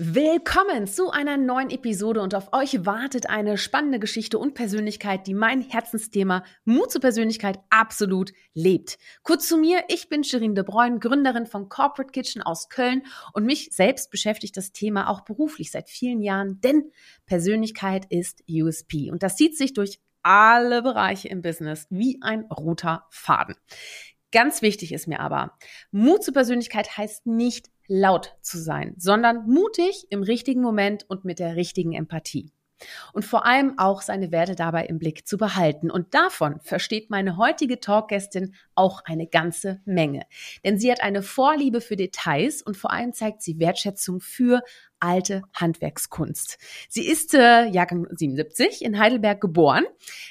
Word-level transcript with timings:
Willkommen 0.00 0.86
zu 0.86 1.10
einer 1.10 1.36
neuen 1.36 1.70
Episode 1.70 2.20
und 2.20 2.32
auf 2.36 2.52
euch 2.52 2.86
wartet 2.86 3.28
eine 3.28 3.58
spannende 3.58 3.98
Geschichte 3.98 4.38
und 4.38 4.54
Persönlichkeit, 4.54 5.26
die 5.26 5.34
mein 5.34 5.60
Herzensthema 5.60 6.44
Mut 6.64 6.92
zur 6.92 7.00
Persönlichkeit 7.00 7.58
absolut 7.68 8.32
lebt. 8.54 8.96
Kurz 9.24 9.48
zu 9.48 9.58
mir, 9.58 9.82
ich 9.88 10.08
bin 10.08 10.22
Shirin 10.22 10.54
de 10.54 10.62
Bruyne, 10.62 11.00
Gründerin 11.00 11.46
von 11.46 11.68
Corporate 11.68 12.12
Kitchen 12.12 12.42
aus 12.42 12.68
Köln 12.68 13.02
und 13.32 13.44
mich 13.44 13.70
selbst 13.72 14.12
beschäftigt 14.12 14.56
das 14.56 14.70
Thema 14.70 15.08
auch 15.08 15.22
beruflich 15.22 15.72
seit 15.72 15.90
vielen 15.90 16.22
Jahren, 16.22 16.60
denn 16.60 16.92
Persönlichkeit 17.26 18.06
ist 18.08 18.44
USP 18.48 19.10
und 19.10 19.24
das 19.24 19.34
zieht 19.34 19.58
sich 19.58 19.72
durch 19.72 19.98
alle 20.22 20.82
Bereiche 20.82 21.26
im 21.26 21.42
Business 21.42 21.88
wie 21.90 22.20
ein 22.22 22.42
roter 22.42 23.08
Faden. 23.10 23.56
Ganz 24.30 24.62
wichtig 24.62 24.92
ist 24.92 25.08
mir 25.08 25.18
aber, 25.18 25.58
Mut 25.90 26.22
zur 26.22 26.34
Persönlichkeit 26.34 26.96
heißt 26.96 27.26
nicht 27.26 27.68
laut 27.88 28.36
zu 28.42 28.58
sein, 28.58 28.94
sondern 28.98 29.48
mutig 29.48 30.06
im 30.10 30.22
richtigen 30.22 30.62
Moment 30.62 31.08
und 31.08 31.24
mit 31.24 31.38
der 31.38 31.56
richtigen 31.56 31.92
Empathie. 31.92 32.52
Und 33.12 33.24
vor 33.24 33.44
allem 33.44 33.76
auch 33.78 34.02
seine 34.02 34.30
Werte 34.30 34.54
dabei 34.54 34.86
im 34.86 34.98
Blick 34.98 35.26
zu 35.26 35.36
behalten. 35.36 35.90
Und 35.90 36.14
davon 36.14 36.60
versteht 36.60 37.10
meine 37.10 37.36
heutige 37.36 37.80
Talkgästin 37.80 38.54
auch 38.76 39.02
eine 39.04 39.26
ganze 39.26 39.80
Menge. 39.84 40.26
Denn 40.64 40.78
sie 40.78 40.92
hat 40.92 41.02
eine 41.02 41.22
Vorliebe 41.22 41.80
für 41.80 41.96
Details 41.96 42.62
und 42.62 42.76
vor 42.76 42.92
allem 42.92 43.12
zeigt 43.12 43.42
sie 43.42 43.58
Wertschätzung 43.58 44.20
für 44.20 44.62
alte 45.00 45.42
Handwerkskunst. 45.54 46.58
Sie 46.88 47.06
ist 47.06 47.34
äh, 47.34 47.66
Jahrgang 47.66 48.06
77 48.10 48.84
in 48.84 48.98
Heidelberg 48.98 49.40
geboren, 49.40 49.84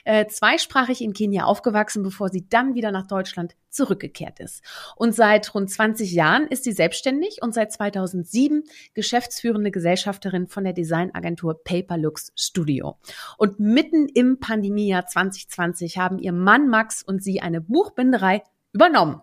äh, 0.05 0.27
zweisprachig 0.27 1.01
in 1.01 1.13
Kenia 1.13 1.45
aufgewachsen, 1.45 2.03
bevor 2.03 2.29
sie 2.29 2.47
dann 2.49 2.75
wieder 2.75 2.91
nach 2.91 3.07
Deutschland 3.07 3.55
zurückgekehrt 3.69 4.39
ist. 4.39 4.63
Und 4.95 5.13
seit 5.13 5.53
rund 5.53 5.69
20 5.69 6.11
Jahren 6.11 6.47
ist 6.47 6.63
sie 6.63 6.71
selbstständig 6.71 7.39
und 7.41 7.53
seit 7.53 7.71
2007 7.71 8.63
geschäftsführende 8.93 9.71
Gesellschafterin 9.71 10.47
von 10.47 10.63
der 10.63 10.73
Designagentur 10.73 11.63
Paperlux 11.63 12.31
Studio. 12.35 12.97
Und 13.37 13.59
mitten 13.59 14.07
im 14.07 14.39
Pandemiejahr 14.39 15.05
2020 15.05 15.97
haben 15.97 16.17
ihr 16.17 16.33
Mann 16.33 16.67
Max 16.67 17.03
und 17.03 17.23
sie 17.23 17.41
eine 17.41 17.61
Buchbinderei 17.61 18.43
übernommen. 18.73 19.21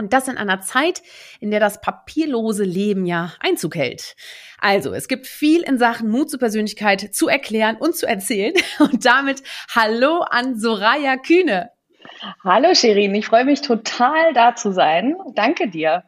Und 0.00 0.14
das 0.14 0.28
in 0.28 0.38
einer 0.38 0.62
Zeit, 0.62 1.02
in 1.40 1.50
der 1.50 1.60
das 1.60 1.82
papierlose 1.82 2.64
Leben 2.64 3.04
ja 3.04 3.34
Einzug 3.38 3.76
hält. 3.76 4.16
Also, 4.58 4.94
es 4.94 5.08
gibt 5.08 5.26
viel 5.26 5.60
in 5.60 5.76
Sachen 5.76 6.08
Mut 6.08 6.30
zur 6.30 6.38
Persönlichkeit 6.38 7.14
zu 7.14 7.28
erklären 7.28 7.76
und 7.76 7.94
zu 7.94 8.06
erzählen. 8.06 8.54
Und 8.78 9.04
damit 9.04 9.42
Hallo 9.74 10.20
an 10.20 10.58
Soraya 10.58 11.18
Kühne. 11.18 11.70
Hallo 12.42 12.74
Shirin, 12.74 13.14
ich 13.14 13.26
freue 13.26 13.44
mich 13.44 13.60
total 13.60 14.32
da 14.32 14.54
zu 14.54 14.72
sein. 14.72 15.16
Danke 15.34 15.68
dir. 15.68 16.04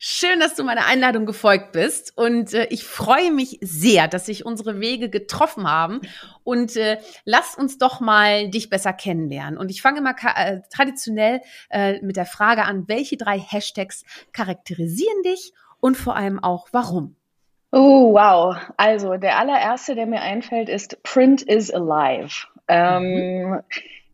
Schön, 0.00 0.40
dass 0.40 0.54
du 0.54 0.64
meiner 0.64 0.86
Einladung 0.86 1.26
gefolgt 1.26 1.72
bist. 1.72 2.16
Und 2.16 2.54
äh, 2.54 2.66
ich 2.70 2.84
freue 2.84 3.32
mich 3.32 3.58
sehr, 3.60 4.08
dass 4.08 4.26
sich 4.26 4.46
unsere 4.46 4.80
Wege 4.80 5.10
getroffen 5.10 5.68
haben. 5.68 6.00
Und 6.44 6.76
äh, 6.76 6.98
lass 7.24 7.56
uns 7.56 7.78
doch 7.78 8.00
mal 8.00 8.48
dich 8.48 8.70
besser 8.70 8.92
kennenlernen. 8.92 9.58
Und 9.58 9.70
ich 9.70 9.82
fange 9.82 10.00
mal 10.00 10.14
äh, 10.36 10.60
traditionell 10.72 11.40
äh, 11.70 12.00
mit 12.00 12.16
der 12.16 12.26
Frage 12.26 12.64
an, 12.64 12.84
welche 12.86 13.16
drei 13.16 13.38
Hashtags 13.38 14.04
charakterisieren 14.32 15.22
dich 15.24 15.52
und 15.80 15.96
vor 15.96 16.16
allem 16.16 16.42
auch 16.42 16.68
warum? 16.72 17.16
Oh, 17.70 18.14
wow. 18.14 18.56
Also 18.76 19.16
der 19.16 19.38
allererste, 19.38 19.94
der 19.94 20.06
mir 20.06 20.22
einfällt, 20.22 20.68
ist 20.68 21.02
Print 21.02 21.42
is 21.42 21.70
alive. 21.70 22.46
Ähm, 22.66 23.50
mhm. 23.50 23.60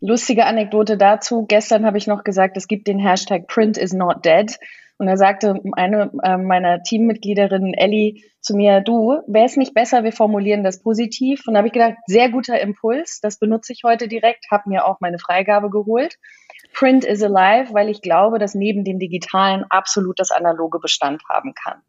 Lustige 0.01 0.47
Anekdote 0.47 0.97
dazu. 0.97 1.47
Gestern 1.47 1.87
habe 1.87 1.98
ich 1.98 2.07
noch 2.07 2.25
gesagt, 2.25 2.57
es 2.57 2.69
gibt 2.69 2.89
den 2.89 2.98
Hashtag 2.98 3.47
Print 3.47 3.79
is 3.79 3.92
not 3.92 4.25
dead. 4.25 4.58
Und 4.97 5.07
da 5.07 5.17
sagte 5.17 5.61
eine 5.73 6.13
äh, 6.23 6.37
meiner 6.37 6.83
Teammitgliederinnen, 6.83 7.75
Ellie, 7.75 8.23
zu 8.41 8.55
mir, 8.55 8.81
du, 8.81 9.23
wäre 9.27 9.47
es 9.47 9.57
nicht 9.57 9.75
besser, 9.75 10.05
wir 10.05 10.13
formulieren 10.13 10.63
das 10.63 10.83
positiv? 10.83 11.47
Und 11.47 11.55
da 11.55 11.59
habe 11.59 11.69
ich 11.69 11.73
gedacht, 11.73 11.95
sehr 12.07 12.31
guter 12.31 12.61
Impuls, 12.61 13.21
das 13.21 13.39
benutze 13.39 13.73
ich 13.73 13.83
heute 13.85 14.07
direkt, 14.07 14.51
habe 14.51 14.69
mir 14.69 14.87
auch 14.87 15.01
meine 15.01 15.19
Freigabe 15.19 15.71
geholt. 15.71 16.19
Print 16.75 17.05
is 17.05 17.23
alive, 17.23 17.73
weil 17.73 17.89
ich 17.89 18.03
glaube, 18.03 18.39
dass 18.39 18.55
neben 18.55 18.85
dem 18.85 18.99
Digitalen 18.99 19.65
absolut 19.71 20.21
das 20.21 20.31
Analoge 20.31 20.79
Bestand 20.79 21.23
haben 21.29 21.55
kann. 21.55 21.81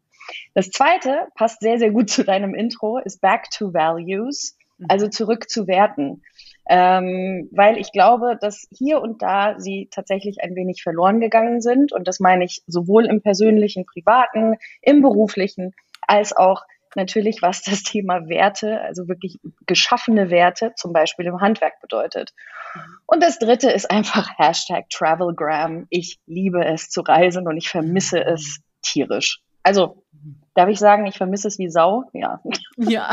Das 0.54 0.70
zweite 0.70 1.28
passt 1.34 1.60
sehr, 1.60 1.78
sehr 1.78 1.90
gut 1.90 2.10
zu 2.10 2.24
deinem 2.24 2.54
Intro, 2.54 2.98
ist 2.98 3.20
Back 3.20 3.50
to 3.50 3.72
Values, 3.72 4.56
also 4.88 5.08
zurück 5.08 5.48
zu 5.48 5.66
Werten 5.66 6.22
ähm, 6.68 7.48
weil 7.52 7.78
ich 7.78 7.92
glaube, 7.92 8.36
dass 8.40 8.66
hier 8.70 9.00
und 9.00 9.22
da 9.22 9.58
sie 9.58 9.88
tatsächlich 9.90 10.42
ein 10.42 10.54
wenig 10.54 10.82
verloren 10.82 11.20
gegangen 11.20 11.60
sind. 11.60 11.92
Und 11.92 12.08
das 12.08 12.20
meine 12.20 12.44
ich 12.44 12.62
sowohl 12.66 13.06
im 13.06 13.22
persönlichen, 13.22 13.86
privaten, 13.86 14.56
im 14.82 15.02
beruflichen, 15.02 15.74
als 16.06 16.36
auch 16.36 16.62
natürlich, 16.96 17.42
was 17.42 17.62
das 17.62 17.82
Thema 17.82 18.28
Werte, 18.28 18.80
also 18.80 19.06
wirklich 19.06 19.38
geschaffene 19.66 20.30
Werte, 20.30 20.72
zum 20.76 20.92
Beispiel 20.92 21.26
im 21.26 21.40
Handwerk 21.40 21.80
bedeutet. 21.80 22.32
Und 23.06 23.22
das 23.22 23.38
dritte 23.38 23.70
ist 23.70 23.90
einfach 23.90 24.30
Hashtag 24.38 24.88
Travelgram. 24.90 25.86
Ich 25.90 26.18
liebe 26.26 26.64
es 26.64 26.90
zu 26.90 27.02
reisen 27.02 27.46
und 27.46 27.56
ich 27.56 27.68
vermisse 27.68 28.24
es 28.24 28.60
tierisch. 28.82 29.40
Also, 29.62 30.04
darf 30.54 30.68
ich 30.68 30.78
sagen, 30.78 31.06
ich 31.06 31.16
vermisse 31.16 31.48
es 31.48 31.58
wie 31.58 31.68
Sau? 31.68 32.04
Ja. 32.12 32.40
Ja. 32.76 33.12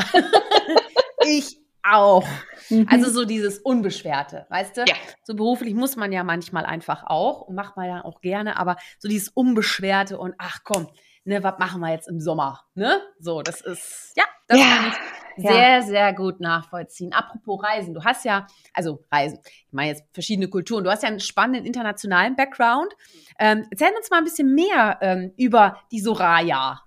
ich 1.26 1.58
auch. 1.84 2.28
Mhm. 2.70 2.88
Also 2.90 3.10
so 3.10 3.26
dieses 3.26 3.60
Unbeschwerte, 3.60 4.46
weißt 4.50 4.78
du? 4.78 4.82
Ja. 4.88 4.96
So 5.24 5.36
beruflich 5.36 5.74
muss 5.74 5.96
man 5.96 6.12
ja 6.12 6.24
manchmal 6.24 6.66
einfach 6.66 7.04
auch 7.06 7.42
und 7.42 7.56
macht 7.56 7.76
man 7.78 7.88
ja 7.88 8.06
auch 8.06 8.22
gerne, 8.22 8.58
aber 8.58 8.78
so 9.00 9.08
dieses 9.08 9.30
Unbeschwerte 9.30 10.18
und 10.18 10.34
ach 10.38 10.60
komm, 10.64 10.88
ne, 11.26 11.44
was 11.44 11.60
machen 11.60 11.82
wir 11.82 11.92
jetzt 11.92 12.08
im 12.08 12.20
Sommer? 12.20 12.62
Ne? 12.76 13.02
So, 13.20 13.42
das 13.42 13.62
ist, 13.62 14.14
ja, 14.16 14.24
das 14.48 14.60
ja. 14.60 14.66
kann 14.66 14.88
ich 14.88 15.44
sehr, 15.44 15.70
ja. 15.70 15.82
sehr 15.82 16.14
gut 16.14 16.40
nachvollziehen. 16.40 17.14
Apropos 17.14 17.64
Reisen, 17.64 17.94
du 17.94 18.04
hast 18.04 18.26
ja, 18.26 18.48
also 18.74 19.04
Reisen, 19.12 19.40
ich 19.44 19.74
meine 19.74 19.92
jetzt 19.92 20.04
verschiedene 20.14 20.48
Kulturen, 20.48 20.84
du 20.84 20.92
hast 20.92 21.04
ja 21.04 21.10
einen 21.10 21.20
spannenden 21.20 21.66
internationalen 21.66 22.36
Background. 22.36 22.94
Ähm, 23.40 23.66
erzähl 23.72 23.92
uns 23.98 24.10
mal 24.10 24.18
ein 24.18 24.24
bisschen 24.24 24.54
mehr 24.54 25.00
ähm, 25.02 25.34
über 25.38 25.80
die 25.92 26.00
Soraya. 26.00 26.82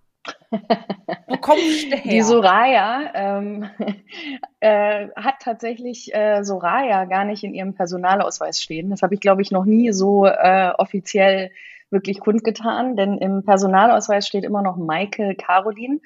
Wo 0.50 1.36
kommst 1.38 1.92
du 1.92 1.96
her? 1.96 2.12
Die 2.12 2.22
Soraya 2.22 3.10
ähm, 3.14 3.68
äh, 4.60 5.08
hat 5.16 5.36
tatsächlich 5.40 6.14
äh, 6.14 6.42
Soraya 6.42 7.04
gar 7.04 7.24
nicht 7.24 7.44
in 7.44 7.54
ihrem 7.54 7.74
Personalausweis 7.74 8.60
stehen. 8.60 8.90
Das 8.90 9.02
habe 9.02 9.14
ich, 9.14 9.20
glaube 9.20 9.42
ich, 9.42 9.50
noch 9.50 9.64
nie 9.64 9.92
so 9.92 10.26
äh, 10.26 10.72
offiziell 10.78 11.50
wirklich 11.90 12.18
kundgetan, 12.18 12.96
denn 12.96 13.18
im 13.18 13.44
Personalausweis 13.44 14.26
steht 14.26 14.44
immer 14.44 14.62
noch 14.62 14.76
Maike 14.76 15.36
Caroline. 15.36 16.00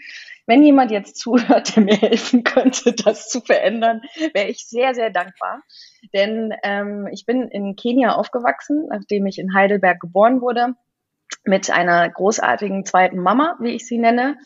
Wenn 0.47 0.63
jemand 0.63 0.91
jetzt 0.91 1.17
zuhört, 1.17 1.75
der 1.75 1.85
mir 1.85 1.97
helfen 1.97 2.45
könnte, 2.45 2.93
das 3.05 3.29
zu 3.29 3.41
verändern, 3.41 4.03
wäre 4.35 4.49
ich 4.49 4.67
sehr, 4.67 4.95
sehr 4.95 5.11
dankbar. 5.11 5.63
Denn 6.13 6.53
ähm, 6.63 7.09
ich 7.13 7.25
bin 7.25 7.49
in 7.49 7.77
Kenia 7.77 8.15
aufgewachsen, 8.15 8.89
nachdem 8.91 9.27
ich 9.27 9.39
in 9.39 9.55
Heidelberg 9.55 10.01
geboren 10.01 10.41
wurde 10.41 10.75
mit 11.45 11.71
einer 11.71 12.09
großartigen 12.09 12.85
zweiten 12.85 13.19
Mama, 13.19 13.57
wie 13.61 13.75
ich 13.75 13.87
sie 13.87 13.99
nenne. 13.99 14.37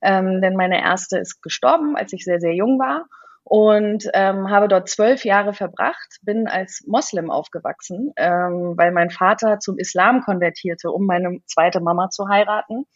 Ähm, 0.00 0.40
denn 0.40 0.54
meine 0.54 0.82
erste 0.82 1.18
ist 1.18 1.42
gestorben, 1.42 1.96
als 1.96 2.12
ich 2.12 2.24
sehr, 2.24 2.40
sehr 2.40 2.54
jung 2.54 2.78
war 2.78 3.06
und 3.44 4.08
ähm, 4.14 4.50
habe 4.50 4.68
dort 4.68 4.88
zwölf 4.88 5.24
Jahre 5.24 5.52
verbracht, 5.52 6.18
bin 6.22 6.46
als 6.46 6.84
Moslem 6.86 7.30
aufgewachsen, 7.30 8.12
ähm, 8.16 8.74
weil 8.76 8.92
mein 8.92 9.10
Vater 9.10 9.58
zum 9.58 9.78
Islam 9.78 10.22
konvertierte, 10.22 10.90
um 10.90 11.06
meine 11.06 11.38
zweite 11.46 11.80
Mama 11.80 12.10
zu 12.10 12.28
heiraten. 12.28 12.86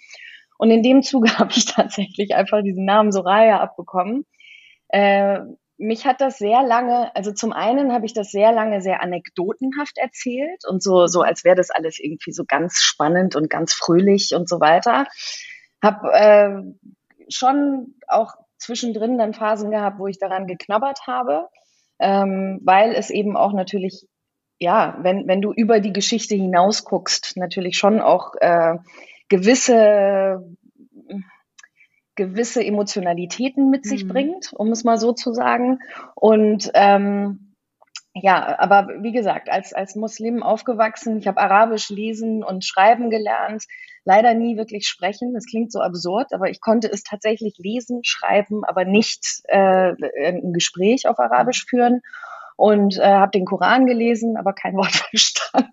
Und 0.59 0.71
in 0.71 0.83
dem 0.83 1.03
Zuge 1.03 1.29
habe 1.39 1.53
ich 1.53 1.67
tatsächlich 1.67 2.35
einfach 2.35 2.63
diesen 2.63 2.85
Namen 2.85 3.13
Soraya 3.13 3.61
abbekommen. 3.61 4.25
Äh, 4.89 5.41
mich 5.79 6.07
hat 6.07 6.21
das 6.21 6.39
sehr 6.39 6.63
lange, 6.63 7.15
also 7.15 7.33
zum 7.33 7.53
einen 7.53 7.93
habe 7.93 8.07
ich 8.07 8.15
das 8.15 8.31
sehr 8.31 8.53
lange 8.53 8.81
sehr 8.81 9.03
anekdotenhaft 9.03 9.99
erzählt 9.99 10.63
und 10.69 10.83
so, 10.83 11.07
so 11.07 11.21
als 11.23 11.45
wäre 11.45 11.57
das 11.57 11.71
alles 11.71 11.99
irgendwie 11.99 12.33
so 12.33 12.45
ganz 12.47 12.81
spannend 12.81 13.37
und 13.37 13.51
ganz 13.51 13.75
fröhlich 13.75 14.35
und 14.35 14.49
so 14.49 14.61
weiter. 14.61 15.07
Hab 15.83 16.03
äh, 16.05 16.63
schon 17.29 17.95
auch 18.09 18.35
zwischendrin 18.59 19.19
dann 19.19 19.35
Phasen 19.35 19.71
gehabt, 19.71 19.99
wo 19.99 20.07
ich 20.07 20.19
daran 20.19 20.47
geknabbert 20.47 21.07
habe, 21.07 21.49
ähm, 21.99 22.61
weil 22.65 22.93
es 22.93 23.11
eben 23.11 23.37
auch 23.37 23.53
natürlich, 23.53 24.07
ja, 24.59 24.97
wenn, 25.03 25.27
wenn 25.29 25.43
du 25.43 25.53
über 25.53 25.81
die 25.81 25.93
Geschichte 25.93 26.35
hinaus 26.35 26.85
guckst, 26.85 27.37
natürlich 27.37 27.77
schon 27.77 28.01
auch 28.01 28.35
äh, 28.41 28.79
gewisse 29.29 30.43
gewisse 32.17 32.65
Emotionalitäten 32.65 33.71
mit 33.71 33.85
sich 33.85 34.05
mhm. 34.05 34.09
bringt, 34.09 34.53
um 34.55 34.73
es 34.73 34.85
mal 34.85 34.99
so 34.99 35.13
zu 35.13 35.33
sagen. 35.33 35.79
Und 36.15 36.71
ähm, 36.75 37.55
ja, 38.15 38.59
aber 38.59 38.89
wie 39.03 39.13
gesagt, 39.13 39.51
als, 39.51 39.75
als 39.75 39.95
Muslim 39.95 40.43
aufgewachsen, 40.43 41.19
ich 41.19 41.27
habe 41.29 41.41
Arabisch 41.41 41.91
lesen 41.91 42.43
und 42.43 42.65
schreiben 42.65 43.11
gelernt, 43.11 43.65
leider 44.05 44.33
nie 44.33 44.57
wirklich 44.57 44.89
sprechen. 44.89 45.35
Das 45.35 45.45
klingt 45.45 45.71
so 45.71 45.81
absurd, 45.81 46.33
aber 46.33 46.49
ich 46.49 46.63
konnte 46.63 46.91
es 46.91 47.03
tatsächlich 47.03 47.57
lesen, 47.59 48.01
schreiben, 48.05 48.65
aber 48.65 48.87
nicht 48.87 49.43
äh, 49.49 49.93
ein 50.25 50.53
Gespräch 50.55 51.07
auf 51.09 51.19
Arabisch 51.19 51.67
führen. 51.69 52.01
und 52.57 52.97
äh, 52.99 53.03
habe 53.03 53.33
den 53.33 53.45
Koran 53.45 53.85
gelesen, 53.85 54.39
aber 54.39 54.55
kein 54.55 54.77
Wort 54.77 54.93
verstanden. 55.11 55.71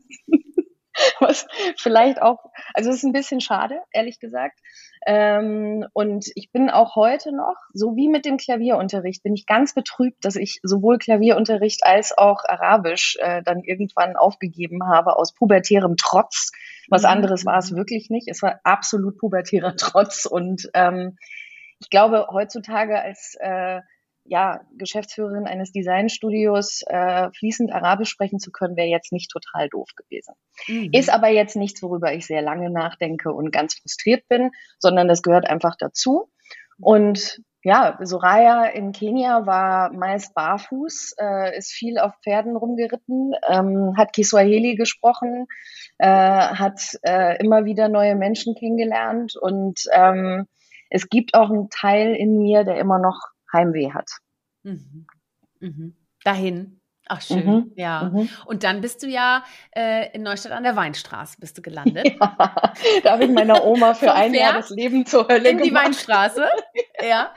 Was 1.19 1.47
vielleicht 1.77 2.21
auch, 2.21 2.39
also 2.73 2.89
es 2.89 2.97
ist 2.97 3.03
ein 3.03 3.13
bisschen 3.13 3.39
schade, 3.39 3.79
ehrlich 3.91 4.19
gesagt. 4.19 4.59
Ähm, 5.05 5.85
und 5.93 6.31
ich 6.35 6.51
bin 6.51 6.69
auch 6.69 6.95
heute 6.95 7.35
noch, 7.35 7.57
so 7.73 7.95
wie 7.95 8.07
mit 8.07 8.25
dem 8.25 8.37
Klavierunterricht, 8.37 9.23
bin 9.23 9.33
ich 9.33 9.45
ganz 9.45 9.73
betrübt, 9.73 10.23
dass 10.23 10.35
ich 10.35 10.59
sowohl 10.63 10.97
Klavierunterricht 10.97 11.85
als 11.85 12.17
auch 12.17 12.43
Arabisch 12.45 13.17
äh, 13.19 13.43
dann 13.43 13.63
irgendwann 13.63 14.15
aufgegeben 14.15 14.87
habe 14.87 15.17
aus 15.17 15.33
pubertärem 15.33 15.97
Trotz. 15.97 16.51
Was 16.89 17.03
mhm. 17.03 17.09
anderes 17.09 17.45
war 17.45 17.57
es 17.57 17.75
wirklich 17.75 18.09
nicht. 18.09 18.27
Es 18.29 18.41
war 18.41 18.59
absolut 18.63 19.17
pubertärer 19.17 19.75
Trotz. 19.77 20.25
Und 20.25 20.69
ähm, 20.73 21.17
ich 21.79 21.89
glaube, 21.89 22.27
heutzutage 22.31 23.01
als 23.01 23.35
äh, 23.39 23.81
ja, 24.25 24.61
Geschäftsführerin 24.77 25.47
eines 25.47 25.71
Designstudios 25.71 26.81
äh, 26.87 27.29
fließend 27.31 27.71
Arabisch 27.73 28.09
sprechen 28.09 28.39
zu 28.39 28.51
können, 28.51 28.77
wäre 28.77 28.87
jetzt 28.87 29.11
nicht 29.11 29.29
total 29.29 29.69
doof 29.69 29.89
gewesen. 29.95 30.35
Mhm. 30.67 30.89
Ist 30.93 31.09
aber 31.09 31.27
jetzt 31.29 31.55
nichts, 31.55 31.83
worüber 31.83 32.13
ich 32.13 32.25
sehr 32.25 32.41
lange 32.41 32.69
nachdenke 32.69 33.33
und 33.33 33.51
ganz 33.51 33.75
frustriert 33.75 34.27
bin, 34.29 34.51
sondern 34.79 35.07
das 35.07 35.21
gehört 35.21 35.49
einfach 35.49 35.75
dazu. 35.77 36.29
Und 36.79 37.41
ja, 37.65 37.97
Soraya 38.01 38.65
in 38.65 38.91
Kenia 38.91 39.45
war 39.45 39.93
meist 39.93 40.33
barfuß, 40.33 41.15
äh, 41.17 41.57
ist 41.57 41.71
viel 41.71 41.97
auf 41.97 42.13
Pferden 42.21 42.57
rumgeritten, 42.57 43.33
ähm, 43.49 43.95
hat 43.97 44.11
Kiswahili 44.11 44.75
gesprochen, 44.75 45.47
äh, 45.97 46.07
hat 46.07 46.81
äh, 47.03 47.41
immer 47.41 47.63
wieder 47.63 47.87
neue 47.87 48.15
Menschen 48.15 48.55
kennengelernt 48.55 49.35
und 49.39 49.85
ähm, 49.93 50.47
es 50.89 51.09
gibt 51.09 51.33
auch 51.33 51.49
einen 51.49 51.69
Teil 51.69 52.13
in 52.15 52.37
mir, 52.37 52.65
der 52.65 52.77
immer 52.77 52.99
noch 52.99 53.32
Heimweh 53.53 53.91
hat. 53.91 54.09
Mhm. 54.63 55.05
Mhm. 55.59 55.95
Dahin. 56.23 56.79
Ach 57.07 57.21
schön, 57.21 57.45
mhm. 57.45 57.71
ja. 57.75 58.11
Mhm. 58.13 58.29
Und 58.45 58.63
dann 58.63 58.81
bist 58.81 59.03
du 59.03 59.07
ja 59.07 59.43
äh, 59.75 60.13
in 60.13 60.23
Neustadt 60.23 60.53
an 60.53 60.63
der 60.63 60.75
Weinstraße 60.75 61.37
bist 61.39 61.57
du 61.57 61.61
gelandet. 61.61 62.07
Ja, 62.19 62.73
da 63.03 63.11
habe 63.11 63.25
ich 63.25 63.31
meiner 63.31 63.63
Oma 63.65 63.93
für 63.93 64.13
ein 64.13 64.33
Jahr 64.33 64.53
das 64.53 64.69
Leben 64.69 65.05
zur 65.05 65.27
Hölle 65.27 65.49
in 65.49 65.57
gemacht. 65.57 65.63
In 65.63 65.69
die 65.69 65.75
Weinstraße, 65.75 66.47
ja. 67.07 67.33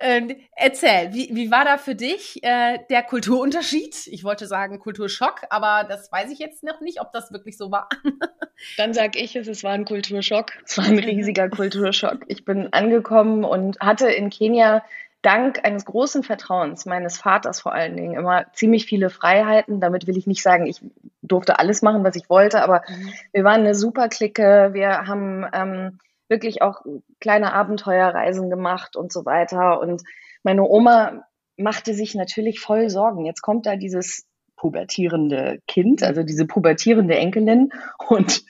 Ähm, 0.00 0.36
erzähl, 0.54 1.12
wie, 1.12 1.30
wie 1.32 1.50
war 1.50 1.64
da 1.64 1.76
für 1.76 1.96
dich 1.96 2.42
äh, 2.44 2.78
der 2.88 3.02
Kulturunterschied? 3.02 4.06
Ich 4.06 4.22
wollte 4.22 4.46
sagen 4.46 4.78
Kulturschock, 4.78 5.42
aber 5.50 5.84
das 5.88 6.12
weiß 6.12 6.30
ich 6.30 6.38
jetzt 6.38 6.62
noch 6.62 6.80
nicht, 6.80 7.00
ob 7.00 7.10
das 7.10 7.32
wirklich 7.32 7.58
so 7.58 7.72
war. 7.72 7.88
Dann 8.76 8.94
sag 8.94 9.16
ich 9.16 9.34
es, 9.34 9.48
es 9.48 9.64
war 9.64 9.72
ein 9.72 9.84
Kulturschock. 9.84 10.52
Es 10.64 10.78
war 10.78 10.84
ein 10.84 11.00
riesiger 11.00 11.48
Kulturschock. 11.48 12.20
Ich 12.28 12.44
bin 12.44 12.72
angekommen 12.72 13.42
und 13.42 13.80
hatte 13.80 14.08
in 14.08 14.30
Kenia 14.30 14.84
dank 15.22 15.64
eines 15.64 15.84
großen 15.84 16.22
Vertrauens 16.22 16.86
meines 16.86 17.18
Vaters 17.18 17.60
vor 17.60 17.72
allen 17.72 17.96
Dingen 17.96 18.14
immer 18.14 18.52
ziemlich 18.52 18.86
viele 18.86 19.10
Freiheiten. 19.10 19.80
Damit 19.80 20.06
will 20.06 20.16
ich 20.16 20.26
nicht 20.26 20.42
sagen, 20.42 20.66
ich 20.66 20.80
durfte 21.22 21.58
alles 21.58 21.82
machen, 21.82 22.04
was 22.04 22.16
ich 22.16 22.30
wollte, 22.30 22.62
aber 22.62 22.82
mhm. 22.88 23.12
wir 23.32 23.44
waren 23.44 23.60
eine 23.60 23.74
super 23.74 24.08
Clique. 24.08 24.70
Wir 24.72 25.06
haben 25.06 25.44
ähm, 25.52 25.98
wirklich 26.28 26.62
auch 26.62 26.82
kleine 27.20 27.52
Abenteuerreisen 27.52 28.50
gemacht 28.50 28.96
und 28.96 29.12
so 29.12 29.24
weiter. 29.24 29.80
Und 29.80 30.02
meine 30.42 30.62
Oma 30.62 31.24
machte 31.56 31.94
sich 31.94 32.14
natürlich 32.14 32.60
voll 32.60 32.88
Sorgen. 32.88 33.24
Jetzt 33.24 33.42
kommt 33.42 33.66
da 33.66 33.76
dieses 33.76 34.27
pubertierende 34.58 35.60
Kind, 35.66 36.02
also 36.02 36.22
diese 36.22 36.46
pubertierende 36.46 37.16
Enkelin. 37.16 37.70
Und 38.08 38.42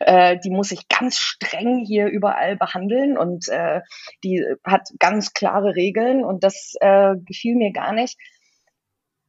äh, 0.00 0.38
die 0.44 0.50
muss 0.50 0.70
ich 0.70 0.88
ganz 0.88 1.18
streng 1.18 1.78
hier 1.84 2.06
überall 2.06 2.56
behandeln. 2.56 3.18
Und 3.18 3.48
äh, 3.48 3.80
die 4.22 4.44
hat 4.64 4.90
ganz 5.00 5.32
klare 5.32 5.74
Regeln. 5.74 6.24
Und 6.24 6.44
das 6.44 6.74
äh, 6.80 7.16
gefiel 7.16 7.56
mir 7.56 7.72
gar 7.72 7.92
nicht. 7.92 8.16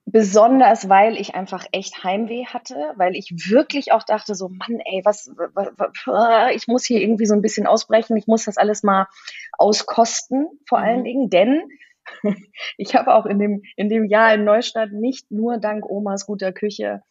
Besonders, 0.07 0.87
weil 0.87 1.17
ich 1.17 1.33
einfach 1.33 1.65
echt 1.71 2.03
Heimweh 2.03 2.45
hatte, 2.45 2.93
weil 2.95 3.15
ich 3.15 3.31
wirklich 3.49 3.91
auch 3.91 4.03
dachte, 4.03 4.35
so, 4.35 4.49
Mann, 4.49 4.79
ey, 4.85 5.01
was, 5.03 5.31
was, 5.55 5.69
was 5.77 6.55
ich 6.55 6.67
muss 6.67 6.85
hier 6.85 7.01
irgendwie 7.01 7.25
so 7.25 7.33
ein 7.33 7.41
bisschen 7.41 7.65
ausbrechen, 7.65 8.15
ich 8.15 8.27
muss 8.27 8.45
das 8.45 8.57
alles 8.57 8.83
mal 8.83 9.07
auskosten, 9.57 10.47
vor 10.69 10.77
allen 10.77 10.99
mhm. 10.99 11.05
Dingen, 11.05 11.29
denn 11.31 11.63
ich 12.77 12.95
habe 12.95 13.13
auch 13.13 13.25
in 13.25 13.39
dem, 13.39 13.61
in 13.75 13.89
dem 13.89 14.05
Jahr 14.05 14.33
in 14.33 14.43
Neustadt 14.43 14.91
nicht 14.91 15.31
nur 15.31 15.57
dank 15.57 15.85
Omas 15.89 16.25
guter 16.25 16.51
Küche, 16.51 17.01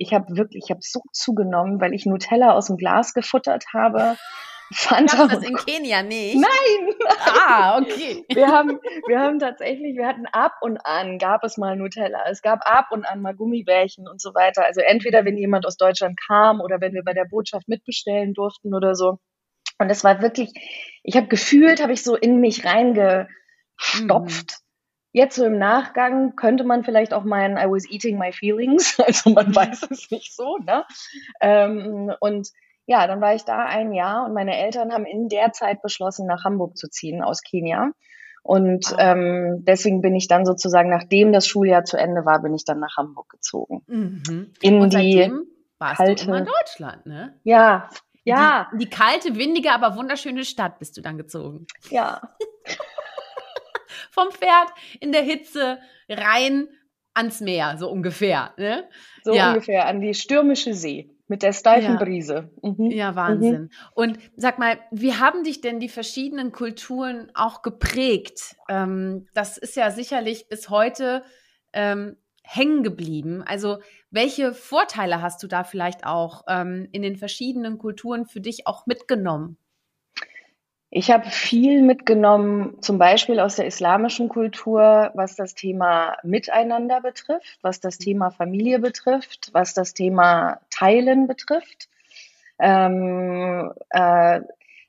ich 0.00 0.14
habe 0.14 0.34
wirklich, 0.34 0.64
ich 0.64 0.70
habe 0.70 0.80
so 0.82 1.02
zugenommen, 1.12 1.78
weil 1.80 1.92
ich 1.92 2.06
Nutella 2.06 2.52
aus 2.54 2.68
dem 2.68 2.78
Glas 2.78 3.12
gefuttert 3.12 3.66
habe. 3.74 4.16
Fanta. 4.72 5.26
das 5.26 5.42
in 5.42 5.56
Kenia 5.56 6.02
nicht? 6.02 6.36
Nein! 6.36 6.94
Ah, 7.26 7.78
okay. 7.78 8.24
Wir 8.32 8.46
haben, 8.46 8.78
wir 9.08 9.18
haben 9.18 9.40
tatsächlich, 9.40 9.96
wir 9.96 10.06
hatten 10.06 10.26
ab 10.26 10.52
und 10.60 10.78
an, 10.86 11.18
gab 11.18 11.42
es 11.42 11.56
mal 11.56 11.76
Nutella. 11.76 12.20
Es 12.30 12.40
gab 12.40 12.60
ab 12.64 12.86
und 12.92 13.04
an 13.04 13.20
mal 13.20 13.34
Gummibärchen 13.34 14.08
und 14.08 14.20
so 14.20 14.32
weiter. 14.32 14.64
Also 14.64 14.80
entweder, 14.80 15.24
wenn 15.24 15.36
jemand 15.36 15.66
aus 15.66 15.76
Deutschland 15.76 16.18
kam 16.24 16.60
oder 16.60 16.80
wenn 16.80 16.94
wir 16.94 17.02
bei 17.02 17.12
der 17.12 17.24
Botschaft 17.24 17.68
mitbestellen 17.68 18.32
durften 18.32 18.72
oder 18.72 18.94
so. 18.94 19.18
Und 19.78 19.90
es 19.90 20.04
war 20.04 20.22
wirklich, 20.22 20.52
ich 21.02 21.16
habe 21.16 21.26
gefühlt, 21.26 21.82
habe 21.82 21.92
ich 21.92 22.04
so 22.04 22.14
in 22.14 22.38
mich 22.38 22.64
reinge, 22.64 23.26
stopft. 23.80 24.50
Mhm. 24.50 24.64
Jetzt 25.12 25.36
so 25.36 25.44
im 25.44 25.58
Nachgang 25.58 26.36
könnte 26.36 26.62
man 26.62 26.84
vielleicht 26.84 27.12
auch 27.12 27.24
meinen, 27.24 27.56
I 27.56 27.68
was 27.68 27.90
eating 27.90 28.18
my 28.18 28.32
feelings. 28.32 28.96
Also 29.04 29.30
man 29.30 29.48
mhm. 29.48 29.56
weiß 29.56 29.88
es 29.90 30.10
nicht 30.10 30.34
so. 30.34 30.56
Ne? 30.58 30.84
Ähm, 31.40 32.12
und 32.20 32.48
ja, 32.86 33.06
dann 33.06 33.20
war 33.20 33.34
ich 33.34 33.44
da 33.44 33.64
ein 33.64 33.92
Jahr 33.92 34.26
und 34.26 34.34
meine 34.34 34.56
Eltern 34.56 34.92
haben 34.92 35.06
in 35.06 35.28
der 35.28 35.52
Zeit 35.52 35.82
beschlossen, 35.82 36.26
nach 36.26 36.44
Hamburg 36.44 36.76
zu 36.76 36.88
ziehen 36.88 37.22
aus 37.22 37.42
Kenia. 37.42 37.90
Und 38.42 38.92
ah. 38.96 39.12
ähm, 39.12 39.64
deswegen 39.66 40.00
bin 40.00 40.14
ich 40.14 40.28
dann 40.28 40.46
sozusagen, 40.46 40.90
nachdem 40.90 41.32
das 41.32 41.46
Schuljahr 41.46 41.84
zu 41.84 41.96
Ende 41.96 42.24
war, 42.24 42.40
bin 42.40 42.54
ich 42.54 42.64
dann 42.64 42.80
nach 42.80 42.96
Hamburg 42.96 43.28
gezogen. 43.28 43.82
Mhm. 43.86 44.52
In 44.60 44.80
und 44.80 44.94
die 44.94 45.30
warst 45.78 45.96
kalte, 45.96 46.24
du 46.24 46.30
immer 46.30 46.38
in 46.38 46.46
Deutschland, 46.46 47.06
ne? 47.06 47.34
Ja, 47.42 47.90
ja. 48.24 48.68
Die, 48.72 48.78
die 48.78 48.90
kalte, 48.90 49.36
windige, 49.36 49.72
aber 49.72 49.96
wunderschöne 49.96 50.44
Stadt 50.44 50.78
bist 50.78 50.96
du 50.96 51.00
dann 51.00 51.16
gezogen. 51.16 51.66
Ja. 51.90 52.20
vom 54.10 54.30
Pferd 54.30 54.68
in 55.00 55.12
der 55.12 55.22
Hitze 55.22 55.78
rein 56.08 56.68
ans 57.14 57.40
Meer, 57.40 57.76
so 57.78 57.90
ungefähr. 57.90 58.54
Ne? 58.56 58.88
So 59.22 59.34
ja. 59.34 59.50
ungefähr, 59.50 59.86
an 59.86 60.00
die 60.00 60.14
stürmische 60.14 60.74
See. 60.74 61.16
Mit 61.30 61.44
der 61.44 61.52
steifen 61.52 61.92
ja. 61.92 61.96
Brise. 61.96 62.50
Mhm. 62.60 62.90
Ja, 62.90 63.14
Wahnsinn. 63.14 63.62
Mhm. 63.62 63.70
Und 63.94 64.18
sag 64.34 64.58
mal, 64.58 64.80
wie 64.90 65.14
haben 65.14 65.44
dich 65.44 65.60
denn 65.60 65.78
die 65.78 65.88
verschiedenen 65.88 66.50
Kulturen 66.50 67.30
auch 67.34 67.62
geprägt? 67.62 68.56
Ähm, 68.68 69.28
das 69.32 69.56
ist 69.56 69.76
ja 69.76 69.92
sicherlich 69.92 70.48
bis 70.48 70.70
heute 70.70 71.22
ähm, 71.72 72.16
hängen 72.42 72.82
geblieben. 72.82 73.44
Also 73.46 73.78
welche 74.10 74.52
Vorteile 74.52 75.22
hast 75.22 75.40
du 75.44 75.46
da 75.46 75.62
vielleicht 75.62 76.04
auch 76.04 76.42
ähm, 76.48 76.88
in 76.90 77.02
den 77.02 77.14
verschiedenen 77.16 77.78
Kulturen 77.78 78.26
für 78.26 78.40
dich 78.40 78.66
auch 78.66 78.86
mitgenommen? 78.86 79.56
Ich 80.92 81.12
habe 81.12 81.30
viel 81.30 81.82
mitgenommen, 81.82 82.82
zum 82.82 82.98
Beispiel 82.98 83.38
aus 83.38 83.54
der 83.54 83.66
islamischen 83.66 84.28
Kultur, 84.28 85.12
was 85.14 85.36
das 85.36 85.54
Thema 85.54 86.16
Miteinander 86.24 87.00
betrifft, 87.00 87.58
was 87.62 87.78
das 87.78 87.98
Thema 87.98 88.30
Familie 88.30 88.80
betrifft, 88.80 89.50
was 89.52 89.72
das 89.72 89.94
Thema 89.94 90.60
Teilen 90.68 91.28
betrifft. 91.28 91.88
Ähm, 92.58 93.72
äh, 93.90 94.40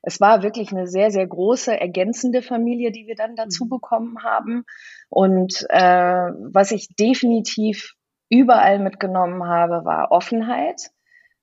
es 0.01 0.19
war 0.19 0.41
wirklich 0.41 0.71
eine 0.71 0.87
sehr, 0.87 1.11
sehr 1.11 1.27
große 1.27 1.79
ergänzende 1.79 2.41
Familie, 2.41 2.91
die 2.91 3.05
wir 3.05 3.15
dann 3.15 3.35
dazu 3.35 3.65
mhm. 3.65 3.69
bekommen 3.69 4.23
haben. 4.23 4.65
Und 5.09 5.67
äh, 5.69 6.31
was 6.51 6.71
ich 6.71 6.95
definitiv 6.95 7.93
überall 8.27 8.79
mitgenommen 8.79 9.45
habe, 9.45 9.85
war 9.85 10.11
Offenheit. 10.11 10.89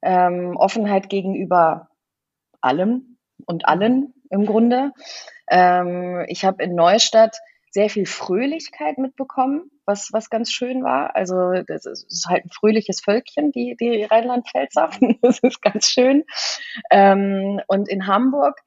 Ähm, 0.02 0.56
Offenheit 0.56 1.08
gegenüber 1.08 1.90
allem 2.60 3.18
und 3.46 3.68
allen 3.68 4.14
im 4.30 4.46
Grunde. 4.46 4.92
Ähm, 5.48 6.24
ich 6.28 6.44
habe 6.44 6.62
in 6.62 6.74
Neustadt 6.74 7.36
sehr 7.70 7.90
viel 7.90 8.06
Fröhlichkeit 8.06 8.98
mitbekommen, 8.98 9.70
was, 9.84 10.08
was 10.12 10.30
ganz 10.30 10.50
schön 10.50 10.82
war. 10.82 11.14
Also 11.14 11.52
das 11.66 11.84
ist 11.86 12.26
halt 12.28 12.44
ein 12.46 12.50
fröhliches 12.50 13.00
Völkchen, 13.00 13.52
die, 13.52 13.76
die 13.78 14.04
Rheinland-Pfälzer. 14.04 14.90
Das 15.22 15.38
ist 15.40 15.62
ganz 15.62 15.86
schön. 15.86 16.24
Ähm, 16.90 17.60
und 17.66 17.88
in 17.88 18.06
Hamburg 18.06 18.58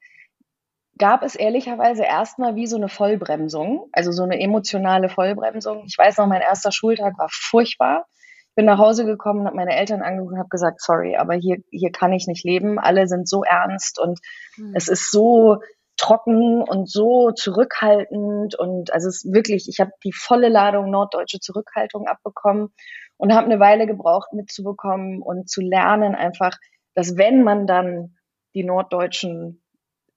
gab 0.98 1.22
es 1.22 1.34
ehrlicherweise 1.34 2.04
erstmal 2.04 2.54
wie 2.54 2.66
so 2.66 2.76
eine 2.76 2.88
Vollbremsung, 2.88 3.88
also 3.92 4.12
so 4.12 4.22
eine 4.22 4.38
emotionale 4.40 5.08
Vollbremsung. 5.08 5.84
Ich 5.86 5.96
weiß 5.98 6.18
noch, 6.18 6.26
mein 6.26 6.42
erster 6.42 6.70
Schultag 6.70 7.18
war 7.18 7.28
furchtbar. 7.30 8.06
Ich 8.52 8.56
bin 8.56 8.66
nach 8.66 8.78
Hause 8.78 9.06
gekommen, 9.06 9.46
habe 9.46 9.56
meine 9.56 9.74
Eltern 9.74 10.02
angeguckt 10.02 10.34
und 10.34 10.38
habe 10.38 10.50
gesagt, 10.50 10.82
sorry, 10.82 11.16
aber 11.16 11.32
hier, 11.32 11.56
hier 11.70 11.90
kann 11.90 12.12
ich 12.12 12.26
nicht 12.26 12.44
leben. 12.44 12.78
Alle 12.78 13.06
sind 13.06 13.26
so 13.26 13.44
ernst 13.44 13.98
und 13.98 14.20
mhm. 14.58 14.74
es 14.74 14.88
ist 14.88 15.10
so 15.10 15.62
trocken 15.96 16.60
und 16.60 16.90
so 16.90 17.30
zurückhaltend 17.30 18.54
und 18.58 18.92
also 18.92 19.08
es 19.08 19.24
ist 19.24 19.32
wirklich, 19.32 19.68
ich 19.70 19.80
habe 19.80 19.92
die 20.04 20.12
volle 20.12 20.50
Ladung 20.50 20.90
norddeutsche 20.90 21.40
Zurückhaltung 21.40 22.06
abbekommen 22.06 22.74
und 23.16 23.32
habe 23.32 23.46
eine 23.46 23.58
Weile 23.58 23.86
gebraucht 23.86 24.34
mitzubekommen 24.34 25.22
und 25.22 25.48
zu 25.48 25.62
lernen 25.62 26.14
einfach, 26.14 26.58
dass 26.94 27.16
wenn 27.16 27.42
man 27.42 27.66
dann 27.66 28.16
die 28.54 28.64
Norddeutschen 28.64 29.62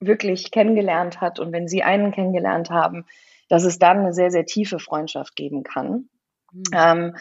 wirklich 0.01 0.51
kennengelernt 0.51 1.21
hat 1.21 1.39
und 1.39 1.53
wenn 1.53 1.69
sie 1.69 1.83
einen 1.83 2.11
kennengelernt 2.11 2.69
haben, 2.69 3.05
dass 3.47 3.63
es 3.63 3.79
dann 3.79 3.99
eine 3.99 4.13
sehr, 4.13 4.31
sehr 4.31 4.45
tiefe 4.45 4.79
Freundschaft 4.79 5.37
geben 5.37 5.63
kann. 5.63 6.09
Mhm. 6.51 6.63
Ähm, 6.73 7.15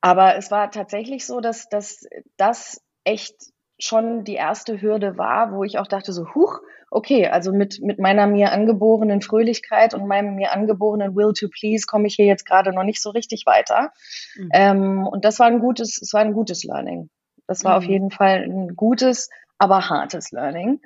Aber 0.00 0.36
es 0.36 0.50
war 0.50 0.70
tatsächlich 0.70 1.26
so, 1.26 1.40
dass, 1.40 1.68
dass 1.68 2.06
das 2.36 2.80
echt 3.04 3.34
schon 3.78 4.24
die 4.24 4.34
erste 4.34 4.80
Hürde 4.80 5.18
war, 5.18 5.52
wo 5.52 5.64
ich 5.64 5.78
auch 5.78 5.86
dachte 5.86 6.12
so, 6.12 6.34
huch, 6.34 6.60
okay, 6.90 7.28
also 7.28 7.52
mit, 7.52 7.80
mit 7.80 7.98
meiner 7.98 8.26
mir 8.26 8.52
angeborenen 8.52 9.22
Fröhlichkeit 9.22 9.94
und 9.94 10.06
meinem 10.06 10.34
mir 10.34 10.52
angeborenen 10.52 11.14
Will 11.14 11.32
to 11.32 11.48
Please 11.48 11.86
komme 11.86 12.06
ich 12.06 12.14
hier 12.14 12.26
jetzt 12.26 12.44
gerade 12.44 12.72
noch 12.72 12.82
nicht 12.82 13.00
so 13.00 13.10
richtig 13.10 13.44
weiter. 13.46 13.92
Mhm. 14.36 14.48
Ähm, 14.52 15.06
und 15.06 15.24
das 15.24 15.38
war 15.38 15.46
ein 15.46 15.60
gutes, 15.60 16.00
es 16.02 16.12
war 16.12 16.20
ein 16.20 16.34
gutes 16.34 16.64
Learning. 16.64 17.08
Das 17.46 17.64
war 17.64 17.72
mhm. 17.72 17.78
auf 17.78 17.84
jeden 17.84 18.10
Fall 18.10 18.42
ein 18.44 18.76
gutes, 18.76 19.30
aber 19.58 19.88
hartes 19.88 20.30
Learning. 20.30 20.80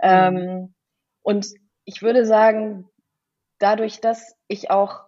Ähm, 0.00 0.34
mhm. 0.34 0.74
und 1.22 1.46
ich 1.84 2.02
würde 2.02 2.24
sagen, 2.24 2.88
dadurch, 3.58 4.00
dass 4.00 4.34
ich 4.48 4.70
auch 4.70 5.04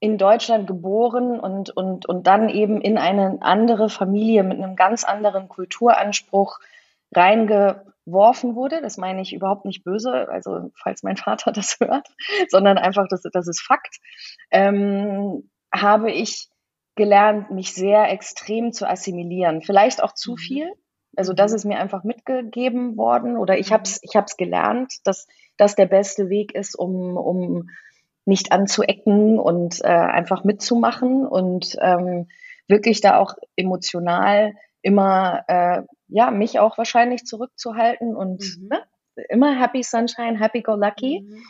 in 0.00 0.18
Deutschland 0.18 0.66
geboren 0.66 1.40
und, 1.40 1.70
und, 1.70 2.06
und 2.06 2.26
dann 2.26 2.48
eben 2.48 2.80
in 2.80 2.98
eine 2.98 3.38
andere 3.40 3.88
Familie 3.88 4.44
mit 4.44 4.58
einem 4.58 4.76
ganz 4.76 5.04
anderen 5.04 5.48
Kulturanspruch 5.48 6.60
reingeworfen 7.12 8.54
wurde. 8.54 8.80
Das 8.80 8.96
meine 8.96 9.22
ich 9.22 9.32
überhaupt 9.32 9.64
nicht 9.64 9.82
böse, 9.82 10.28
also 10.28 10.70
falls 10.76 11.02
mein 11.02 11.16
Vater 11.16 11.52
das 11.52 11.78
hört, 11.80 12.08
sondern 12.48 12.78
einfach, 12.78 13.06
das, 13.08 13.22
das 13.22 13.48
ist 13.48 13.60
Fakt, 13.60 13.98
ähm, 14.50 15.50
habe 15.72 16.12
ich 16.12 16.48
gelernt, 16.94 17.50
mich 17.50 17.74
sehr 17.74 18.10
extrem 18.10 18.72
zu 18.72 18.88
assimilieren. 18.88 19.62
Vielleicht 19.62 20.02
auch 20.02 20.14
zu 20.14 20.32
mhm. 20.32 20.36
viel. 20.36 20.72
Also 21.16 21.32
das 21.32 21.50
mhm. 21.50 21.56
ist 21.56 21.64
mir 21.64 21.78
einfach 21.78 22.04
mitgegeben 22.04 22.96
worden 22.96 23.36
oder 23.36 23.58
ich 23.58 23.72
habe 23.72 23.82
es 23.82 23.98
ich 24.02 24.14
hab's 24.14 24.36
gelernt, 24.36 24.94
dass 25.04 25.26
das 25.56 25.74
der 25.74 25.86
beste 25.86 26.28
Weg 26.28 26.54
ist, 26.54 26.76
um, 26.76 27.16
um 27.16 27.70
nicht 28.28 28.52
anzuecken 28.52 29.38
und 29.38 29.80
äh, 29.82 29.88
einfach 29.88 30.44
mitzumachen 30.44 31.26
und 31.26 31.76
ähm, 31.80 32.28
wirklich 32.68 33.00
da 33.00 33.16
auch 33.16 33.34
emotional 33.56 34.54
immer, 34.82 35.44
äh, 35.48 35.82
ja, 36.08 36.30
mich 36.30 36.58
auch 36.58 36.78
wahrscheinlich 36.78 37.24
zurückzuhalten 37.24 38.14
und 38.14 38.58
mhm. 38.58 38.68
ne, 38.68 38.82
immer 39.30 39.58
Happy 39.58 39.82
Sunshine, 39.82 40.38
Happy 40.38 40.60
Go 40.60 40.74
Lucky. 40.74 41.22
Mhm. 41.22 41.42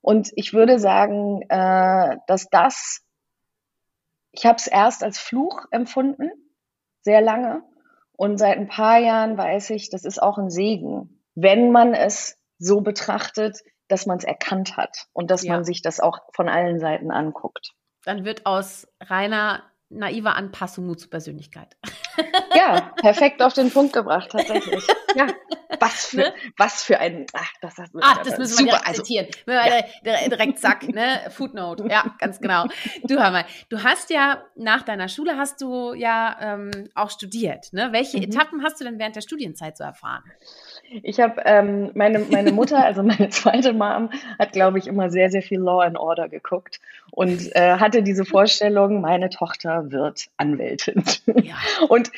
Und 0.00 0.32
ich 0.36 0.52
würde 0.52 0.78
sagen, 0.78 1.42
äh, 1.48 2.16
dass 2.26 2.48
das, 2.48 3.00
ich 4.30 4.46
habe 4.46 4.56
es 4.56 4.68
erst 4.68 5.02
als 5.02 5.18
Fluch 5.18 5.64
empfunden, 5.72 6.30
sehr 7.02 7.22
lange. 7.22 7.62
Und 8.12 8.38
seit 8.38 8.56
ein 8.56 8.68
paar 8.68 8.98
Jahren 8.98 9.36
weiß 9.36 9.70
ich, 9.70 9.90
das 9.90 10.04
ist 10.04 10.22
auch 10.22 10.38
ein 10.38 10.50
Segen, 10.50 11.22
wenn 11.34 11.72
man 11.72 11.92
es 11.94 12.38
so 12.58 12.80
betrachtet, 12.82 13.62
dass 13.88 14.06
man 14.06 14.18
es 14.18 14.24
erkannt 14.24 14.76
hat 14.76 15.06
und 15.12 15.30
dass 15.30 15.42
ja. 15.42 15.52
man 15.52 15.64
sich 15.64 15.82
das 15.82 16.00
auch 16.00 16.20
von 16.32 16.48
allen 16.48 16.80
Seiten 16.80 17.10
anguckt. 17.10 17.72
Dann 18.04 18.24
wird 18.24 18.46
aus 18.46 18.86
reiner 19.00 19.62
naiver 19.94 20.36
Anpassung 20.36 20.86
Mut 20.86 21.00
zur 21.00 21.10
Persönlichkeit. 21.10 21.76
Ja, 22.54 22.92
perfekt 23.00 23.42
auf 23.42 23.54
den 23.54 23.72
Punkt 23.72 23.92
gebracht, 23.92 24.30
tatsächlich. 24.30 24.86
Ja, 25.16 25.26
was 25.80 26.06
für, 26.06 26.16
ne? 26.16 26.34
was 26.56 26.82
für 26.82 26.98
ein, 26.98 27.26
ach, 27.32 27.52
das, 27.60 27.74
das, 27.76 27.90
ach, 28.00 28.22
das 28.22 28.38
müssen 28.38 28.58
wir 28.58 28.72
direkt 28.72 28.86
also, 28.86 29.02
zitieren. 29.02 29.28
Ja. 29.46 30.28
Direkt 30.28 30.58
zack, 30.58 30.82
ne, 30.88 31.20
Footnote, 31.30 31.86
ja, 31.88 32.14
ganz 32.18 32.40
genau. 32.40 32.64
Du 33.04 33.20
hör 33.20 33.30
mal, 33.30 33.44
du 33.68 33.82
hast 33.82 34.10
ja, 34.10 34.44
nach 34.56 34.82
deiner 34.82 35.08
Schule 35.08 35.36
hast 35.36 35.60
du 35.60 35.94
ja 35.94 36.36
ähm, 36.40 36.88
auch 36.94 37.10
studiert, 37.10 37.72
ne? 37.72 37.90
Welche 37.92 38.16
mhm. 38.16 38.24
Etappen 38.24 38.62
hast 38.64 38.80
du 38.80 38.84
denn 38.84 38.98
während 38.98 39.14
der 39.14 39.20
Studienzeit 39.20 39.76
so 39.76 39.84
erfahren? 39.84 40.24
Ich 41.02 41.20
habe 41.20 41.42
ähm, 41.44 41.90
meine, 41.94 42.20
meine 42.20 42.52
Mutter, 42.52 42.84
also 42.84 43.02
meine 43.02 43.28
zweite 43.30 43.72
Mom, 43.72 44.10
hat, 44.38 44.52
glaube 44.52 44.78
ich, 44.78 44.86
immer 44.86 45.10
sehr, 45.10 45.30
sehr 45.30 45.42
viel 45.42 45.60
Law 45.60 45.80
and 45.80 45.98
Order 45.98 46.28
geguckt 46.28 46.80
und 47.10 47.54
äh, 47.54 47.78
hatte 47.78 48.02
diese 48.02 48.24
Vorstellung, 48.24 49.00
meine 49.00 49.30
Tochter 49.30 49.90
wird 49.90 50.26
Anwältin. 50.36 51.02
Ja. 51.42 51.56
Und, 51.88 52.10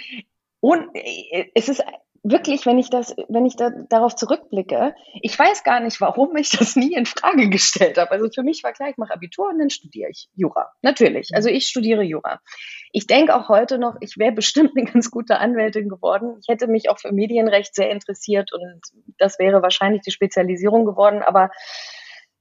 und 0.60 0.94
äh, 0.94 1.46
es 1.54 1.68
ist 1.68 1.84
wirklich, 2.22 2.66
wenn 2.66 2.78
ich 2.78 2.90
das, 2.90 3.14
wenn 3.28 3.46
ich 3.46 3.56
da, 3.56 3.70
darauf 3.70 4.14
zurückblicke, 4.16 4.94
ich 5.22 5.38
weiß 5.38 5.64
gar 5.64 5.80
nicht, 5.80 6.00
warum 6.00 6.36
ich 6.36 6.50
das 6.50 6.76
nie 6.76 6.94
in 6.94 7.06
Frage 7.06 7.48
gestellt 7.50 7.98
habe. 7.98 8.10
Also 8.10 8.28
für 8.34 8.42
mich 8.42 8.62
war 8.62 8.72
klar, 8.72 8.88
ich 8.88 8.96
mache 8.96 9.12
Abitur 9.12 9.48
und 9.48 9.58
dann 9.58 9.70
studiere 9.70 10.10
ich 10.10 10.28
Jura. 10.34 10.72
Natürlich. 10.82 11.30
Also 11.34 11.48
ich 11.48 11.66
studiere 11.66 12.02
Jura. 12.02 12.40
Ich 12.92 13.06
denke 13.06 13.34
auch 13.34 13.48
heute 13.48 13.78
noch, 13.78 13.96
ich 14.00 14.18
wäre 14.18 14.32
bestimmt 14.32 14.72
eine 14.76 14.90
ganz 14.90 15.10
gute 15.10 15.38
Anwältin 15.38 15.88
geworden. 15.88 16.36
Ich 16.40 16.48
hätte 16.48 16.66
mich 16.66 16.90
auch 16.90 16.98
für 16.98 17.12
Medienrecht 17.12 17.74
sehr 17.74 17.90
interessiert 17.90 18.52
und 18.52 18.80
das 19.18 19.38
wäre 19.38 19.62
wahrscheinlich 19.62 20.02
die 20.02 20.12
Spezialisierung 20.12 20.84
geworden, 20.84 21.22
aber 21.22 21.50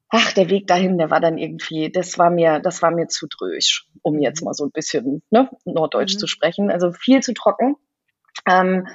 ach, 0.10 0.32
der 0.34 0.50
Weg 0.50 0.67
dahin, 0.67 0.98
der 0.98 1.10
war 1.10 1.20
dann 1.20 1.38
irgendwie, 1.38 1.91
das 1.91 2.17
war 2.17 2.29
mir, 2.29 2.60
das 2.60 2.82
war 2.82 2.91
mir 2.91 3.08
zu 3.08 3.27
drösch, 3.27 3.88
um 4.01 4.20
jetzt 4.20 4.41
mal 4.44 4.53
so 4.53 4.65
ein 4.65 4.72
bisschen 4.72 5.22
ne, 5.29 5.50
Norddeutsch 5.65 6.15
mhm. 6.15 6.20
zu 6.20 6.27
sprechen. 6.27 6.72
Also 6.72 6.91
viel 6.91 7.22
zu 7.22 7.34
trocken. 7.34 7.75
Ähm, 8.48 8.88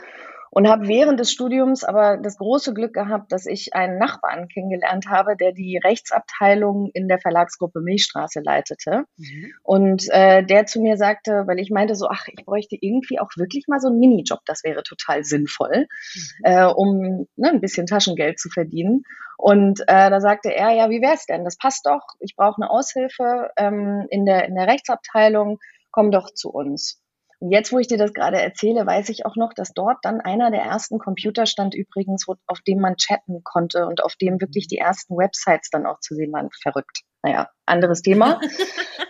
und 0.51 0.69
habe 0.69 0.89
während 0.89 1.21
des 1.21 1.31
Studiums 1.33 1.85
aber 1.85 2.17
das 2.17 2.37
große 2.37 2.75
Glück 2.75 2.93
gehabt, 2.93 3.33
dass 3.33 3.47
ich 3.47 3.75
einen 3.75 3.99
Nachbarn 3.99 4.49
kennengelernt 4.49 5.07
habe, 5.09 5.37
der 5.37 5.53
die 5.53 5.79
Rechtsabteilung 5.83 6.91
in 6.93 7.09
der 7.09 7.21
Verlagsgruppe 7.21 7.81
Milchstraße 7.81 8.41
leitete. 8.41 9.05
Mhm. 9.17 9.53
Und 9.63 10.09
äh, 10.11 10.45
der 10.45 10.67
zu 10.67 10.81
mir 10.81 10.97
sagte, 10.97 11.45
weil 11.47 11.61
ich 11.61 11.71
meinte 11.71 11.95
so, 11.95 12.09
ach, 12.09 12.27
ich 12.27 12.45
bräuchte 12.45 12.77
irgendwie 12.81 13.21
auch 13.21 13.31
wirklich 13.37 13.67
mal 13.69 13.81
so 13.81 13.89
einen 13.89 14.01
Minijob, 14.01 14.41
das 14.45 14.65
wäre 14.65 14.83
total 14.83 15.25
sinnvoll, 15.25 15.87
mhm. 16.15 16.45
äh, 16.45 16.65
um 16.67 17.27
ne, 17.37 17.51
ein 17.51 17.61
bisschen 17.61 17.87
Taschengeld 17.87 18.41
zu 18.41 18.51
verdienen. 18.51 19.03
Und 19.37 19.81
äh, 19.83 20.11
da 20.11 20.21
sagte 20.21 20.55
er, 20.55 20.73
ja, 20.73 20.91
wie 20.91 21.01
wär's 21.01 21.27
denn? 21.27 21.45
Das 21.45 21.57
passt 21.57 21.87
doch. 21.87 22.03
Ich 22.19 22.37
brauche 22.37 22.61
eine 22.61 22.71
Aushilfe 22.71 23.51
ähm, 23.57 24.07
in 24.11 24.27
der 24.27 24.47
in 24.47 24.55
der 24.55 24.67
Rechtsabteilung. 24.67 25.59
Komm 25.93 26.11
doch 26.11 26.31
zu 26.35 26.51
uns. 26.51 27.00
Und 27.41 27.51
jetzt, 27.51 27.73
wo 27.73 27.79
ich 27.79 27.89
dir 27.89 27.97
das 27.97 28.13
gerade 28.13 28.41
erzähle, 28.41 28.87
weiß 28.87 29.09
ich 29.09 29.25
auch 29.25 29.35
noch, 29.35 29.55
dass 29.55 29.73
dort 29.73 29.99
dann 30.03 30.21
einer 30.21 30.51
der 30.51 30.61
ersten 30.61 30.99
Computer 30.99 31.47
stand 31.47 31.75
übrigens, 31.75 32.27
auf 32.47 32.61
dem 32.61 32.81
man 32.81 32.97
chatten 32.97 33.43
konnte 33.43 33.87
und 33.87 34.05
auf 34.05 34.15
dem 34.17 34.41
wirklich 34.41 34.69
die 34.69 34.77
ersten 34.77 35.17
Websites 35.17 35.71
dann 35.71 35.87
auch 35.87 36.01
zu 36.01 36.15
sehen 36.15 36.33
waren. 36.33 36.51
Verrückt. 36.63 37.01
Naja, 37.23 37.49
anderes 37.65 38.03
Thema. 38.03 38.41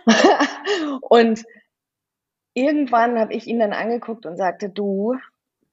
und 1.02 1.44
irgendwann 2.54 3.18
habe 3.18 3.34
ich 3.34 3.49
ihn 3.49 3.58
dann 3.58 3.72
angeguckt 3.72 4.26
und 4.26 4.37
sagte, 4.37 4.70
du, 4.70 5.16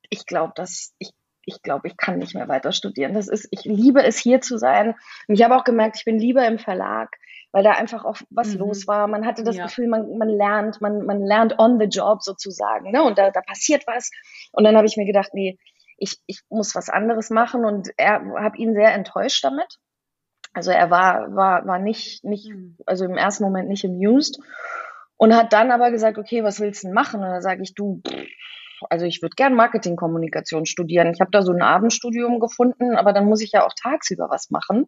ich 0.10 0.26
glaube, 0.26 0.54
dass 0.56 0.96
ich 0.98 1.12
ich 1.50 1.62
glaube, 1.62 1.88
ich 1.88 1.96
kann 1.96 2.20
nicht 2.20 2.36
mehr 2.36 2.50
weiter 2.50 2.74
studieren. 2.74 3.14
Das 3.14 3.30
ist, 3.30 3.48
ich 3.52 3.64
liebe 3.64 4.04
es 4.04 4.18
hier 4.18 4.42
zu 4.42 4.58
sein. 4.58 4.96
Und 5.30 5.36
ich 5.36 5.44
habe 5.44 5.56
auch 5.56 5.64
gemerkt, 5.64 5.96
ich 5.98 6.04
bin 6.04 6.20
lieber 6.20 6.46
im 6.46 6.60
Verlag 6.60 7.16
weil 7.58 7.64
da 7.64 7.72
einfach 7.72 8.06
auch 8.06 8.18
was 8.30 8.54
mhm. 8.54 8.60
los 8.60 8.88
war. 8.88 9.08
Man 9.08 9.26
hatte 9.26 9.44
das 9.44 9.56
ja. 9.56 9.66
Gefühl, 9.66 9.88
man, 9.88 10.16
man 10.20 10.30
lernt, 10.30 10.80
man, 10.80 11.08
man 11.08 11.26
lernt 11.26 11.58
on 11.58 11.80
the 11.80 11.88
job 11.88 12.22
sozusagen. 12.22 12.92
Ne? 12.92 13.02
Und 13.02 13.18
da, 13.18 13.32
da 13.32 13.42
passiert 13.42 13.88
was. 13.88 14.12
Und 14.52 14.64
dann 14.64 14.78
habe 14.78 14.86
ich 14.86 14.96
mir 14.96 15.08
gedacht, 15.08 15.32
nee, 15.34 15.58
ich, 15.98 16.20
ich 16.28 16.42
muss 16.50 16.76
was 16.76 16.88
anderes 16.88 17.32
machen 17.32 17.66
und 17.66 17.90
er 17.98 18.22
habe 18.40 18.58
ihn 18.58 18.76
sehr 18.76 18.94
enttäuscht 18.94 19.44
damit. 19.44 19.80
Also 20.54 20.70
er 20.70 20.92
war, 20.92 21.36
war, 21.36 21.66
war 21.66 21.80
nicht, 21.80 22.24
nicht, 22.24 22.48
mhm. 22.48 22.78
also 22.86 23.06
im 23.06 23.18
ersten 23.18 23.44
Moment 23.44 23.70
nicht 23.70 23.86
amused 23.86 24.40
und 25.16 25.36
hat 25.36 25.52
dann 25.52 25.72
aber 25.72 25.90
gesagt, 25.90 26.20
okay, 26.20 26.44
was 26.44 26.60
willst 26.60 26.84
du 26.84 26.90
denn 26.90 26.94
machen? 26.94 27.24
Und 27.24 27.28
da 27.28 27.42
sage 27.42 27.64
ich, 27.64 27.74
du, 27.74 28.04
also 28.92 29.08
ich 29.08 29.24
würde 29.24 29.34
gern 29.36 29.56
Marketingkommunikation 29.56 30.68
studieren. 30.68 31.12
Ich 31.12 31.22
habe 31.22 31.32
da 31.32 31.42
so 31.42 31.54
ein 31.54 31.64
Abendstudium 31.64 32.40
gefunden, 32.40 32.96
aber 32.96 33.14
dann 33.14 33.26
muss 33.26 33.42
ich 33.42 33.54
ja 33.54 33.66
auch 33.66 33.74
tagsüber 33.74 34.30
was 34.30 34.52
machen. 34.52 34.88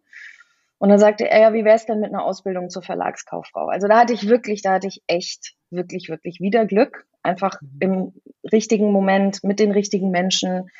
Und 0.80 0.88
dann 0.88 0.98
sagte 0.98 1.28
er, 1.28 1.40
ja, 1.42 1.52
wie 1.52 1.66
wäre 1.66 1.76
es 1.76 1.84
denn 1.84 2.00
mit 2.00 2.08
einer 2.08 2.24
Ausbildung 2.24 2.70
zur 2.70 2.80
Verlagskauffrau? 2.80 3.66
Also 3.66 3.86
da 3.86 4.00
hatte 4.00 4.14
ich 4.14 4.28
wirklich, 4.28 4.62
da 4.62 4.72
hatte 4.72 4.86
ich 4.86 5.02
echt, 5.06 5.52
wirklich, 5.68 6.08
wirklich 6.08 6.40
wieder 6.40 6.64
Glück. 6.64 7.04
Einfach 7.22 7.60
mhm. 7.60 7.76
im 7.80 8.22
richtigen 8.50 8.90
Moment 8.90 9.44
mit 9.44 9.60
den 9.60 9.72
richtigen 9.72 10.10
Menschen, 10.10 10.70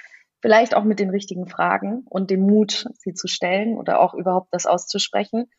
vielleicht 0.40 0.74
auch 0.74 0.84
mit 0.84 1.00
den 1.00 1.10
richtigen 1.10 1.46
Fragen 1.48 2.06
und 2.08 2.30
dem 2.30 2.40
Mut, 2.40 2.86
sie 2.94 3.12
zu 3.12 3.28
stellen 3.28 3.76
oder 3.76 4.00
auch 4.00 4.14
überhaupt 4.14 4.48
das 4.52 4.64
auszusprechen. 4.64 5.50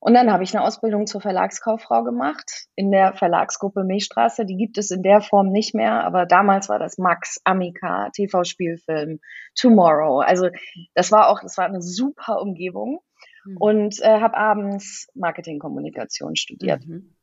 Und 0.00 0.14
dann 0.14 0.32
habe 0.32 0.42
ich 0.42 0.52
eine 0.52 0.64
Ausbildung 0.64 1.06
zur 1.06 1.20
Verlagskauffrau 1.20 2.02
gemacht 2.02 2.64
in 2.74 2.90
der 2.90 3.12
Verlagsgruppe 3.12 3.84
Milchstraße. 3.84 4.46
Die 4.46 4.56
gibt 4.56 4.78
es 4.78 4.90
in 4.90 5.04
der 5.04 5.20
Form 5.20 5.52
nicht 5.52 5.76
mehr, 5.76 6.02
aber 6.04 6.26
damals 6.26 6.68
war 6.68 6.80
das 6.80 6.98
Max, 6.98 7.40
Amica, 7.44 8.10
TV-Spielfilm, 8.16 9.20
Tomorrow. 9.54 10.22
Also 10.22 10.48
das 10.94 11.12
war 11.12 11.28
auch, 11.28 11.40
das 11.40 11.56
war 11.56 11.66
eine 11.66 11.82
super 11.82 12.40
Umgebung 12.40 13.00
mhm. 13.44 13.56
und 13.56 14.00
äh, 14.00 14.20
habe 14.20 14.36
abends 14.36 15.08
Marketingkommunikation 15.14 16.36
studiert. 16.36 16.86
Mhm. 16.86 17.14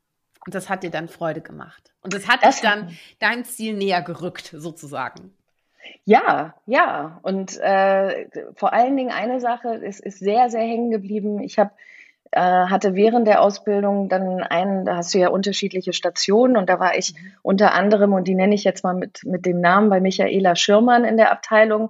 Und 0.45 0.55
das 0.55 0.69
hat 0.69 0.83
dir 0.83 0.91
dann 0.91 1.07
Freude 1.07 1.41
gemacht. 1.41 1.93
Und 2.01 2.13
das 2.13 2.27
hat 2.27 2.43
das 2.43 2.61
dich 2.61 2.69
dann 2.69 2.97
dein 3.19 3.43
Ziel 3.43 3.75
näher 3.75 4.01
gerückt, 4.01 4.53
sozusagen. 4.55 5.33
Ja, 6.05 6.55
ja. 6.65 7.19
Und 7.21 7.57
äh, 7.59 8.27
vor 8.55 8.73
allen 8.73 8.95
Dingen 8.95 9.11
eine 9.11 9.39
Sache 9.39 9.75
ist, 9.75 9.99
ist 9.99 10.19
sehr, 10.19 10.49
sehr 10.49 10.61
hängen 10.61 10.89
geblieben. 10.89 11.41
Ich 11.41 11.59
habe 11.59 11.71
äh, 12.31 12.39
hatte 12.41 12.95
während 12.95 13.27
der 13.27 13.41
Ausbildung 13.41 14.09
dann 14.09 14.41
einen, 14.43 14.85
da 14.85 14.97
hast 14.97 15.13
du 15.13 15.17
ja 15.17 15.29
unterschiedliche 15.29 15.93
Stationen 15.93 16.57
und 16.57 16.69
da 16.69 16.79
war 16.79 16.97
ich 16.97 17.13
mhm. 17.13 17.31
unter 17.41 17.73
anderem, 17.73 18.13
und 18.13 18.27
die 18.27 18.35
nenne 18.35 18.55
ich 18.55 18.63
jetzt 18.63 18.83
mal 18.83 18.93
mit, 18.93 19.23
mit 19.23 19.45
dem 19.45 19.61
Namen 19.61 19.89
bei 19.89 20.01
Michaela 20.01 20.55
Schirmann 20.55 21.05
in 21.05 21.17
der 21.17 21.31
Abteilung, 21.31 21.89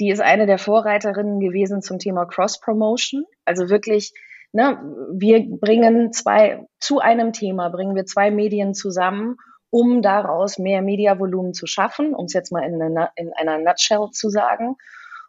die 0.00 0.10
ist 0.10 0.20
eine 0.20 0.46
der 0.46 0.58
Vorreiterinnen 0.58 1.40
gewesen 1.40 1.82
zum 1.82 1.98
Thema 1.98 2.24
Cross-Promotion. 2.26 3.24
Also 3.44 3.68
wirklich, 3.68 4.12
ne, 4.52 4.78
wir 5.12 5.44
bringen 5.48 6.12
zwei, 6.12 6.66
zu 6.78 7.00
einem 7.00 7.32
Thema 7.32 7.68
bringen 7.68 7.96
wir 7.96 8.06
zwei 8.06 8.30
Medien 8.30 8.74
zusammen, 8.74 9.36
um 9.70 10.00
daraus 10.00 10.58
mehr 10.58 10.82
Mediavolumen 10.82 11.52
zu 11.52 11.66
schaffen, 11.66 12.14
um 12.14 12.26
es 12.26 12.32
jetzt 12.32 12.52
mal 12.52 12.64
in, 12.64 12.80
eine, 12.80 13.10
in 13.16 13.32
einer 13.34 13.58
Nutshell 13.58 14.08
zu 14.12 14.30
sagen. 14.30 14.76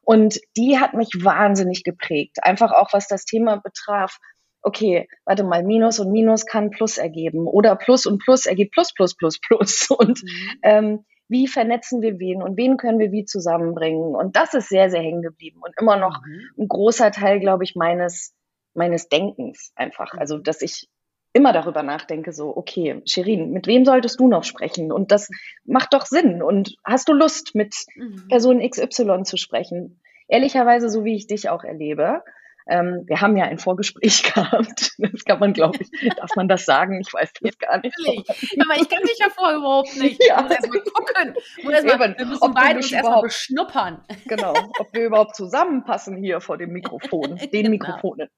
Und 0.03 0.39
die 0.55 0.79
hat 0.79 0.93
mich 0.93 1.09
wahnsinnig 1.23 1.83
geprägt. 1.83 2.37
Einfach 2.41 2.71
auch, 2.71 2.93
was 2.93 3.07
das 3.07 3.25
Thema 3.25 3.57
betraf. 3.57 4.17
Okay, 4.61 5.07
warte 5.25 5.43
mal, 5.43 5.63
Minus 5.63 5.99
und 5.99 6.11
Minus 6.11 6.45
kann 6.45 6.69
Plus 6.69 6.97
ergeben 6.97 7.47
oder 7.47 7.75
Plus 7.75 8.05
und 8.05 8.19
Plus 8.19 8.45
ergibt 8.45 8.73
Plus, 8.73 8.93
Plus, 8.93 9.15
Plus, 9.15 9.39
Plus. 9.39 9.87
Und 9.89 10.23
mhm. 10.23 10.59
ähm, 10.63 11.05
wie 11.29 11.47
vernetzen 11.47 12.01
wir 12.01 12.19
wen 12.19 12.41
und 12.41 12.57
wen 12.57 12.77
können 12.77 12.99
wir 12.99 13.11
wie 13.11 13.23
zusammenbringen? 13.23 14.15
Und 14.15 14.35
das 14.35 14.53
ist 14.53 14.67
sehr, 14.67 14.89
sehr 14.89 15.01
hängen 15.01 15.21
geblieben 15.21 15.61
und 15.61 15.73
immer 15.79 15.95
noch 15.95 16.21
mhm. 16.25 16.63
ein 16.63 16.67
großer 16.67 17.11
Teil, 17.11 17.39
glaube 17.39 17.63
ich, 17.63 17.75
meines, 17.75 18.33
meines 18.73 19.07
Denkens 19.07 19.71
einfach. 19.75 20.13
Also, 20.15 20.37
mhm. 20.37 20.43
dass 20.43 20.61
ich 20.61 20.89
immer 21.31 21.53
darüber 21.53 21.83
nachdenke, 21.83 22.33
so, 22.33 22.55
okay, 22.57 23.01
Shirin, 23.05 23.51
mit 23.51 23.67
wem 23.67 23.85
solltest 23.85 24.19
du 24.19 24.27
noch 24.27 24.43
sprechen? 24.43 24.91
Und 24.91 25.11
das 25.11 25.29
macht 25.63 25.93
doch 25.93 26.07
Sinn. 26.07 26.41
Und 26.41 26.75
hast 26.83 27.07
du 27.07 27.13
Lust, 27.13 27.53
mit 27.53 27.75
mhm. 27.95 28.27
Person 28.27 28.67
XY 28.67 29.23
zu 29.23 29.37
sprechen? 29.37 30.01
Ehrlicherweise, 30.27 30.89
so 30.89 31.05
wie 31.05 31.15
ich 31.15 31.27
dich 31.27 31.49
auch 31.49 31.63
erlebe, 31.63 32.23
ähm, 32.67 33.03
wir 33.07 33.21
haben 33.21 33.35
ja 33.37 33.45
ein 33.45 33.57
Vorgespräch 33.57 34.23
gehabt. 34.33 34.91
Das 34.97 35.25
kann 35.25 35.39
man, 35.39 35.53
glaube 35.53 35.79
ich, 35.81 36.15
darf 36.15 36.35
man 36.35 36.47
das 36.47 36.65
sagen? 36.65 36.99
Ich 37.01 37.13
weiß 37.13 37.31
das 37.41 37.57
gar 37.57 37.77
nicht. 37.79 37.95
Aber 37.99 38.79
ich 38.79 38.89
kenne 38.89 39.03
dich 39.03 39.17
ja 39.19 39.29
vorher 39.29 39.57
überhaupt 39.57 39.95
nicht. 39.97 40.23
Ja. 40.23 40.37
Ich 40.37 40.43
muss 40.43 40.51
erst 40.51 40.69
mal 40.69 40.81
gucken. 40.81 41.35
Erst 41.71 41.99
mal, 41.99 42.15
wir 42.17 42.25
müssen 42.25 42.53
beide 42.53 42.77
uns 42.77 42.91
erstmal 42.91 43.21
beschnuppern. 43.21 44.03
Genau, 44.25 44.53
ob 44.79 44.93
wir 44.93 45.05
überhaupt 45.05 45.35
zusammenpassen 45.35 46.17
hier 46.17 46.41
vor 46.41 46.57
dem 46.57 46.71
Mikrofon, 46.71 47.37
den 47.37 47.49
genau. 47.51 47.69
Mikrofonen. 47.69 48.29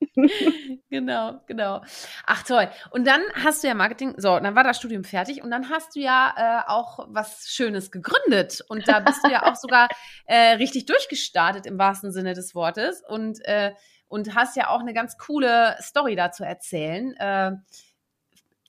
Genau, 0.89 1.41
genau. 1.47 1.81
Ach 2.25 2.43
toll. 2.43 2.69
Und 2.91 3.07
dann 3.07 3.21
hast 3.43 3.63
du 3.63 3.67
ja 3.67 3.73
Marketing, 3.73 4.13
so, 4.17 4.39
dann 4.39 4.55
war 4.55 4.63
das 4.63 4.77
Studium 4.77 5.03
fertig 5.03 5.43
und 5.43 5.51
dann 5.51 5.69
hast 5.69 5.95
du 5.95 5.99
ja 5.99 6.33
äh, 6.65 6.69
auch 6.69 7.07
was 7.09 7.47
Schönes 7.49 7.91
gegründet. 7.91 8.61
Und 8.67 8.87
da 8.87 8.99
bist 8.99 9.25
du 9.25 9.31
ja 9.31 9.49
auch 9.49 9.55
sogar 9.55 9.87
äh, 10.25 10.53
richtig 10.53 10.85
durchgestartet 10.85 11.65
im 11.65 11.77
wahrsten 11.77 12.11
Sinne 12.11 12.33
des 12.33 12.55
Wortes. 12.55 13.03
Und 13.07 13.43
äh, 13.45 13.71
und 14.11 14.35
hast 14.35 14.57
ja 14.57 14.69
auch 14.69 14.81
eine 14.81 14.93
ganz 14.93 15.17
coole 15.17 15.77
Story 15.81 16.15
dazu 16.15 16.43
erzählen 16.43 17.15
äh, 17.17 17.51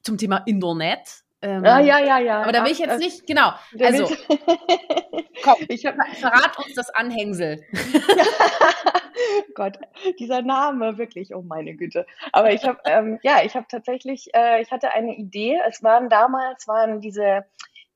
zum 0.03 0.17
Thema 0.17 0.43
Internet. 0.47 1.25
Ähm, 1.43 1.65
ja, 1.65 1.81
ja, 1.81 1.99
ja, 1.99 2.19
ja. 2.21 2.43
Aber 2.43 2.53
da 2.53 2.65
will 2.65 2.71
ich 2.71 2.79
jetzt 2.79 3.01
nicht, 3.01 3.27
genau. 3.27 3.53
Also, 3.81 4.05
komm, 5.43 5.57
ich 5.67 5.85
hab, 5.85 5.97
verrat 6.17 6.57
uns 6.59 6.75
das 6.77 6.91
Anhängsel. 6.91 7.61
Gott, 9.57 9.79
dieser 10.21 10.43
Name, 10.43 10.97
wirklich, 10.99 11.35
oh 11.35 11.43
meine 11.43 11.75
Güte. 11.75 12.07
Aber 12.33 12.53
ich 12.53 12.65
habe, 12.65 12.79
ähm, 12.85 13.19
ja, 13.25 13.43
ich 13.45 13.57
habe 13.57 13.67
tatsächlich, 13.69 14.33
äh, 14.35 14.63
ich 14.63 14.71
hatte 14.71 14.93
eine 14.93 15.17
Idee. 15.17 15.61
Es 15.69 15.83
waren 15.83 16.09
damals, 16.09 16.69
waren 16.69 17.01
diese 17.01 17.45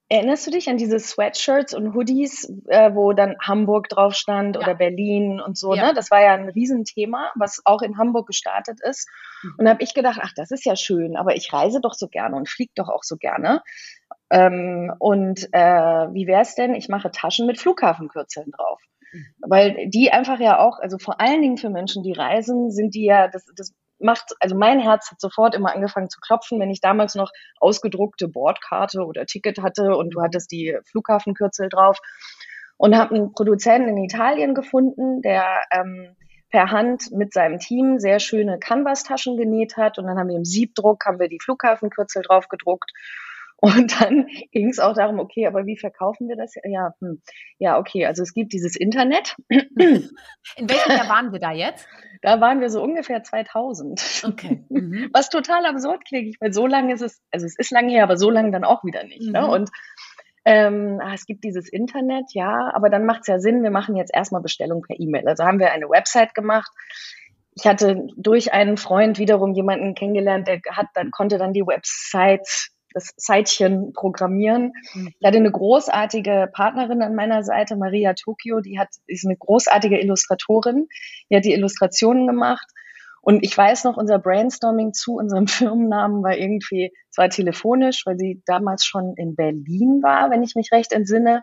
Erinnerst 0.09 0.47
du 0.47 0.53
dich 0.53 0.69
an 0.69 0.77
diese 0.77 1.01
Sweatshirts 1.01 1.75
und 1.75 1.95
Hoodies, 1.95 2.49
äh, 2.69 2.95
wo 2.95 3.13
dann 3.13 3.35
Hamburg 3.41 3.89
drauf 3.89 4.15
stand 4.15 4.55
ja. 4.55 4.63
oder 4.63 4.75
Berlin 4.77 5.41
und 5.41 5.59
so? 5.59 5.75
Ja. 5.75 5.89
Ne? 5.89 5.95
Das 5.95 6.13
war 6.13 6.23
ja 6.23 6.35
ein 6.35 6.49
Riesenthema, 6.49 7.33
was 7.35 7.61
auch 7.65 7.83
in 7.83 7.99
Hamburg 7.99 8.29
gestartet 8.29 8.79
ist. 8.83 9.09
Mhm. 9.43 9.55
Und 9.59 9.65
da 9.65 9.71
habe 9.73 9.83
ich 9.83 9.95
gedacht, 9.95 10.21
ach, 10.23 10.33
das 10.37 10.53
ist 10.53 10.65
ja 10.65 10.77
schön, 10.77 11.17
aber 11.17 11.35
ich 11.35 11.53
reise 11.53 11.81
doch 11.81 11.95
so 11.95 12.07
gerne 12.07 12.37
und 12.37 12.49
fliege 12.49 12.73
doch 12.77 12.89
auch 12.89 13.03
so 13.03 13.17
gerne. 13.17 13.63
Ähm, 14.31 14.93
und 15.01 15.49
äh, 15.53 15.59
wie 16.13 16.29
wäre 16.29 16.43
es 16.43 16.55
denn, 16.55 16.75
ich 16.77 16.89
mache 16.89 17.11
Taschen 17.11 17.47
mit 17.47 17.59
Flughafenkürzeln 17.59 18.53
drauf. 18.53 18.81
Mhm. 19.13 19.27
Weil 19.41 19.89
die 19.89 20.13
einfach 20.13 20.39
ja 20.39 20.61
auch, 20.61 20.79
also 20.79 20.99
vor 20.99 21.21
allen 21.21 21.43
Dingen 21.43 21.57
für 21.57 21.71
Menschen, 21.71 22.05
die 22.05 22.13
reisen, 22.13 22.71
sind 22.71 22.95
die 22.95 23.07
ja, 23.07 23.27
das, 23.27 23.45
das 23.57 23.75
macht, 23.99 24.35
also 24.41 24.57
mein 24.57 24.81
Herz 24.81 25.11
hat 25.11 25.21
sofort 25.21 25.55
immer 25.55 25.75
angefangen 25.75 26.11
zu 26.11 26.21
klopfen, 26.21 26.61
wenn 26.61 26.71
ich 26.71 26.81
damals 26.81 27.15
noch 27.15 27.31
ausgedruckte 27.61 28.29
Bordkarte 28.29 29.05
oder 29.05 29.27
Ticket 29.27 29.63
hatte 29.63 29.97
und 29.97 30.11
du 30.11 30.23
hattest 30.23 30.51
die 30.53 30.77
Flughafenkürzel 30.85 31.69
drauf 31.69 31.99
und 32.77 32.97
habe 32.97 33.15
einen 33.15 33.33
Produzenten 33.33 33.89
in 33.89 34.05
Italien 34.05 34.55
gefunden, 34.55 35.23
der 35.23 35.63
ähm, 35.71 36.15
per 36.51 36.71
Hand 36.71 37.11
mit 37.13 37.33
seinem 37.33 37.59
Team 37.59 37.99
sehr 37.99 38.21
schöne 38.21 38.59
Canvas-Taschen 38.59 39.37
genäht 39.37 39.77
hat 39.77 39.99
und 39.99 40.07
dann 40.07 40.19
haben 40.19 40.29
wir 40.29 40.37
im 40.37 40.45
Siebdruck 40.45 41.05
haben 41.05 41.19
wir 41.19 41.29
die 41.29 41.41
Flughafenkürzel 41.41 42.23
drauf 42.23 42.49
gedruckt 42.49 42.93
und 43.59 44.01
dann 44.01 44.27
ging 44.53 44.69
es 44.69 44.79
auch 44.79 44.95
darum, 44.95 45.19
okay, 45.19 45.47
aber 45.47 45.67
wie 45.67 45.79
verkaufen 45.79 46.29
wir 46.29 46.37
das? 46.37 46.55
Ja, 46.65 46.95
hm, 47.01 47.23
ja, 47.59 47.79
okay, 47.79 48.07
also 48.07 48.23
es 48.23 48.35
gibt 48.35 48.53
dieses 48.53 48.77
Internet. 48.77 49.37
In 49.49 50.69
welchem 50.69 50.91
Jahr 50.91 51.09
waren 51.09 51.33
wir 51.33 51.41
da 51.41 51.53
jetzt? 51.53 51.87
Da 52.23 52.41
waren 52.41 52.61
wir 52.61 52.71
so 52.71 52.83
ungefähr 52.83 53.23
2000. 53.23 54.25
Okay. 54.27 54.65
Mhm. 54.71 55.11
Was 55.13 55.29
total 55.29 55.67
absurd 55.67 56.05
klingt, 56.07 56.37
weil 56.41 56.53
so 56.53 56.67
lange 56.67 56.95
ist 56.95 57.03
es, 57.03 57.21
also 57.31 57.45
es 57.45 57.57
ist 57.59 57.71
lange 57.71 57.91
her, 57.93 58.03
aber 58.03 58.17
so 58.17 58.31
lange 58.31 58.51
dann 58.51 58.65
auch 58.65 58.83
wieder 58.85 59.05
nicht. 59.05 59.21
Ne? 59.21 59.27
Mhm. 59.27 59.33
Ne? 59.33 59.47
Und 59.47 59.71
ähm, 60.47 60.99
ah, 61.05 61.13
es 61.13 61.27
gibt 61.27 61.45
dieses 61.45 61.69
Internet, 61.69 62.33
ja, 62.33 62.73
aber 62.75 62.89
dann 62.89 63.05
macht 63.05 63.21
es 63.21 63.27
ja 63.27 63.39
Sinn, 63.39 63.63
wir 63.63 63.71
machen 63.71 63.97
jetzt 63.97 64.13
erstmal 64.15 64.41
Bestellung 64.41 64.81
per 64.81 64.99
E-Mail. 64.99 65.29
Also 65.29 65.45
haben 65.45 65.61
wir 65.61 65.73
eine 65.73 65.91
Website 65.91 66.35
gemacht. 66.35 66.71
Ich 67.55 67.67
hatte 67.67 68.07
durch 68.17 68.53
einen 68.53 68.79
Freund 68.79 69.19
wiederum 69.19 69.53
jemanden 69.53 69.95
kennengelernt, 69.95 70.49
der 70.49 70.61
hat 70.71 70.87
dann, 70.95 71.11
konnte 71.11 71.37
dann 71.37 71.53
die 71.53 71.67
Website 71.67 72.71
das 72.97 73.15
Zeitchen 73.17 73.93
programmieren. 73.93 74.73
Mhm. 74.95 75.13
Ich 75.21 75.27
hatte 75.27 75.37
eine 75.37 75.53
großartige 75.53 76.49
Partnerin 76.51 77.03
an 77.03 77.15
meiner 77.15 77.43
Seite, 77.43 77.77
Maria 77.77 78.15
Tokio, 78.15 78.61
die 78.61 78.79
hat, 78.79 78.89
ist 79.07 79.27
eine 79.27 79.37
großartige 79.37 80.01
Illustratorin. 80.01 80.89
Die 81.31 81.37
hat 81.37 81.45
die 81.45 81.53
Illustrationen 81.53 82.27
gemacht. 82.27 82.67
Und 83.21 83.45
ich 83.45 83.57
weiß 83.57 83.85
noch, 83.85 83.99
unser 83.99 84.19
Brainstorming 84.19 84.95
zu 84.95 85.17
unserem 85.17 85.47
Firmennamen 85.47 86.23
war 86.23 86.39
irgendwie, 86.39 86.91
es 87.11 87.19
war 87.19 87.29
telefonisch, 87.29 88.07
weil 88.07 88.17
sie 88.17 88.43
damals 88.47 88.87
schon 88.87 89.13
in 89.17 89.37
Berlin 89.37 90.01
war, 90.03 90.31
wenn 90.31 90.43
ich 90.43 90.55
mich 90.55 90.73
recht 90.73 90.93
entsinne. 90.93 91.43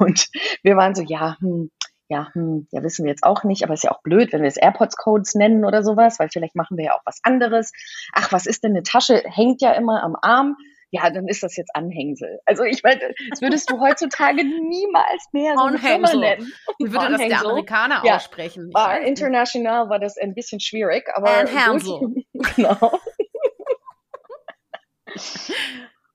Und 0.00 0.26
wir 0.64 0.76
waren 0.76 0.96
so, 0.96 1.02
ja, 1.02 1.36
hm, 1.38 1.70
ja, 2.08 2.28
hm, 2.32 2.66
ja, 2.72 2.82
wissen 2.82 3.04
wir 3.04 3.10
jetzt 3.10 3.22
auch 3.22 3.44
nicht, 3.44 3.62
aber 3.62 3.74
ist 3.74 3.84
ja 3.84 3.92
auch 3.92 4.02
blöd, 4.02 4.32
wenn 4.32 4.42
wir 4.42 4.48
es 4.48 4.56
AirPods-Codes 4.56 5.36
nennen 5.36 5.64
oder 5.64 5.84
sowas, 5.84 6.18
weil 6.18 6.28
vielleicht 6.28 6.56
machen 6.56 6.76
wir 6.76 6.86
ja 6.86 6.94
auch 6.94 7.02
was 7.04 7.20
anderes. 7.22 7.70
Ach, 8.14 8.32
was 8.32 8.46
ist 8.46 8.64
denn 8.64 8.72
eine 8.72 8.82
Tasche? 8.82 9.22
Hängt 9.24 9.62
ja 9.62 9.72
immer 9.72 10.02
am 10.02 10.16
Arm 10.20 10.56
ja, 10.90 11.10
dann 11.10 11.28
ist 11.28 11.42
das 11.42 11.56
jetzt 11.56 11.74
Anhängsel. 11.74 12.40
Also 12.46 12.64
ich 12.64 12.82
meine, 12.82 13.00
das 13.30 13.42
würdest 13.42 13.70
du 13.70 13.80
heutzutage 13.80 14.42
niemals 14.44 15.28
mehr 15.32 15.54
so 15.56 15.64
eine 15.64 15.78
Firma 15.78 16.14
nennen. 16.14 16.52
Wie 16.78 16.92
würde 16.92 17.10
das 17.10 17.20
der 17.20 17.40
Amerikaner 17.40 18.02
ja. 18.04 18.16
aussprechen? 18.16 18.70
War, 18.72 19.00
international 19.00 19.90
war 19.90 19.98
das 19.98 20.16
ein 20.16 20.34
bisschen 20.34 20.60
schwierig, 20.60 21.10
aber 21.14 21.30
Anhängsel. 21.30 22.24
genau. 22.56 22.98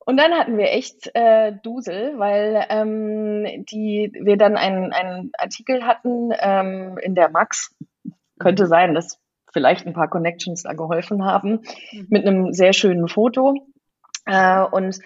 Und 0.05 0.17
dann 0.17 0.33
hatten 0.33 0.57
wir 0.57 0.71
echt 0.71 1.11
äh, 1.13 1.53
Dusel, 1.63 2.17
weil 2.17 2.65
ähm, 2.69 3.65
die, 3.65 4.11
wir 4.21 4.37
dann 4.37 4.57
einen, 4.57 4.91
einen 4.91 5.31
Artikel 5.37 5.85
hatten 5.85 6.31
ähm, 6.37 6.97
in 7.01 7.15
der 7.15 7.29
Max. 7.29 7.73
Könnte 8.39 8.67
sein, 8.67 8.95
dass 8.95 9.19
vielleicht 9.53 9.85
ein 9.85 9.93
paar 9.93 10.09
Connections 10.09 10.63
da 10.63 10.73
geholfen 10.73 11.23
haben, 11.23 11.61
mhm. 11.91 12.07
mit 12.09 12.25
einem 12.25 12.53
sehr 12.53 12.73
schönen 12.73 13.07
Foto. 13.07 13.55
Äh, 14.25 14.63
und 14.63 14.99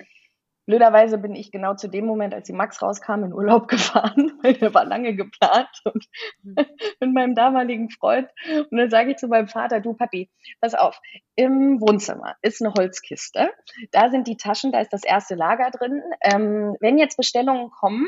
blöderweise 0.66 1.18
bin 1.18 1.34
ich 1.34 1.52
genau 1.52 1.76
zu 1.76 1.88
dem 1.88 2.06
Moment, 2.06 2.34
als 2.34 2.48
die 2.48 2.54
Max 2.54 2.82
rauskam, 2.82 3.24
in 3.24 3.34
Urlaub 3.34 3.68
gefahren, 3.68 4.38
weil 4.44 4.54
der 4.54 4.74
war 4.74 4.86
lange 4.86 5.16
geplant 5.16 5.70
und 5.86 6.06
mit 7.00 7.14
meinem 7.14 7.36
damaligen 7.36 7.90
Freund. 7.90 8.30
Und 8.70 8.78
dann 8.78 8.90
sage 8.90 9.12
ich 9.12 9.18
zu 9.18 9.28
meinem 9.28 9.48
Vater, 9.48 9.80
du 9.80 9.94
Papi, 9.94 10.30
pass 10.62 10.76
auf, 10.76 11.00
im 11.36 11.82
Wohnzimmer 11.82 12.36
ist 12.42 12.62
eine 12.62 12.74
Holzkiste. 12.74 13.52
Da 13.92 14.10
sind 14.10 14.28
die 14.28 14.38
Taschen, 14.38 14.72
da 14.72 14.80
ist 14.82 14.94
das 14.94 15.04
erste 15.04 15.36
Lager 15.36 15.72
drin. 15.72 16.02
Ähm, 16.22 16.76
wenn 16.80 16.98
jetzt 16.98 17.18
Bestellungen 17.18 17.72
kommen, 17.72 18.08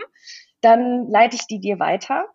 dann 0.61 1.07
leite 1.09 1.35
ich 1.35 1.47
die 1.47 1.59
dir 1.59 1.79
weiter 1.79 2.25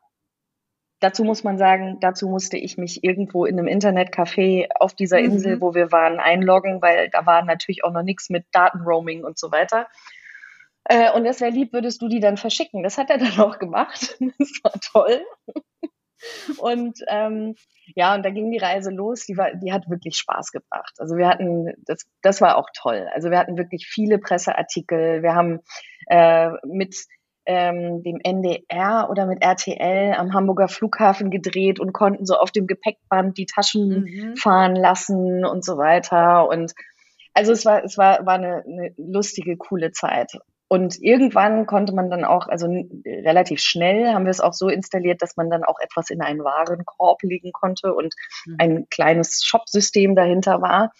Dazu 1.04 1.22
muss 1.22 1.44
man 1.44 1.58
sagen, 1.58 1.98
dazu 2.00 2.30
musste 2.30 2.56
ich 2.56 2.78
mich 2.78 3.04
irgendwo 3.04 3.44
in 3.44 3.58
einem 3.58 3.68
Internetcafé 3.68 4.68
auf 4.80 4.94
dieser 4.94 5.18
mhm. 5.18 5.26
Insel, 5.26 5.60
wo 5.60 5.74
wir 5.74 5.92
waren, 5.92 6.18
einloggen, 6.18 6.80
weil 6.80 7.10
da 7.10 7.26
war 7.26 7.44
natürlich 7.44 7.84
auch 7.84 7.92
noch 7.92 8.02
nichts 8.02 8.30
mit 8.30 8.46
Datenroaming 8.52 9.22
und 9.22 9.38
so 9.38 9.52
weiter. 9.52 9.86
Äh, 10.84 11.12
und 11.12 11.24
das 11.24 11.42
wäre 11.42 11.50
lieb, 11.50 11.74
würdest 11.74 12.00
du 12.00 12.08
die 12.08 12.20
dann 12.20 12.38
verschicken. 12.38 12.82
Das 12.82 12.96
hat 12.96 13.10
er 13.10 13.18
dann 13.18 13.38
auch 13.38 13.58
gemacht. 13.58 14.16
Das 14.38 14.50
war 14.62 14.72
toll. 14.80 15.22
Und 16.56 17.00
ähm, 17.08 17.54
ja, 17.94 18.14
und 18.14 18.24
da 18.24 18.30
ging 18.30 18.50
die 18.50 18.56
Reise 18.56 18.90
los. 18.90 19.26
Die, 19.26 19.36
war, 19.36 19.54
die 19.56 19.74
hat 19.74 19.90
wirklich 19.90 20.16
Spaß 20.16 20.52
gebracht. 20.52 20.94
Also 20.96 21.18
wir 21.18 21.28
hatten, 21.28 21.74
das, 21.84 22.06
das 22.22 22.40
war 22.40 22.56
auch 22.56 22.70
toll. 22.74 23.06
Also 23.12 23.30
wir 23.30 23.38
hatten 23.38 23.58
wirklich 23.58 23.86
viele 23.86 24.16
Presseartikel. 24.18 25.22
Wir 25.22 25.34
haben 25.34 25.60
äh, 26.06 26.48
mit 26.64 26.96
ähm, 27.46 28.02
dem 28.02 28.20
NDR 28.22 29.08
oder 29.10 29.26
mit 29.26 29.42
RTL 29.42 30.14
am 30.14 30.32
Hamburger 30.32 30.68
Flughafen 30.68 31.30
gedreht 31.30 31.78
und 31.80 31.92
konnten 31.92 32.26
so 32.26 32.36
auf 32.36 32.50
dem 32.50 32.66
Gepäckband 32.66 33.36
die 33.36 33.46
Taschen 33.46 34.04
mhm. 34.04 34.36
fahren 34.36 34.74
lassen 34.74 35.44
und 35.44 35.64
so 35.64 35.76
weiter. 35.76 36.48
Und 36.48 36.72
also 37.34 37.52
es 37.52 37.64
war, 37.64 37.84
es 37.84 37.98
war, 37.98 38.24
war 38.26 38.34
eine, 38.34 38.64
eine 38.66 38.94
lustige, 38.96 39.56
coole 39.56 39.92
Zeit. 39.92 40.32
Und 40.68 41.00
irgendwann 41.00 41.66
konnte 41.66 41.94
man 41.94 42.10
dann 42.10 42.24
auch, 42.24 42.48
also 42.48 42.66
relativ 43.06 43.60
schnell 43.60 44.12
haben 44.12 44.24
wir 44.24 44.30
es 44.30 44.40
auch 44.40 44.54
so 44.54 44.68
installiert, 44.68 45.20
dass 45.20 45.36
man 45.36 45.50
dann 45.50 45.62
auch 45.62 45.78
etwas 45.78 46.10
in 46.10 46.22
einen 46.22 46.42
Warenkorb 46.42 47.22
legen 47.22 47.52
konnte 47.52 47.94
und 47.94 48.14
mhm. 48.46 48.56
ein 48.58 48.86
kleines 48.90 49.44
Shop-System 49.44 50.16
dahinter 50.16 50.62
war. 50.62 50.92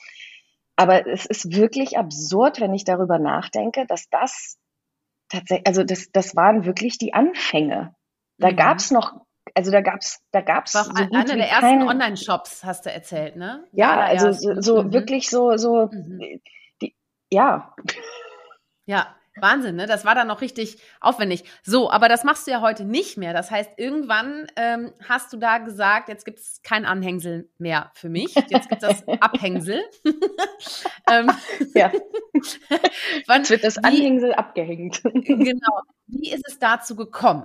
Aber 0.77 1.07
es 1.07 1.25
ist 1.25 1.57
wirklich 1.57 1.97
absurd, 1.99 2.61
wenn 2.61 2.75
ich 2.75 2.85
darüber 2.85 3.19
nachdenke, 3.19 3.87
dass 3.87 4.09
das 4.11 4.59
tatsächlich, 5.29 5.67
also 5.67 5.85
das, 5.85 6.11
das 6.13 6.37
waren 6.37 6.65
wirklich 6.65 6.99
die 6.99 7.15
Anfänge. 7.15 7.95
Da 8.39 8.51
mhm. 8.51 8.57
gab 8.57 8.79
es 8.79 8.91
noch, 8.91 9.13
also 9.55 9.71
da 9.71 9.81
gab 9.81 10.01
es, 10.01 10.21
da 10.33 10.41
gab 10.41 10.67
es. 10.67 10.73
So 10.73 10.91
einer 10.91 11.25
der 11.25 11.49
ersten 11.49 11.83
Online-Shops, 11.83 12.65
hast 12.65 12.87
du 12.87 12.93
erzählt, 12.93 13.37
ne? 13.37 13.65
Ja, 13.73 14.01
also 14.01 14.33
so, 14.33 14.61
so 14.61 14.83
mhm. 14.83 14.93
wirklich 14.93 15.29
so, 15.29 15.57
so, 15.57 15.89
mhm. 15.91 16.41
die, 16.83 16.95
ja. 17.31 17.75
Ja, 18.87 19.15
Wahnsinn, 19.41 19.77
ne? 19.77 19.87
Das 19.87 20.05
war 20.05 20.15
dann 20.15 20.29
noch 20.29 20.41
richtig 20.41 20.79
aufwendig. 21.01 21.45
So, 21.63 21.91
aber 21.91 22.09
das 22.09 22.25
machst 22.25 22.47
du 22.47 22.53
ja 22.53 22.61
heute 22.61 22.85
nicht 22.85 23.17
mehr. 23.17 23.33
Das 23.33 23.51
heißt, 23.51 23.73
irgendwann 23.77 24.47
ähm, 24.57 24.93
hast 25.09 25.33
du 25.33 25.37
da 25.37 25.59
gesagt, 25.59 26.09
jetzt 26.09 26.25
gibt 26.25 26.39
es 26.39 26.61
kein 26.63 26.85
Anhängsel 26.85 27.49
mehr 27.59 27.91
für 27.95 28.09
mich. 28.09 28.35
Jetzt 28.35 28.69
gibt 28.69 28.83
es 28.83 29.05
das 29.05 29.09
Abhängsel. 29.21 29.83
ähm, 31.11 31.31
ja. 31.75 31.91
Wann 33.27 33.39
jetzt 33.39 33.51
wird 33.51 33.65
das 33.65 33.79
Anhängsel 33.79 34.31
wie, 34.31 34.35
abgehängt. 34.35 35.03
genau. 35.03 35.81
Wie 36.07 36.31
ist 36.33 36.45
es 36.49 36.59
dazu 36.59 36.95
gekommen? 36.95 37.45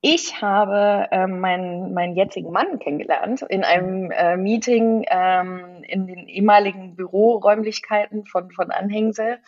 Ich 0.00 0.40
habe 0.40 1.08
ähm, 1.10 1.40
meinen, 1.40 1.92
meinen 1.92 2.14
jetzigen 2.14 2.52
Mann 2.52 2.78
kennengelernt 2.78 3.42
in 3.42 3.64
einem 3.64 4.12
äh, 4.12 4.36
Meeting 4.36 5.04
ähm, 5.08 5.82
in 5.88 6.06
den 6.06 6.28
ehemaligen 6.28 6.94
Büroräumlichkeiten 6.94 8.24
von, 8.26 8.52
von 8.52 8.70
Anhängsel. 8.70 9.38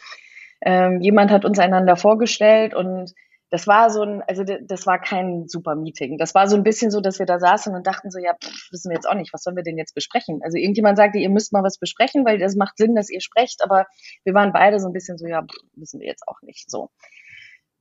Ähm, 0.62 1.00
jemand 1.00 1.30
hat 1.30 1.44
uns 1.44 1.58
einander 1.58 1.96
vorgestellt 1.96 2.74
und 2.74 3.12
das 3.50 3.66
war 3.66 3.90
so 3.90 4.02
ein, 4.02 4.22
also 4.28 4.44
das 4.44 4.86
war 4.86 5.00
kein 5.00 5.48
super 5.48 5.74
Meeting. 5.74 6.18
Das 6.18 6.34
war 6.34 6.46
so 6.48 6.56
ein 6.56 6.62
bisschen 6.62 6.92
so, 6.92 7.00
dass 7.00 7.18
wir 7.18 7.26
da 7.26 7.40
saßen 7.40 7.74
und 7.74 7.86
dachten 7.86 8.10
so, 8.10 8.20
ja, 8.20 8.34
pff, 8.34 8.70
wissen 8.70 8.90
wir 8.90 8.94
jetzt 8.94 9.08
auch 9.08 9.14
nicht, 9.14 9.32
was 9.32 9.42
sollen 9.42 9.56
wir 9.56 9.64
denn 9.64 9.76
jetzt 9.76 9.94
besprechen? 9.94 10.40
Also 10.44 10.56
irgendjemand 10.56 10.96
sagte, 10.96 11.18
ihr 11.18 11.30
müsst 11.30 11.52
mal 11.52 11.64
was 11.64 11.78
besprechen, 11.78 12.24
weil 12.24 12.38
das 12.38 12.54
macht 12.54 12.76
Sinn, 12.78 12.94
dass 12.94 13.10
ihr 13.10 13.20
sprecht, 13.20 13.64
aber 13.64 13.86
wir 14.24 14.34
waren 14.34 14.52
beide 14.52 14.78
so 14.78 14.86
ein 14.88 14.92
bisschen 14.92 15.18
so, 15.18 15.26
ja, 15.26 15.42
pff, 15.42 15.58
wissen 15.74 16.00
wir 16.00 16.06
jetzt 16.06 16.28
auch 16.28 16.40
nicht 16.42 16.70
so. 16.70 16.90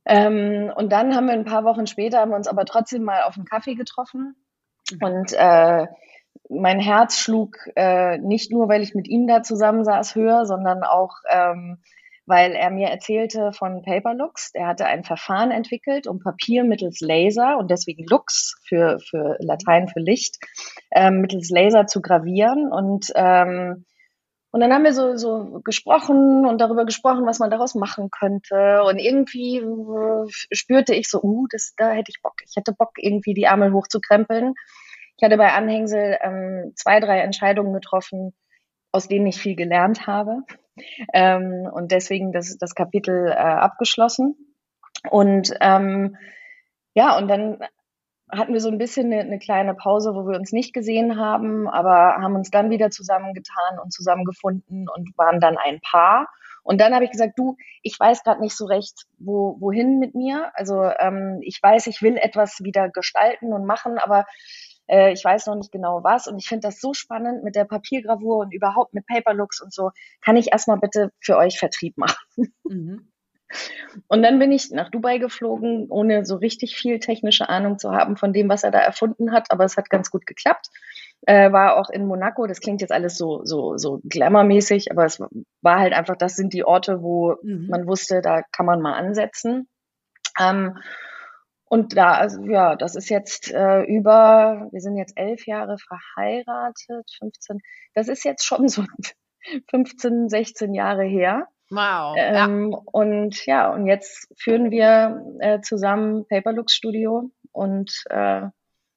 Ähm, 0.06 0.72
und 0.74 0.90
dann 0.90 1.14
haben 1.14 1.26
wir 1.26 1.34
ein 1.34 1.44
paar 1.44 1.64
Wochen 1.64 1.86
später, 1.86 2.18
haben 2.18 2.30
wir 2.30 2.36
uns 2.36 2.48
aber 2.48 2.64
trotzdem 2.64 3.04
mal 3.04 3.22
auf 3.22 3.36
einen 3.36 3.44
Kaffee 3.44 3.74
getroffen 3.74 4.34
und 5.00 5.32
äh, 5.34 5.86
mein 6.48 6.80
Herz 6.80 7.18
schlug 7.18 7.56
äh, 7.76 8.18
nicht 8.18 8.50
nur, 8.50 8.68
weil 8.68 8.82
ich 8.82 8.94
mit 8.94 9.06
ihm 9.06 9.28
da 9.28 9.42
zusammensaß, 9.42 10.16
höher, 10.16 10.46
sondern 10.46 10.82
auch 10.82 11.14
ähm, 11.28 11.78
weil 12.26 12.52
er 12.52 12.70
mir 12.70 12.88
erzählte 12.88 13.52
von 13.52 13.82
Paperlux. 13.82 14.50
Er 14.54 14.66
hatte 14.66 14.86
ein 14.86 15.04
Verfahren 15.04 15.50
entwickelt, 15.50 16.06
um 16.06 16.20
Papier 16.20 16.64
mittels 16.64 17.00
Laser 17.00 17.58
und 17.58 17.70
deswegen 17.70 18.04
Lux 18.06 18.54
für, 18.66 18.98
für 19.00 19.36
Latein 19.40 19.88
für 19.88 20.00
Licht, 20.00 20.36
ähm, 20.92 21.20
mittels 21.20 21.50
Laser 21.50 21.86
zu 21.86 22.00
gravieren. 22.00 22.70
Und, 22.70 23.12
ähm, 23.14 23.84
und 24.52 24.60
dann 24.60 24.72
haben 24.72 24.84
wir 24.84 24.92
so, 24.92 25.16
so 25.16 25.60
gesprochen 25.64 26.46
und 26.46 26.60
darüber 26.60 26.84
gesprochen, 26.84 27.26
was 27.26 27.38
man 27.38 27.50
daraus 27.50 27.74
machen 27.74 28.10
könnte. 28.10 28.82
Und 28.84 28.98
irgendwie 28.98 29.58
äh, 29.58 30.26
spürte 30.52 30.94
ich 30.94 31.08
so, 31.08 31.20
uh, 31.22 31.46
das, 31.50 31.74
da 31.76 31.90
hätte 31.90 32.10
ich 32.10 32.22
Bock. 32.22 32.34
Ich 32.48 32.56
hätte 32.56 32.72
Bock, 32.72 32.92
irgendwie 32.96 33.34
die 33.34 33.44
Ärmel 33.44 33.72
hochzukrempeln. 33.72 34.54
Ich 35.16 35.24
hatte 35.24 35.36
bei 35.36 35.52
Anhängsel 35.52 36.16
ähm, 36.22 36.72
zwei, 36.76 36.98
drei 36.98 37.20
Entscheidungen 37.20 37.74
getroffen, 37.74 38.32
aus 38.92 39.06
denen 39.06 39.26
ich 39.26 39.36
viel 39.36 39.54
gelernt 39.54 40.06
habe. 40.06 40.42
Ähm, 41.12 41.68
und 41.72 41.92
deswegen 41.92 42.32
das, 42.32 42.56
das 42.58 42.74
Kapitel 42.74 43.28
äh, 43.28 43.34
abgeschlossen. 43.34 44.36
Und 45.10 45.52
ähm, 45.60 46.16
ja, 46.94 47.16
und 47.16 47.28
dann 47.28 47.58
hatten 48.30 48.52
wir 48.52 48.60
so 48.60 48.68
ein 48.68 48.78
bisschen 48.78 49.12
eine, 49.12 49.22
eine, 49.22 49.38
kleine 49.38 49.74
Pause, 49.74 50.14
wo 50.14 50.28
wir 50.28 50.38
uns 50.38 50.52
nicht 50.52 50.72
gesehen 50.72 51.18
haben, 51.18 51.68
aber 51.68 52.16
haben 52.20 52.36
uns 52.36 52.50
dann 52.50 52.70
wieder 52.70 52.90
zusammengetan 52.90 53.78
und 53.82 53.92
zusammengefunden 53.92 54.88
und 54.88 55.16
waren 55.16 55.40
dann 55.40 55.56
ein 55.56 55.80
Paar. 55.80 56.28
Und 56.62 56.80
dann 56.80 56.94
habe 56.94 57.04
ich 57.04 57.10
gesagt, 57.10 57.38
du, 57.38 57.56
ich 57.82 57.98
weiß 57.98 58.22
gerade 58.22 58.40
nicht 58.40 58.56
so 58.56 58.66
recht, 58.66 59.06
wo, 59.18 59.56
wohin 59.60 59.98
mit 59.98 60.14
mir. 60.14 60.52
Also 60.54 60.84
ähm, 60.98 61.38
ich 61.42 61.58
weiß, 61.62 61.86
ich 61.86 62.02
will 62.02 62.16
etwas 62.16 62.62
wieder 62.62 62.88
gestalten 62.90 63.52
und 63.52 63.64
machen, 63.64 63.98
aber 63.98 64.26
äh, 64.90 65.12
ich 65.12 65.24
weiß 65.24 65.46
noch 65.46 65.54
nicht 65.54 65.72
genau 65.72 66.02
was. 66.02 66.26
Und 66.26 66.38
ich 66.38 66.48
finde 66.48 66.66
das 66.66 66.80
so 66.80 66.92
spannend 66.92 67.44
mit 67.44 67.54
der 67.54 67.64
Papiergravur 67.64 68.38
und 68.38 68.52
überhaupt 68.52 68.92
mit 68.92 69.06
Paperlooks 69.06 69.60
und 69.60 69.72
so. 69.72 69.90
Kann 70.20 70.36
ich 70.36 70.52
erstmal 70.52 70.78
bitte 70.78 71.12
für 71.20 71.36
euch 71.36 71.58
Vertrieb 71.58 71.96
machen? 71.96 72.52
Mhm. 72.64 73.06
Und 74.06 74.22
dann 74.22 74.38
bin 74.38 74.52
ich 74.52 74.70
nach 74.70 74.90
Dubai 74.90 75.18
geflogen, 75.18 75.88
ohne 75.88 76.24
so 76.24 76.36
richtig 76.36 76.76
viel 76.76 77.00
technische 77.00 77.48
Ahnung 77.48 77.80
zu 77.80 77.90
haben 77.90 78.16
von 78.16 78.32
dem, 78.32 78.48
was 78.48 78.62
er 78.62 78.70
da 78.70 78.78
erfunden 78.78 79.32
hat, 79.32 79.50
aber 79.50 79.64
es 79.64 79.76
hat 79.76 79.90
ganz 79.90 80.12
gut 80.12 80.24
geklappt. 80.24 80.68
Äh, 81.22 81.50
war 81.50 81.76
auch 81.76 81.90
in 81.90 82.06
Monaco, 82.06 82.46
das 82.46 82.60
klingt 82.60 82.80
jetzt 82.80 82.92
alles 82.92 83.18
so, 83.18 83.44
so, 83.44 83.76
so 83.76 84.00
glamourmäßig, 84.04 84.92
aber 84.92 85.04
es 85.04 85.20
war 85.62 85.80
halt 85.80 85.94
einfach, 85.94 86.14
das 86.16 86.36
sind 86.36 86.52
die 86.52 86.64
Orte, 86.64 87.02
wo 87.02 87.38
mhm. 87.42 87.66
man 87.68 87.88
wusste, 87.88 88.22
da 88.22 88.42
kann 88.52 88.66
man 88.66 88.80
mal 88.80 88.94
ansetzen. 88.94 89.68
Ähm, 90.38 90.78
und 91.72 91.96
da, 91.96 92.14
also 92.14 92.42
ja, 92.46 92.74
das 92.74 92.96
ist 92.96 93.10
jetzt 93.10 93.52
äh, 93.52 93.82
über, 93.82 94.68
wir 94.72 94.80
sind 94.80 94.96
jetzt 94.96 95.16
elf 95.16 95.46
Jahre 95.46 95.76
verheiratet, 95.78 97.08
15, 97.20 97.60
das 97.94 98.08
ist 98.08 98.24
jetzt 98.24 98.44
schon 98.44 98.66
so 98.66 98.84
15, 99.70 100.28
16 100.28 100.74
Jahre 100.74 101.04
her. 101.04 101.46
Wow. 101.70 102.16
Ähm, 102.18 102.72
ja. 102.72 102.78
Und 102.86 103.46
ja, 103.46 103.72
und 103.72 103.86
jetzt 103.86 104.26
führen 104.36 104.72
wir 104.72 105.24
äh, 105.38 105.60
zusammen 105.60 106.26
Paperlooks 106.26 106.74
Studio 106.74 107.30
und 107.52 108.02
äh, 108.10 108.46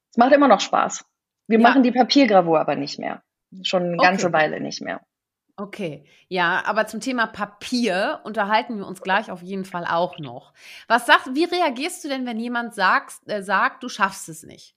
es 0.09 0.17
macht 0.17 0.33
immer 0.33 0.47
noch 0.47 0.59
Spaß. 0.59 1.05
Wir 1.47 1.59
ja. 1.59 1.67
machen 1.67 1.83
die 1.83 1.91
Papiergravur 1.91 2.59
aber 2.59 2.75
nicht 2.75 2.97
mehr. 2.97 3.21
Schon 3.61 3.83
eine 3.83 3.97
okay. 3.99 4.07
ganze 4.07 4.33
Weile 4.33 4.59
nicht 4.59 4.81
mehr. 4.81 4.99
Okay, 5.55 6.03
ja, 6.29 6.63
aber 6.65 6.87
zum 6.87 6.99
Thema 6.99 7.27
Papier 7.27 8.21
unterhalten 8.23 8.79
wir 8.79 8.87
uns 8.87 9.01
gleich 9.01 9.29
auf 9.29 9.43
jeden 9.43 9.65
Fall 9.65 9.85
auch 9.85 10.17
noch. 10.17 10.51
Was 10.87 11.05
sagst, 11.05 11.35
wie 11.35 11.43
reagierst 11.43 12.03
du 12.03 12.09
denn, 12.09 12.25
wenn 12.25 12.39
jemand 12.39 12.73
sagt, 12.73 13.17
äh, 13.27 13.43
sagt, 13.43 13.83
du 13.83 13.89
schaffst 13.89 14.29
es 14.29 14.41
nicht? 14.43 14.75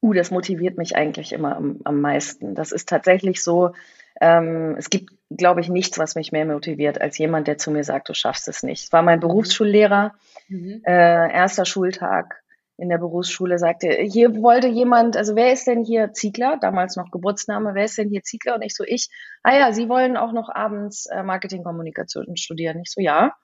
Uh, 0.00 0.12
das 0.12 0.30
motiviert 0.30 0.78
mich 0.78 0.94
eigentlich 0.94 1.32
immer 1.32 1.56
am, 1.56 1.80
am 1.84 2.00
meisten. 2.00 2.54
Das 2.54 2.70
ist 2.70 2.88
tatsächlich 2.88 3.42
so, 3.42 3.72
ähm, 4.20 4.76
es 4.78 4.90
gibt, 4.90 5.10
glaube 5.28 5.60
ich, 5.60 5.68
nichts, 5.68 5.98
was 5.98 6.14
mich 6.14 6.30
mehr 6.30 6.46
motiviert, 6.46 7.00
als 7.00 7.18
jemand, 7.18 7.48
der 7.48 7.58
zu 7.58 7.70
mir 7.70 7.82
sagt, 7.84 8.08
du 8.08 8.14
schaffst 8.14 8.46
es 8.48 8.62
nicht. 8.62 8.84
Es 8.84 8.92
war 8.92 9.02
mein 9.02 9.18
mhm. 9.18 9.22
Berufsschullehrer, 9.22 10.14
mhm. 10.48 10.82
äh, 10.84 11.32
erster 11.32 11.64
Schultag 11.64 12.39
in 12.80 12.88
der 12.88 12.98
Berufsschule 12.98 13.58
sagte, 13.58 13.88
hier 13.88 14.34
wollte 14.42 14.66
jemand, 14.66 15.16
also 15.16 15.36
wer 15.36 15.52
ist 15.52 15.66
denn 15.66 15.84
hier 15.84 16.12
Ziegler? 16.12 16.58
Damals 16.60 16.96
noch 16.96 17.10
Geburtsname, 17.10 17.74
wer 17.74 17.84
ist 17.84 17.98
denn 17.98 18.08
hier 18.08 18.22
Ziegler? 18.22 18.54
Und 18.54 18.62
ich 18.62 18.74
so, 18.74 18.84
ich, 18.84 19.08
ah 19.42 19.56
ja, 19.56 19.72
Sie 19.72 19.88
wollen 19.88 20.16
auch 20.16 20.32
noch 20.32 20.48
abends 20.48 21.06
äh, 21.06 21.22
Marketingkommunikation 21.22 22.36
studieren. 22.36 22.80
Ich 22.80 22.90
so, 22.90 23.00
ja. 23.00 23.34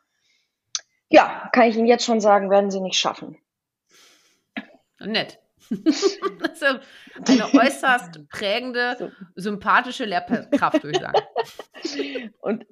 Ja, 1.09 1.49
kann 1.53 1.69
ich 1.69 1.77
Ihnen 1.77 1.87
jetzt 1.87 2.05
schon 2.05 2.21
sagen, 2.21 2.51
werden 2.51 2.71
Sie 2.71 2.81
nicht 2.81 2.99
schaffen. 2.99 3.39
Nett. 4.99 5.39
also 5.71 6.79
eine 7.27 7.55
äußerst 7.55 8.29
prägende, 8.29 9.13
sympathische 9.35 10.05
Lehrkraft, 10.05 10.83
würde 10.83 10.99
ich 10.99 11.05
sagen. 11.05 12.33
Und 12.41 12.67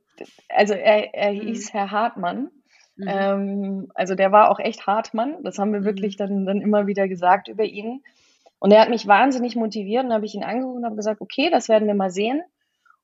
also 0.49 0.75
er, 0.75 1.15
er 1.15 1.31
hieß 1.31 1.73
Herr 1.73 1.91
Hartmann 1.91 2.51
Mhm. 2.97 3.09
Ähm, 3.09 3.93
also 3.95 4.15
der 4.15 4.33
war 4.33 4.51
auch 4.51 4.59
echt 4.59 4.87
Hartmann. 4.87 5.43
Das 5.43 5.59
haben 5.59 5.73
wir 5.73 5.81
mhm. 5.81 5.85
wirklich 5.85 6.17
dann, 6.17 6.47
dann 6.47 6.61
immer 6.61 6.87
wieder 6.87 7.09
gesagt 7.09 7.49
über 7.49 7.65
ihn. 7.65 8.03
Und 8.59 8.71
er 8.71 8.81
hat 8.81 8.89
mich 8.89 9.07
wahnsinnig 9.07 9.57
motiviert 9.57 10.05
und 10.05 10.13
habe 10.13 10.25
ich 10.25 10.35
ihn 10.35 10.45
angerufen 10.45 10.79
und 10.79 10.85
habe 10.87 10.97
gesagt, 10.97 11.21
okay, 11.21 11.51
das 11.51 11.69
werden 11.69 11.87
wir 11.87 11.95
mal 11.95 12.11
sehen. 12.11 12.43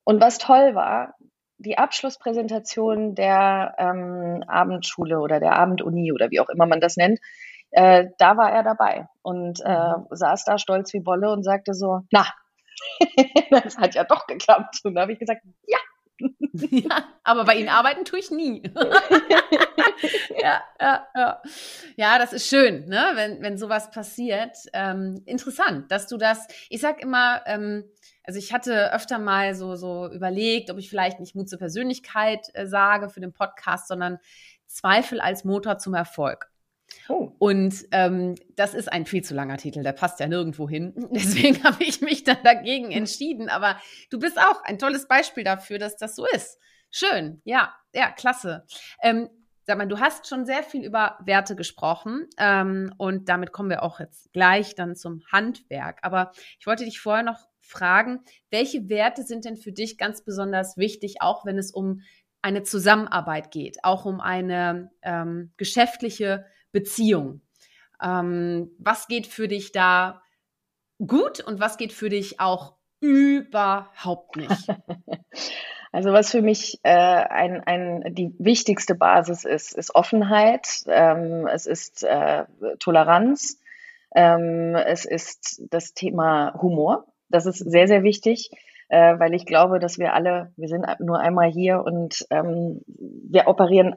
Und 0.04 0.20
was 0.20 0.38
toll 0.38 0.74
war, 0.74 1.14
die 1.58 1.76
Abschlusspräsentation 1.76 3.14
der 3.14 3.74
ähm, 3.76 4.42
Abendschule 4.46 5.20
oder 5.20 5.40
der 5.40 5.56
Abenduni 5.56 6.12
oder 6.12 6.30
wie 6.30 6.40
auch 6.40 6.48
immer 6.48 6.66
man 6.66 6.80
das 6.80 6.96
nennt, 6.96 7.20
äh, 7.72 8.06
da 8.18 8.36
war 8.36 8.50
er 8.50 8.62
dabei 8.62 9.08
und 9.22 9.60
äh, 9.64 9.96
mhm. 9.96 10.06
saß 10.10 10.44
da 10.44 10.58
stolz 10.58 10.92
wie 10.94 11.00
Bolle 11.00 11.30
und 11.30 11.42
sagte 11.42 11.74
so, 11.74 12.00
na, 12.10 12.26
das 13.50 13.76
hat 13.76 13.94
ja 13.94 14.04
doch 14.04 14.26
geklappt. 14.26 14.80
Und 14.84 14.94
da 14.94 15.02
habe 15.02 15.12
ich 15.12 15.18
gesagt, 15.18 15.42
ja, 15.66 15.78
ja, 16.52 17.04
aber 17.22 17.44
bei 17.44 17.56
Ihnen 17.56 17.68
arbeiten 17.68 18.04
tue 18.04 18.18
ich 18.18 18.30
nie. 18.30 18.62
ja, 20.42 20.62
ja, 20.80 21.06
ja. 21.14 21.42
Ja, 21.96 22.18
das 22.18 22.32
ist 22.32 22.48
schön, 22.48 22.88
ne? 22.88 23.12
wenn, 23.14 23.42
wenn 23.42 23.58
sowas 23.58 23.90
passiert. 23.90 24.56
Ähm, 24.72 25.22
interessant, 25.26 25.90
dass 25.90 26.06
du 26.06 26.16
das, 26.16 26.46
ich 26.68 26.80
sag 26.80 27.00
immer, 27.00 27.42
ähm, 27.46 27.84
also 28.24 28.38
ich 28.38 28.52
hatte 28.52 28.92
öfter 28.92 29.18
mal 29.18 29.54
so, 29.54 29.76
so 29.76 30.10
überlegt, 30.10 30.70
ob 30.70 30.78
ich 30.78 30.88
vielleicht 30.88 31.20
nicht 31.20 31.34
Mut 31.34 31.48
zur 31.48 31.58
Persönlichkeit 31.58 32.48
äh, 32.54 32.66
sage 32.66 33.08
für 33.08 33.20
den 33.20 33.32
Podcast, 33.32 33.88
sondern 33.88 34.18
Zweifel 34.66 35.20
als 35.20 35.44
Motor 35.44 35.78
zum 35.78 35.94
Erfolg. 35.94 36.50
Oh. 37.08 37.32
Und 37.38 37.86
ähm, 37.92 38.34
das 38.56 38.74
ist 38.74 38.92
ein 38.92 39.06
viel 39.06 39.22
zu 39.22 39.34
langer 39.34 39.56
Titel, 39.56 39.82
der 39.82 39.92
passt 39.92 40.20
ja 40.20 40.28
nirgendwo 40.28 40.68
hin. 40.68 40.94
Deswegen 41.10 41.62
habe 41.64 41.82
ich 41.82 42.00
mich 42.00 42.24
dann 42.24 42.42
dagegen 42.44 42.90
entschieden. 42.90 43.48
Aber 43.48 43.80
du 44.10 44.18
bist 44.18 44.38
auch 44.38 44.62
ein 44.64 44.78
tolles 44.78 45.08
Beispiel 45.08 45.44
dafür, 45.44 45.78
dass 45.78 45.96
das 45.96 46.16
so 46.16 46.26
ist. 46.26 46.58
Schön, 46.90 47.40
ja, 47.44 47.74
ja, 47.94 48.10
klasse. 48.10 48.64
Ähm, 49.02 49.28
sag 49.62 49.78
mal, 49.78 49.86
du 49.86 50.00
hast 50.00 50.26
schon 50.26 50.44
sehr 50.46 50.62
viel 50.62 50.84
über 50.84 51.18
Werte 51.24 51.54
gesprochen 51.54 52.26
ähm, 52.38 52.92
und 52.96 53.28
damit 53.28 53.52
kommen 53.52 53.70
wir 53.70 53.82
auch 53.84 54.00
jetzt 54.00 54.32
gleich 54.32 54.74
dann 54.74 54.96
zum 54.96 55.22
Handwerk. 55.30 56.00
Aber 56.02 56.32
ich 56.58 56.66
wollte 56.66 56.84
dich 56.84 57.00
vorher 57.00 57.22
noch 57.22 57.38
fragen, 57.60 58.20
welche 58.50 58.88
Werte 58.88 59.22
sind 59.22 59.44
denn 59.44 59.56
für 59.56 59.70
dich 59.70 59.96
ganz 59.96 60.24
besonders 60.24 60.76
wichtig, 60.76 61.22
auch 61.22 61.46
wenn 61.46 61.58
es 61.58 61.70
um 61.70 62.02
eine 62.42 62.62
Zusammenarbeit 62.62 63.50
geht, 63.50 63.84
auch 63.84 64.04
um 64.04 64.20
eine 64.20 64.90
ähm, 65.02 65.52
geschäftliche 65.56 66.46
Beziehung. 66.72 67.42
Ähm, 68.02 68.70
was 68.78 69.08
geht 69.08 69.26
für 69.26 69.48
dich 69.48 69.72
da 69.72 70.22
gut 71.06 71.40
und 71.40 71.60
was 71.60 71.76
geht 71.76 71.92
für 71.92 72.08
dich 72.08 72.40
auch 72.40 72.76
überhaupt 73.00 74.36
nicht? 74.36 74.66
Also 75.92 76.12
was 76.12 76.30
für 76.30 76.40
mich 76.40 76.78
äh, 76.84 76.90
ein, 76.90 77.64
ein, 77.64 78.14
die 78.14 78.32
wichtigste 78.38 78.94
Basis 78.94 79.44
ist, 79.44 79.76
ist 79.76 79.94
Offenheit, 79.94 80.84
ähm, 80.86 81.48
es 81.48 81.66
ist 81.66 82.04
äh, 82.04 82.44
Toleranz, 82.78 83.60
ähm, 84.14 84.76
es 84.76 85.04
ist 85.04 85.62
das 85.70 85.92
Thema 85.94 86.54
Humor. 86.60 87.06
Das 87.28 87.46
ist 87.46 87.58
sehr, 87.58 87.88
sehr 87.88 88.04
wichtig, 88.04 88.50
äh, 88.88 89.18
weil 89.18 89.34
ich 89.34 89.46
glaube, 89.46 89.80
dass 89.80 89.98
wir 89.98 90.14
alle, 90.14 90.52
wir 90.56 90.68
sind 90.68 90.86
nur 91.00 91.18
einmal 91.18 91.50
hier 91.50 91.82
und 91.82 92.24
ähm, 92.30 92.82
wir 92.86 93.48
operieren, 93.48 93.96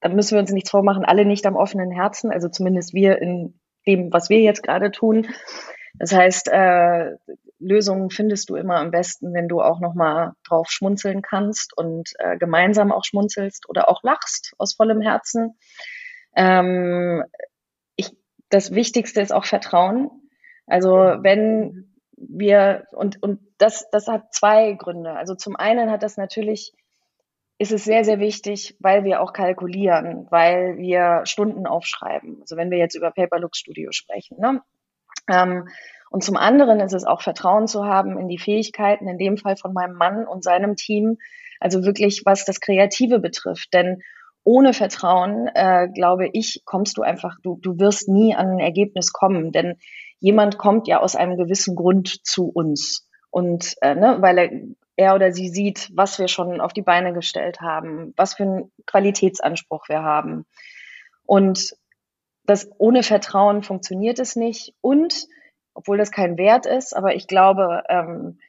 da 0.00 0.08
müssen 0.08 0.34
wir 0.34 0.40
uns 0.40 0.52
nichts 0.52 0.70
vormachen, 0.70 1.04
alle 1.04 1.24
nicht 1.24 1.46
am 1.46 1.56
offenen 1.56 1.90
Herzen, 1.90 2.30
also 2.30 2.48
zumindest 2.48 2.94
wir 2.94 3.18
in 3.18 3.60
dem, 3.86 4.12
was 4.12 4.30
wir 4.30 4.40
jetzt 4.40 4.62
gerade 4.62 4.90
tun. 4.90 5.26
Das 5.94 6.12
heißt, 6.12 6.48
äh, 6.48 7.16
Lösungen 7.58 8.10
findest 8.10 8.48
du 8.48 8.56
immer 8.56 8.76
am 8.76 8.90
besten, 8.90 9.34
wenn 9.34 9.48
du 9.48 9.60
auch 9.60 9.80
nochmal 9.80 10.32
drauf 10.48 10.70
schmunzeln 10.70 11.22
kannst 11.22 11.76
und 11.76 12.10
äh, 12.18 12.38
gemeinsam 12.38 12.92
auch 12.92 13.04
schmunzelst 13.04 13.68
oder 13.68 13.88
auch 13.88 14.02
lachst 14.02 14.54
aus 14.58 14.74
vollem 14.74 15.02
Herzen. 15.02 15.58
Ähm, 16.34 17.24
ich, 17.96 18.10
das 18.48 18.74
Wichtigste 18.74 19.20
ist 19.20 19.32
auch 19.32 19.44
Vertrauen. 19.44 20.10
Also 20.66 20.94
wenn 20.94 21.92
wir, 22.16 22.86
und, 22.92 23.22
und 23.22 23.40
das, 23.58 23.88
das 23.90 24.06
hat 24.06 24.32
zwei 24.32 24.72
Gründe. 24.72 25.12
Also 25.12 25.34
zum 25.34 25.56
einen 25.56 25.90
hat 25.90 26.02
das 26.02 26.16
natürlich, 26.16 26.72
ist 27.60 27.72
es 27.72 27.84
sehr, 27.84 28.04
sehr 28.04 28.20
wichtig, 28.20 28.74
weil 28.80 29.04
wir 29.04 29.20
auch 29.20 29.34
kalkulieren, 29.34 30.26
weil 30.30 30.78
wir 30.78 31.20
Stunden 31.24 31.66
aufschreiben. 31.66 32.38
Also 32.40 32.56
wenn 32.56 32.70
wir 32.70 32.78
jetzt 32.78 32.94
über 32.94 33.10
Paperlook 33.10 33.54
Studio 33.54 33.92
sprechen. 33.92 34.38
Ne? 34.40 34.62
Ähm, 35.30 35.68
und 36.08 36.24
zum 36.24 36.38
anderen 36.38 36.80
ist 36.80 36.94
es 36.94 37.04
auch 37.04 37.20
Vertrauen 37.20 37.66
zu 37.66 37.84
haben 37.84 38.18
in 38.18 38.28
die 38.28 38.38
Fähigkeiten, 38.38 39.06
in 39.08 39.18
dem 39.18 39.36
Fall 39.36 39.58
von 39.58 39.74
meinem 39.74 39.94
Mann 39.94 40.26
und 40.26 40.42
seinem 40.42 40.74
Team, 40.74 41.18
also 41.60 41.84
wirklich 41.84 42.22
was 42.24 42.46
das 42.46 42.60
Kreative 42.60 43.18
betrifft. 43.18 43.74
Denn 43.74 44.00
ohne 44.42 44.72
Vertrauen, 44.72 45.50
äh, 45.54 45.88
glaube 45.94 46.30
ich, 46.32 46.62
kommst 46.64 46.96
du 46.96 47.02
einfach, 47.02 47.36
du, 47.42 47.58
du 47.60 47.78
wirst 47.78 48.08
nie 48.08 48.34
an 48.34 48.52
ein 48.52 48.58
Ergebnis 48.58 49.12
kommen. 49.12 49.52
Denn 49.52 49.76
jemand 50.18 50.56
kommt 50.56 50.88
ja 50.88 51.00
aus 51.00 51.14
einem 51.14 51.36
gewissen 51.36 51.76
Grund 51.76 52.26
zu 52.26 52.48
uns. 52.48 53.06
Und 53.28 53.74
äh, 53.82 53.94
ne, 53.94 54.16
weil 54.20 54.38
er, 54.38 54.50
er 55.00 55.14
oder 55.14 55.32
sie 55.32 55.48
sieht, 55.48 55.90
was 55.94 56.18
wir 56.18 56.28
schon 56.28 56.60
auf 56.60 56.74
die 56.74 56.82
Beine 56.82 57.14
gestellt 57.14 57.60
haben, 57.62 58.12
was 58.16 58.34
für 58.34 58.42
einen 58.42 58.72
Qualitätsanspruch 58.86 59.88
wir 59.88 60.02
haben. 60.02 60.44
Und 61.24 61.74
das 62.44 62.70
ohne 62.78 63.02
Vertrauen 63.02 63.62
funktioniert 63.62 64.18
es 64.18 64.36
nicht. 64.36 64.74
Und 64.82 65.26
obwohl 65.72 65.96
das 65.96 66.10
kein 66.10 66.36
Wert 66.36 66.66
ist, 66.66 66.94
aber 66.94 67.14
ich 67.14 67.26
glaube, 67.26 67.82
ähm, 67.88 68.40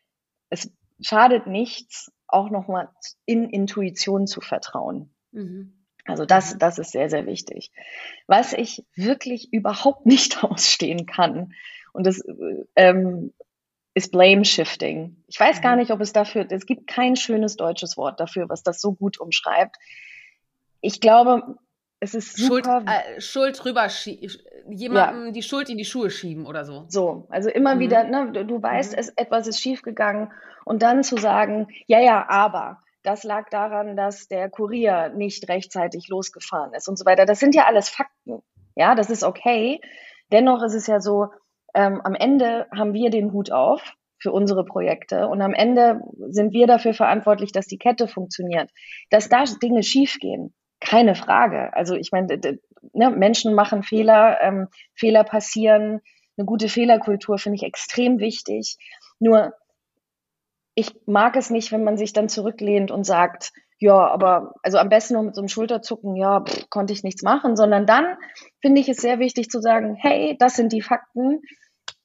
es 0.49 0.69
schadet 0.99 1.47
nichts, 1.47 2.11
auch 2.27 2.49
nochmal 2.49 2.89
in 3.25 3.49
Intuition 3.49 4.27
zu 4.27 4.41
vertrauen. 4.41 5.13
Mhm. 5.31 5.85
Also 6.05 6.25
das, 6.25 6.57
das 6.57 6.79
ist 6.79 6.91
sehr, 6.91 7.09
sehr 7.09 7.25
wichtig. 7.27 7.71
Was 8.27 8.51
ich 8.51 8.83
wirklich 8.95 9.53
überhaupt 9.53 10.05
nicht 10.05 10.43
ausstehen 10.43 11.05
kann, 11.05 11.53
und 11.93 12.05
das 12.07 12.23
ähm, 12.75 13.33
ist 13.93 14.11
Blame 14.11 14.45
Shifting. 14.45 15.17
Ich 15.27 15.39
weiß 15.39 15.61
gar 15.61 15.73
mhm. 15.73 15.79
nicht, 15.79 15.91
ob 15.91 16.01
es 16.01 16.13
dafür, 16.13 16.45
es 16.49 16.65
gibt 16.65 16.87
kein 16.87 17.15
schönes 17.15 17.55
deutsches 17.55 17.97
Wort 17.97 18.19
dafür, 18.19 18.49
was 18.49 18.63
das 18.63 18.79
so 18.79 18.93
gut 18.93 19.19
umschreibt. 19.19 19.75
Ich 20.79 21.01
glaube, 21.01 21.57
es 21.99 22.15
ist 22.15 22.35
super. 22.35 22.81
Schuld, 22.81 22.87
äh, 22.87 23.21
Schuld 23.21 23.65
rüber 23.65 23.87
jemandem 24.69 25.25
ja. 25.27 25.31
die 25.31 25.43
Schuld 25.43 25.69
in 25.69 25.77
die 25.77 25.85
Schuhe 25.85 26.09
schieben 26.09 26.45
oder 26.47 26.65
so. 26.65 26.85
So, 26.87 27.27
also 27.29 27.49
immer 27.49 27.75
mhm. 27.75 27.79
wieder, 27.79 28.03
ne, 28.03 28.31
du, 28.31 28.45
du 28.45 28.61
weißt, 28.61 28.93
mhm. 28.93 28.99
es, 28.99 29.09
etwas 29.09 29.47
ist 29.47 29.59
schiefgegangen 29.59 30.31
und 30.65 30.81
dann 30.81 31.03
zu 31.03 31.17
sagen, 31.17 31.67
ja, 31.87 31.99
ja, 31.99 32.27
aber 32.27 32.79
das 33.03 33.23
lag 33.23 33.49
daran, 33.49 33.95
dass 33.95 34.27
der 34.27 34.49
Kurier 34.49 35.09
nicht 35.09 35.47
rechtzeitig 35.49 36.07
losgefahren 36.07 36.73
ist 36.73 36.87
und 36.87 36.97
so 36.97 37.05
weiter. 37.05 37.25
Das 37.25 37.39
sind 37.39 37.55
ja 37.55 37.65
alles 37.65 37.89
Fakten. 37.89 38.41
Ja, 38.75 38.95
das 38.95 39.09
ist 39.09 39.23
okay. 39.23 39.81
Dennoch 40.31 40.63
ist 40.63 40.75
es 40.75 40.87
ja 40.87 41.01
so, 41.01 41.29
ähm, 41.73 42.01
am 42.03 42.15
Ende 42.15 42.67
haben 42.75 42.93
wir 42.93 43.09
den 43.09 43.31
Hut 43.31 43.51
auf 43.51 43.81
für 44.19 44.31
unsere 44.31 44.63
Projekte 44.63 45.27
und 45.27 45.41
am 45.41 45.53
Ende 45.53 46.01
sind 46.29 46.53
wir 46.53 46.67
dafür 46.67 46.93
verantwortlich, 46.93 47.51
dass 47.51 47.65
die 47.65 47.79
Kette 47.79 48.07
funktioniert. 48.07 48.69
Dass 49.09 49.29
da 49.29 49.43
Dinge 49.61 49.83
schiefgehen, 49.83 50.53
keine 50.79 51.15
Frage. 51.15 51.73
Also 51.73 51.95
ich 51.95 52.11
meine, 52.11 52.39
ne, 52.93 53.09
Menschen 53.09 53.53
machen 53.55 53.83
Fehler, 53.83 54.39
ähm, 54.41 54.67
Fehler 54.95 55.23
passieren. 55.23 56.01
Eine 56.37 56.45
gute 56.45 56.69
Fehlerkultur 56.69 57.37
finde 57.37 57.55
ich 57.55 57.63
extrem 57.63 58.19
wichtig. 58.19 58.77
Nur 59.19 59.53
ich 60.75 60.93
mag 61.05 61.35
es 61.35 61.49
nicht, 61.49 61.71
wenn 61.71 61.83
man 61.83 61.97
sich 61.97 62.13
dann 62.13 62.29
zurücklehnt 62.29 62.91
und 62.91 63.05
sagt, 63.05 63.51
ja, 63.79 63.95
aber 63.95 64.53
also 64.61 64.77
am 64.77 64.89
besten 64.89 65.15
nur 65.15 65.23
mit 65.23 65.35
so 65.35 65.41
einem 65.41 65.47
Schulterzucken, 65.47 66.15
ja, 66.15 66.41
pff, 66.41 66.69
konnte 66.69 66.93
ich 66.93 67.03
nichts 67.03 67.23
machen, 67.23 67.55
sondern 67.55 67.85
dann 67.87 68.15
finde 68.61 68.79
ich 68.79 68.87
es 68.87 68.97
sehr 68.97 69.19
wichtig 69.19 69.49
zu 69.49 69.59
sagen, 69.59 69.95
hey, 69.99 70.37
das 70.39 70.55
sind 70.55 70.71
die 70.71 70.83
Fakten. 70.83 71.41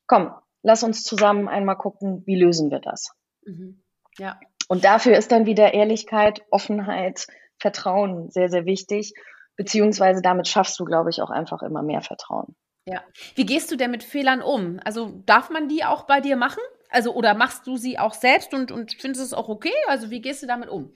Komm, 0.07 0.33
lass 0.62 0.83
uns 0.83 1.03
zusammen 1.03 1.49
einmal 1.49 1.77
gucken, 1.77 2.23
wie 2.27 2.37
lösen 2.37 2.71
wir 2.71 2.81
das. 2.81 3.11
Mhm. 3.45 3.83
Ja. 4.19 4.38
Und 4.69 4.85
dafür 4.85 5.16
ist 5.16 5.33
dann 5.33 5.47
wieder 5.47 5.75
Ehrlichkeit, 5.75 6.42
Offenheit, 6.51 7.27
Vertrauen 7.59 8.31
sehr, 8.31 8.49
sehr 8.49 8.64
wichtig. 8.64 9.14
Beziehungsweise 9.57 10.21
damit 10.23 10.49
schaffst 10.49 10.79
du, 10.79 10.85
glaube 10.85 11.11
ich, 11.11 11.23
auch 11.23 11.31
einfach 11.31 11.62
immer 11.62 11.83
mehr 11.83 12.03
Vertrauen. 12.03 12.55
Ja. 12.87 13.03
Wie 13.35 13.47
gehst 13.47 13.71
du 13.71 13.77
denn 13.77 13.90
mit 13.90 14.05
Fehlern 14.05 14.42
um? 14.42 14.81
Also 14.85 15.23
darf 15.27 15.51
man 15.51 15.69
die 15.69 15.85
auch 15.85 16.05
bei 16.05 16.21
dir 16.21 16.37
machen? 16.37 16.62
Also 16.90 17.14
oder 17.14 17.35
machst 17.35 17.66
du 17.66 17.77
sie 17.77 17.99
auch 17.99 18.14
selbst 18.14 18.55
und, 18.55 18.71
und 18.71 18.95
findest 18.99 19.25
es 19.25 19.35
auch 19.35 19.49
okay? 19.49 19.75
Also 19.88 20.11
wie 20.11 20.21
gehst 20.21 20.42
du 20.42 20.47
damit 20.47 20.69
um? 20.69 20.92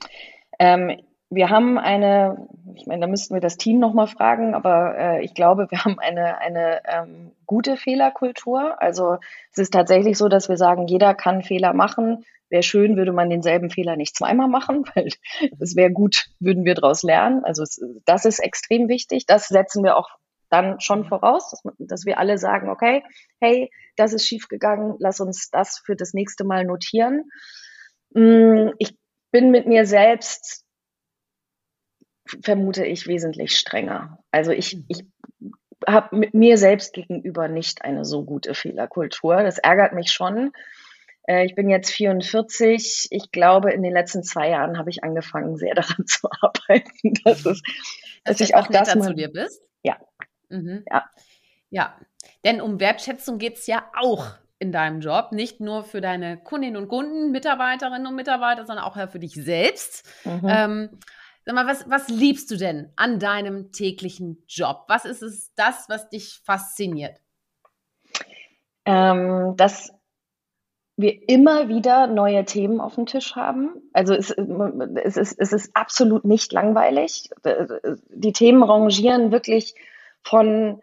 Ähm, 0.59 1.01
wir 1.31 1.49
haben 1.49 1.79
eine, 1.79 2.49
ich 2.75 2.85
meine, 2.87 3.01
da 3.01 3.07
müssten 3.07 3.33
wir 3.33 3.39
das 3.39 3.55
Team 3.55 3.79
nochmal 3.79 4.07
fragen, 4.07 4.53
aber 4.53 4.97
äh, 4.97 5.23
ich 5.23 5.33
glaube, 5.33 5.67
wir 5.69 5.85
haben 5.85 5.97
eine, 5.97 6.39
eine 6.39 6.81
ähm, 6.85 7.31
gute 7.45 7.77
Fehlerkultur. 7.77 8.81
Also 8.81 9.17
es 9.51 9.57
ist 9.57 9.73
tatsächlich 9.73 10.17
so, 10.17 10.27
dass 10.27 10.49
wir 10.49 10.57
sagen, 10.57 10.87
jeder 10.87 11.15
kann 11.15 11.41
Fehler 11.41 11.73
machen. 11.73 12.25
Wäre 12.49 12.63
schön, 12.63 12.97
würde 12.97 13.13
man 13.13 13.29
denselben 13.29 13.69
Fehler 13.69 13.95
nicht 13.95 14.13
zweimal 14.13 14.49
machen, 14.49 14.83
weil 14.93 15.07
es 15.57 15.77
wäre 15.77 15.91
gut, 15.91 16.27
würden 16.41 16.65
wir 16.65 16.75
daraus 16.75 17.01
lernen. 17.01 17.45
Also 17.45 17.63
es, 17.63 17.81
das 18.05 18.25
ist 18.25 18.39
extrem 18.39 18.89
wichtig. 18.89 19.25
Das 19.25 19.47
setzen 19.47 19.85
wir 19.85 19.95
auch 19.95 20.09
dann 20.49 20.81
schon 20.81 21.05
voraus, 21.05 21.49
dass, 21.49 21.73
dass 21.79 22.05
wir 22.05 22.19
alle 22.19 22.37
sagen, 22.37 22.69
okay, 22.69 23.03
hey, 23.39 23.71
das 23.95 24.11
ist 24.11 24.27
schiefgegangen, 24.27 24.95
lass 24.99 25.21
uns 25.21 25.49
das 25.49 25.79
für 25.79 25.95
das 25.95 26.13
nächste 26.13 26.43
Mal 26.43 26.65
notieren. 26.65 27.29
Mm, 28.13 28.71
ich 28.79 28.97
bin 29.31 29.49
mit 29.51 29.65
mir 29.65 29.85
selbst, 29.85 30.65
vermute 32.25 32.85
ich, 32.85 33.07
wesentlich 33.07 33.57
strenger. 33.57 34.19
Also 34.31 34.51
ich, 34.51 34.79
ich 34.87 35.05
habe 35.87 36.15
mit 36.15 36.33
mir 36.33 36.57
selbst 36.57 36.93
gegenüber 36.93 37.47
nicht 37.47 37.83
eine 37.83 38.05
so 38.05 38.23
gute 38.23 38.53
Fehlerkultur. 38.53 39.43
Das 39.43 39.57
ärgert 39.57 39.93
mich 39.93 40.11
schon. 40.11 40.51
Äh, 41.27 41.45
ich 41.45 41.55
bin 41.55 41.69
jetzt 41.69 41.91
44. 41.91 43.07
Ich 43.09 43.31
glaube, 43.31 43.71
in 43.71 43.83
den 43.83 43.93
letzten 43.93 44.23
zwei 44.23 44.49
Jahren 44.49 44.77
habe 44.77 44.89
ich 44.89 45.03
angefangen, 45.03 45.57
sehr 45.57 45.75
daran 45.75 46.05
zu 46.05 46.29
arbeiten, 46.41 47.13
dass, 47.23 47.45
es, 47.45 47.61
dass, 48.23 48.37
dass 48.37 48.41
ich 48.41 48.55
auch 48.55 48.67
das 48.67 48.95
mal, 48.95 49.07
zu 49.07 49.13
dir 49.13 49.31
bist. 49.31 49.61
Ja. 49.83 49.97
Mhm. 50.49 50.83
Ja. 50.89 51.09
Ja. 51.69 51.97
Denn 52.43 52.61
um 52.61 52.79
Wertschätzung 52.79 53.37
geht 53.37 53.57
es 53.57 53.67
ja 53.67 53.89
auch 53.95 54.35
in 54.59 54.71
deinem 54.71 54.99
Job, 54.99 55.31
nicht 55.31 55.59
nur 55.59 55.83
für 55.83 56.01
deine 56.01 56.37
Kundinnen 56.37 56.75
und 56.75 56.87
Kunden, 56.87 57.31
Mitarbeiterinnen 57.31 58.05
und 58.05 58.15
Mitarbeiter, 58.15 58.65
sondern 58.65 58.85
auch 58.85 59.09
für 59.09 59.17
dich 59.17 59.33
selbst. 59.33 60.07
Mhm. 60.23 60.47
Ähm, 60.47 60.89
sag 61.51 61.65
mal, 61.65 61.67
was, 61.67 61.89
was 61.89 62.07
liebst 62.07 62.49
du 62.51 62.55
denn 62.55 62.91
an 62.95 63.19
deinem 63.19 63.71
täglichen 63.71 64.41
Job? 64.47 64.85
Was 64.87 65.05
ist 65.05 65.21
es 65.21 65.53
das, 65.55 65.89
was 65.89 66.09
dich 66.09 66.41
fasziniert? 66.45 67.17
Ähm, 68.85 69.55
dass 69.57 69.93
wir 70.95 71.27
immer 71.29 71.67
wieder 71.67 72.07
neue 72.07 72.45
Themen 72.45 72.79
auf 72.79 72.95
dem 72.95 73.05
Tisch 73.05 73.35
haben. 73.35 73.81
Also 73.91 74.13
es, 74.13 74.31
es, 74.31 75.17
ist, 75.17 75.39
es 75.39 75.51
ist 75.51 75.75
absolut 75.75 76.25
nicht 76.25 76.53
langweilig. 76.53 77.29
Die 78.09 78.33
Themen 78.33 78.63
rangieren 78.63 79.31
wirklich 79.31 79.75
von, 80.23 80.81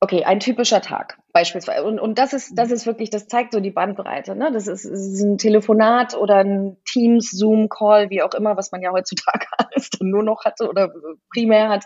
okay, 0.00 0.24
ein 0.24 0.40
typischer 0.40 0.80
Tag 0.80 1.18
beispielsweise. 1.32 1.84
Und, 1.84 1.98
und 1.98 2.18
das 2.18 2.32
ist, 2.32 2.56
das 2.56 2.70
ist 2.70 2.86
wirklich, 2.86 3.10
das 3.10 3.26
zeigt 3.26 3.52
so 3.52 3.60
die 3.60 3.70
Bandbreite. 3.70 4.36
Ne? 4.36 4.50
Das, 4.52 4.66
ist, 4.66 4.84
ist 4.84 5.20
ein 5.22 5.38
Telefonat 5.38 6.16
oder 6.16 6.36
ein 6.36 6.76
Teams, 6.84 7.30
Zoom-Call, 7.30 8.10
wie 8.10 8.22
auch 8.22 8.34
immer, 8.34 8.56
was 8.56 8.70
man 8.70 8.82
ja 8.82 8.92
heutzutage 8.92 9.46
alles 9.58 9.90
dann 9.90 10.10
nur 10.10 10.22
noch 10.22 10.44
hatte 10.44 10.68
oder 10.68 10.92
primär 11.32 11.68
hat. 11.68 11.84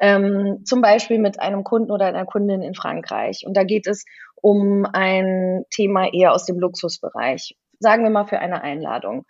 Ähm, 0.00 0.62
zum 0.64 0.80
Beispiel 0.80 1.18
mit 1.18 1.38
einem 1.38 1.64
Kunden 1.64 1.90
oder 1.90 2.06
einer 2.06 2.24
Kundin 2.24 2.62
in 2.62 2.74
Frankreich. 2.74 3.44
Und 3.46 3.56
da 3.56 3.64
geht 3.64 3.86
es 3.86 4.04
um 4.36 4.86
ein 4.90 5.64
Thema 5.70 6.12
eher 6.12 6.32
aus 6.32 6.46
dem 6.46 6.58
Luxusbereich. 6.58 7.56
Sagen 7.78 8.02
wir 8.02 8.10
mal 8.10 8.26
für 8.26 8.38
eine 8.38 8.62
Einladung. 8.62 9.26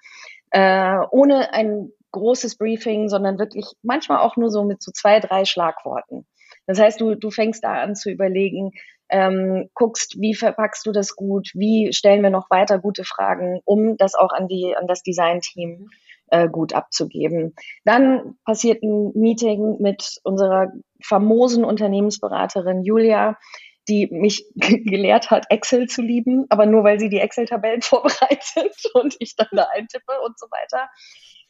Äh, 0.51 0.99
ohne 1.11 1.53
ein 1.53 1.91
großes 2.13 2.59
Briefing, 2.59 3.09
sondern 3.09 3.39
wirklich 3.39 3.67
manchmal 3.83 4.19
auch 4.19 4.37
nur 4.37 4.51
so 4.51 4.65
mit 4.65 4.83
so 4.83 4.93
zwei, 4.93 5.19
drei 5.19 5.45
Schlagworten. 5.45 6.27
Das 6.66 6.79
heißt, 6.79 7.01
du, 7.01 7.14
du 7.14 7.31
fängst 7.31 7.64
da 7.64 7.75
an 7.83 7.94
zu 7.96 8.11
überlegen, 8.11 8.72
ähm, 9.09 9.68
guckst, 9.75 10.20
wie 10.20 10.35
verpackst 10.35 10.87
du 10.87 10.92
das 10.92 11.16
gut, 11.16 11.51
wie 11.55 11.92
stellen 11.92 12.22
wir 12.22 12.31
noch 12.31 12.51
weiter 12.51 12.79
gute 12.79 13.05
Fragen, 13.05 13.61
um 13.64 13.96
das 13.96 14.14
auch 14.14 14.33
an 14.33 14.48
die 14.48 14.75
an 14.77 14.87
das 14.87 15.03
Design-Team 15.03 15.90
äh, 16.29 16.48
gut 16.48 16.72
abzugeben. 16.72 17.55
Dann 17.85 18.37
passiert 18.44 18.83
ein 18.83 19.12
Meeting 19.14 19.77
mit 19.81 20.18
unserer 20.25 20.72
famosen 21.03 21.64
Unternehmensberaterin 21.64 22.83
Julia, 22.83 23.37
die 23.88 24.09
mich 24.11 24.46
gelehrt 24.55 25.31
hat, 25.31 25.46
Excel 25.51 25.88
zu 25.88 26.01
lieben, 26.01 26.46
aber 26.48 26.64
nur 26.64 26.85
weil 26.85 26.98
sie 26.98 27.11
die 27.11 27.20
Excel-Tabellen 27.20 27.83
vorbereitet 27.83 28.75
und 28.94 29.14
ich 29.18 29.37
dann 29.37 29.48
da 29.53 29.68
eintippe 29.75 30.12
und 30.25 30.38
so 30.38 30.46
weiter. 30.46 30.88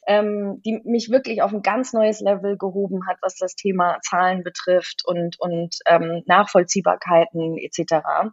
Ähm, 0.05 0.61
die 0.65 0.81
mich 0.83 1.09
wirklich 1.09 1.41
auf 1.41 1.53
ein 1.53 1.61
ganz 1.61 1.93
neues 1.93 2.19
Level 2.19 2.57
gehoben 2.57 3.07
hat, 3.07 3.17
was 3.21 3.35
das 3.37 3.55
Thema 3.55 3.99
Zahlen 4.01 4.43
betrifft 4.43 5.01
und, 5.05 5.39
und 5.39 5.77
ähm, 5.85 6.23
Nachvollziehbarkeiten 6.25 7.57
etc. 7.57 8.31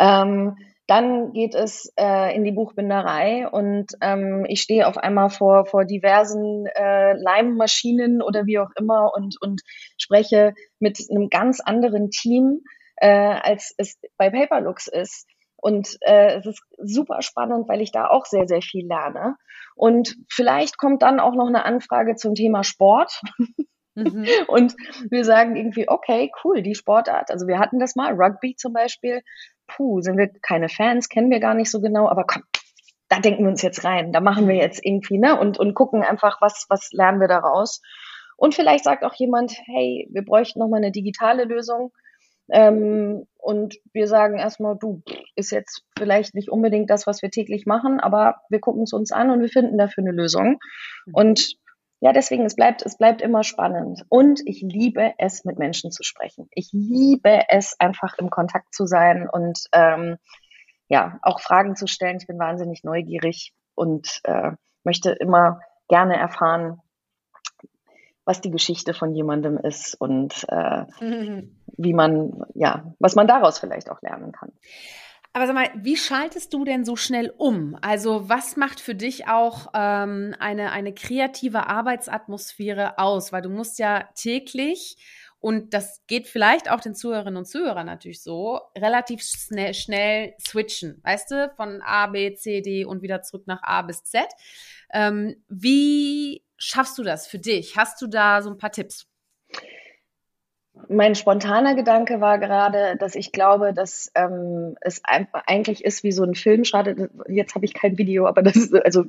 Ähm, 0.00 0.56
dann 0.88 1.32
geht 1.32 1.54
es 1.54 1.92
äh, 1.96 2.34
in 2.34 2.44
die 2.44 2.52
Buchbinderei 2.52 3.48
und 3.48 3.92
ähm, 4.00 4.44
ich 4.48 4.60
stehe 4.60 4.88
auf 4.88 4.98
einmal 4.98 5.30
vor, 5.30 5.64
vor 5.64 5.84
diversen 5.84 6.66
äh, 6.66 7.14
Leimmaschinen 7.14 8.20
oder 8.20 8.46
wie 8.46 8.58
auch 8.58 8.70
immer 8.76 9.12
und, 9.14 9.36
und 9.40 9.62
spreche 9.96 10.54
mit 10.80 10.98
einem 11.08 11.30
ganz 11.30 11.60
anderen 11.60 12.10
Team, 12.10 12.62
äh, 12.96 13.08
als 13.08 13.74
es 13.78 13.98
bei 14.16 14.30
Paperlooks 14.30 14.88
ist. 14.88 15.26
Und 15.56 15.96
äh, 16.00 16.38
es 16.38 16.46
ist 16.46 16.62
super 16.78 17.22
spannend, 17.22 17.68
weil 17.68 17.80
ich 17.80 17.92
da 17.92 18.08
auch 18.08 18.26
sehr, 18.26 18.48
sehr 18.48 18.62
viel 18.62 18.84
lerne. 18.86 19.36
Und 19.74 20.16
vielleicht 20.28 20.78
kommt 20.78 21.02
dann 21.02 21.20
auch 21.20 21.34
noch 21.34 21.48
eine 21.48 21.64
Anfrage 21.64 22.14
zum 22.16 22.34
Thema 22.34 22.64
Sport. 22.64 23.20
Mhm. 23.94 24.26
Und 24.48 24.74
wir 25.10 25.24
sagen 25.24 25.56
irgendwie, 25.56 25.88
okay, 25.88 26.30
cool, 26.44 26.62
die 26.62 26.74
Sportart. 26.74 27.30
Also 27.30 27.46
wir 27.46 27.58
hatten 27.58 27.78
das 27.78 27.96
mal, 27.96 28.14
Rugby 28.14 28.56
zum 28.56 28.72
Beispiel 28.72 29.22
puh, 29.76 30.00
sind 30.00 30.16
wir 30.16 30.30
keine 30.42 30.68
Fans, 30.68 31.08
kennen 31.08 31.30
wir 31.30 31.40
gar 31.40 31.54
nicht 31.54 31.70
so 31.70 31.80
genau, 31.80 32.08
aber 32.08 32.24
komm, 32.24 32.42
da 33.08 33.18
denken 33.18 33.44
wir 33.44 33.50
uns 33.50 33.62
jetzt 33.62 33.84
rein, 33.84 34.12
da 34.12 34.20
machen 34.20 34.48
wir 34.48 34.56
jetzt 34.56 34.84
irgendwie, 34.84 35.18
ne, 35.18 35.38
und, 35.38 35.58
und 35.58 35.74
gucken 35.74 36.02
einfach, 36.02 36.40
was, 36.40 36.66
was 36.68 36.90
lernen 36.92 37.20
wir 37.20 37.28
daraus. 37.28 37.82
Und 38.36 38.54
vielleicht 38.54 38.84
sagt 38.84 39.04
auch 39.04 39.14
jemand, 39.14 39.52
hey, 39.66 40.08
wir 40.10 40.24
bräuchten 40.24 40.58
nochmal 40.58 40.78
eine 40.78 40.90
digitale 40.90 41.44
Lösung. 41.44 41.92
Ähm, 42.50 43.26
und 43.36 43.76
wir 43.92 44.06
sagen 44.06 44.38
erstmal, 44.38 44.76
du, 44.78 45.02
ist 45.36 45.50
jetzt 45.50 45.82
vielleicht 45.98 46.34
nicht 46.34 46.50
unbedingt 46.50 46.90
das, 46.90 47.06
was 47.06 47.22
wir 47.22 47.30
täglich 47.30 47.66
machen, 47.66 48.00
aber 48.00 48.36
wir 48.48 48.60
gucken 48.60 48.82
es 48.84 48.92
uns 48.92 49.12
an 49.12 49.30
und 49.30 49.40
wir 49.40 49.48
finden 49.48 49.78
dafür 49.78 50.04
eine 50.04 50.12
Lösung. 50.12 50.58
Mhm. 51.06 51.14
Und 51.14 51.56
ja, 52.00 52.12
deswegen, 52.12 52.44
es 52.44 52.56
bleibt, 52.56 52.82
es 52.84 52.98
bleibt 52.98 53.22
immer 53.22 53.44
spannend. 53.44 54.02
Und 54.08 54.40
ich 54.44 54.60
liebe 54.60 55.12
es, 55.18 55.44
mit 55.44 55.58
Menschen 55.58 55.92
zu 55.92 56.02
sprechen. 56.02 56.48
Ich 56.50 56.70
liebe 56.72 57.44
es, 57.48 57.78
einfach 57.78 58.18
im 58.18 58.28
Kontakt 58.28 58.74
zu 58.74 58.86
sein 58.86 59.28
und 59.30 59.60
ähm, 59.72 60.16
ja, 60.88 61.18
auch 61.22 61.40
Fragen 61.40 61.76
zu 61.76 61.86
stellen. 61.86 62.18
Ich 62.20 62.26
bin 62.26 62.40
wahnsinnig 62.40 62.82
neugierig 62.82 63.52
und 63.74 64.20
äh, 64.24 64.50
möchte 64.82 65.12
immer 65.12 65.60
gerne 65.88 66.16
erfahren, 66.16 66.80
was 68.24 68.40
die 68.40 68.50
Geschichte 68.50 68.94
von 68.94 69.14
jemandem 69.14 69.58
ist 69.58 69.94
und 70.00 70.46
äh, 70.48 70.84
mhm. 71.00 71.56
wie 71.76 71.94
man, 71.94 72.44
ja, 72.54 72.94
was 72.98 73.14
man 73.14 73.26
daraus 73.26 73.58
vielleicht 73.58 73.90
auch 73.90 74.00
lernen 74.02 74.32
kann. 74.32 74.52
Aber 75.34 75.46
sag 75.46 75.54
mal, 75.54 75.70
wie 75.74 75.96
schaltest 75.96 76.52
du 76.52 76.64
denn 76.64 76.84
so 76.84 76.94
schnell 76.94 77.32
um? 77.38 77.76
Also 77.80 78.28
was 78.28 78.56
macht 78.56 78.80
für 78.80 78.94
dich 78.94 79.28
auch 79.28 79.68
ähm, 79.72 80.34
eine, 80.38 80.72
eine 80.72 80.92
kreative 80.92 81.68
Arbeitsatmosphäre 81.68 82.98
aus? 82.98 83.32
Weil 83.32 83.40
du 83.40 83.48
musst 83.48 83.78
ja 83.78 84.04
täglich, 84.14 84.98
und 85.42 85.74
das 85.74 86.00
geht 86.06 86.28
vielleicht 86.28 86.70
auch 86.70 86.78
den 86.78 86.94
Zuhörerinnen 86.94 87.36
und 87.36 87.46
Zuhörern 87.46 87.84
natürlich 87.84 88.22
so, 88.22 88.60
relativ 88.78 89.22
schnell, 89.22 89.74
schnell 89.74 90.34
switchen, 90.40 91.00
weißt 91.02 91.32
du, 91.32 91.52
von 91.56 91.82
A, 91.82 92.06
B, 92.06 92.32
C, 92.34 92.60
D 92.60 92.84
und 92.84 93.02
wieder 93.02 93.22
zurück 93.22 93.42
nach 93.46 93.60
A 93.64 93.82
bis 93.82 94.04
Z. 94.04 94.22
Ähm, 94.92 95.34
wie 95.48 96.44
schaffst 96.58 96.96
du 96.96 97.02
das 97.02 97.26
für 97.26 97.40
dich? 97.40 97.76
Hast 97.76 98.00
du 98.00 98.06
da 98.06 98.40
so 98.40 98.50
ein 98.50 98.56
paar 98.56 98.70
Tipps? 98.70 99.08
Mein 100.88 101.16
spontaner 101.16 101.74
Gedanke 101.74 102.20
war 102.20 102.38
gerade, 102.38 102.96
dass 102.96 103.16
ich 103.16 103.32
glaube, 103.32 103.74
dass 103.74 104.12
ähm, 104.14 104.76
es 104.80 105.02
eigentlich 105.04 105.84
ist 105.84 106.04
wie 106.04 106.12
so 106.12 106.22
ein 106.22 106.36
Film. 106.36 106.64
Schade, 106.64 107.10
jetzt 107.26 107.56
habe 107.56 107.64
ich 107.64 107.74
kein 107.74 107.98
Video, 107.98 108.28
aber 108.28 108.42
das 108.42 108.54
ist, 108.54 108.74
also, 108.74 109.04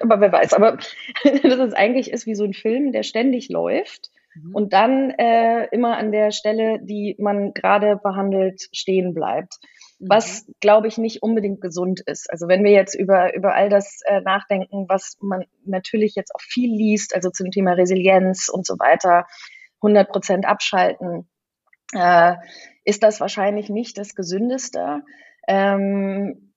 aber 0.00 0.20
wer 0.20 0.32
weiß, 0.32 0.54
aber 0.54 0.78
dass 1.22 1.58
es 1.58 1.74
eigentlich 1.74 2.10
ist 2.12 2.24
wie 2.24 2.34
so 2.34 2.44
ein 2.44 2.54
Film, 2.54 2.92
der 2.92 3.02
ständig 3.02 3.50
läuft 3.50 4.10
mhm. 4.42 4.54
und 4.54 4.72
dann 4.72 5.10
äh, 5.10 5.66
immer 5.72 5.96
an 5.96 6.12
der 6.12 6.30
Stelle, 6.30 6.78
die 6.80 7.16
man 7.18 7.52
gerade 7.52 7.96
behandelt, 7.96 8.68
stehen 8.72 9.14
bleibt. 9.14 9.54
Mhm. 9.98 10.06
Was, 10.08 10.46
glaube 10.60 10.88
ich, 10.88 10.98
nicht 10.98 11.22
unbedingt 11.22 11.60
gesund 11.60 12.00
ist. 12.06 12.30
Also 12.30 12.48
wenn 12.48 12.64
wir 12.64 12.72
jetzt 12.72 12.94
über, 12.94 13.34
über 13.34 13.54
all 13.54 13.68
das 13.68 14.00
äh, 14.04 14.20
nachdenken, 14.20 14.86
was 14.88 15.16
man 15.20 15.44
natürlich 15.64 16.14
jetzt 16.14 16.34
auch 16.34 16.40
viel 16.40 16.74
liest, 16.74 17.14
also 17.14 17.30
zum 17.30 17.50
Thema 17.50 17.72
Resilienz 17.72 18.48
und 18.48 18.66
so 18.66 18.74
weiter, 18.78 19.26
100 19.82 20.08
Prozent 20.08 20.46
abschalten, 20.46 21.28
äh, 21.92 22.34
ist 22.84 23.02
das 23.02 23.20
wahrscheinlich 23.20 23.68
nicht 23.68 23.98
das 23.98 24.14
Gesündeste. 24.14 25.02
Ähm, 25.48 26.52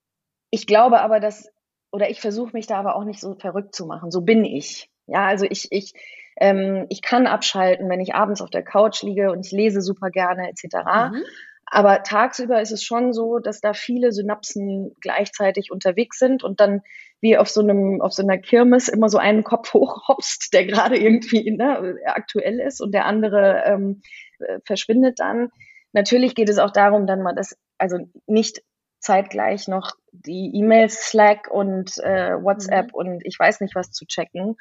ich 0.51 0.67
glaube 0.67 1.01
aber, 1.01 1.19
dass, 1.19 1.49
oder 1.91 2.09
ich 2.09 2.21
versuche 2.21 2.53
mich 2.53 2.67
da 2.67 2.77
aber 2.77 2.95
auch 2.95 3.03
nicht 3.03 3.19
so 3.19 3.35
verrückt 3.35 3.75
zu 3.75 3.85
machen. 3.85 4.11
So 4.11 4.21
bin 4.21 4.45
ich. 4.45 4.89
Ja, 5.07 5.25
also 5.25 5.45
ich, 5.49 5.71
ich, 5.71 5.93
ähm, 6.39 6.86
ich 6.89 7.02
kann 7.02 7.28
abschalten, 7.28 7.89
wenn 7.89 7.99
ich 7.99 8.15
abends 8.15 8.41
auf 8.41 8.49
der 8.49 8.63
Couch 8.63 9.04
liege 9.04 9.32
und 9.32 9.45
ich 9.45 9.52
lese 9.52 9.82
super 9.82 10.10
gerne 10.10 10.49
etc. 10.49 10.75
Mhm. 11.12 11.23
Aber 11.71 12.02
tagsüber 12.02 12.62
ist 12.62 12.71
es 12.71 12.84
schon 12.84 13.13
so, 13.13 13.38
dass 13.38 13.62
da 13.62 13.73
viele 13.73 14.12
Synapsen 14.12 14.95
gleichzeitig 15.02 15.71
unterwegs 15.71 16.17
sind 16.17 16.43
und 16.43 16.60
dann 16.60 16.82
wie 17.21 17.38
auf 17.38 17.49
so 17.49 17.62
einem, 17.62 18.02
auf 18.02 18.13
so 18.13 18.23
einer 18.23 18.38
Kirmes 18.38 18.88
immer 18.88 19.10
so 19.10 19.17
einen 19.17 19.43
Kopf 19.43 19.73
hochhopst, 19.73 20.54
der 20.54 20.65
gerade 20.65 20.97
irgendwie 20.97 21.52
ne, 21.52 21.95
aktuell 22.06 22.60
ist 22.60 22.82
und 22.82 22.93
der 22.93 23.06
andere 23.06 23.63
ähm, 23.65 24.02
äh, 24.39 24.60
verschwindet 24.65 25.19
dann. 25.19 25.49
Natürlich 25.91 26.36
geht 26.36 26.49
es 26.49 26.60
auch 26.60 26.71
darum, 26.71 27.06
dann 27.06 27.21
mal 27.21 27.36
das, 27.36 27.58
also 27.78 27.97
nicht 28.25 28.62
zeitgleich 28.99 29.67
noch 29.67 29.93
die 30.12 30.52
E-Mails, 30.56 31.10
Slack 31.10 31.49
und 31.49 31.97
äh, 31.99 32.36
WhatsApp 32.41 32.88
mhm. 32.88 32.93
und 32.93 33.25
ich 33.25 33.38
weiß 33.38 33.62
nicht 33.62 33.75
was 33.75 33.91
zu 33.91 34.06
checken. 34.06 34.56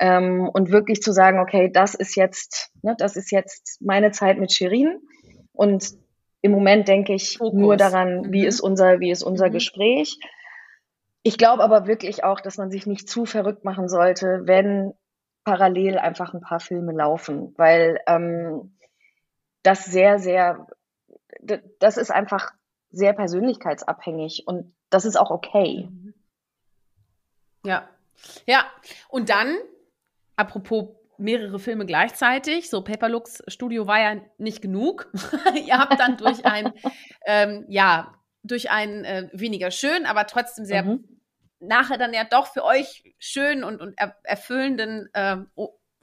Ähm, 0.00 0.48
und 0.48 0.70
wirklich 0.70 1.02
zu 1.02 1.12
sagen, 1.12 1.38
okay, 1.38 1.70
das 1.70 1.94
ist 1.94 2.16
jetzt, 2.16 2.72
ne, 2.82 2.94
das 2.98 3.16
ist 3.16 3.30
jetzt 3.30 3.78
meine 3.80 4.10
Zeit 4.10 4.38
mit 4.38 4.52
Shirin 4.52 4.98
und 5.52 5.94
im 6.42 6.52
Moment 6.52 6.88
denke 6.88 7.12
ich 7.12 7.36
Fokus. 7.38 7.58
nur 7.58 7.76
daran, 7.76 8.22
mhm. 8.22 8.32
wie 8.32 8.46
ist 8.46 8.60
unser, 8.60 8.98
wie 9.00 9.10
ist 9.10 9.22
unser 9.22 9.48
mhm. 9.48 9.52
Gespräch. 9.52 10.18
Ich 11.22 11.36
glaube 11.36 11.62
aber 11.62 11.86
wirklich 11.86 12.24
auch, 12.24 12.40
dass 12.40 12.56
man 12.56 12.70
sich 12.70 12.86
nicht 12.86 13.08
zu 13.08 13.26
verrückt 13.26 13.64
machen 13.64 13.88
sollte, 13.88 14.42
wenn 14.44 14.94
parallel 15.44 15.98
einfach 15.98 16.32
ein 16.32 16.40
paar 16.40 16.60
Filme 16.60 16.92
laufen, 16.92 17.54
weil 17.56 18.00
ähm, 18.06 18.76
das 19.62 19.84
sehr, 19.84 20.18
sehr, 20.18 20.66
das 21.78 21.98
ist 21.98 22.10
einfach 22.10 22.52
sehr 22.90 23.12
persönlichkeitsabhängig 23.12 24.44
und 24.46 24.74
das 24.88 25.04
ist 25.04 25.16
auch 25.16 25.30
okay. 25.30 25.88
Mhm. 25.90 26.14
Ja, 27.64 27.88
ja. 28.46 28.64
Und 29.08 29.30
dann, 29.30 29.56
apropos 30.40 30.88
mehrere 31.18 31.58
Filme 31.58 31.86
gleichzeitig. 31.86 32.70
So 32.70 32.82
Paperlooks 32.82 33.42
Studio 33.46 33.86
war 33.86 34.00
ja 34.00 34.20
nicht 34.38 34.62
genug. 34.62 35.12
Ihr 35.66 35.78
habt 35.78 36.00
dann 36.00 36.16
durch 36.16 36.44
ein, 36.44 36.72
ähm, 37.26 37.64
ja, 37.68 38.14
durch 38.42 38.70
einen 38.70 39.04
äh, 39.04 39.28
weniger 39.32 39.70
schön, 39.70 40.06
aber 40.06 40.26
trotzdem 40.26 40.64
sehr 40.64 40.82
mhm. 40.82 41.04
nachher 41.60 41.98
dann 41.98 42.14
ja 42.14 42.24
doch 42.24 42.46
für 42.46 42.64
euch 42.64 43.14
schön 43.18 43.62
und, 43.62 43.80
und 43.80 43.94
er, 43.98 44.16
erfüllenden 44.24 45.10
äh, 45.12 45.36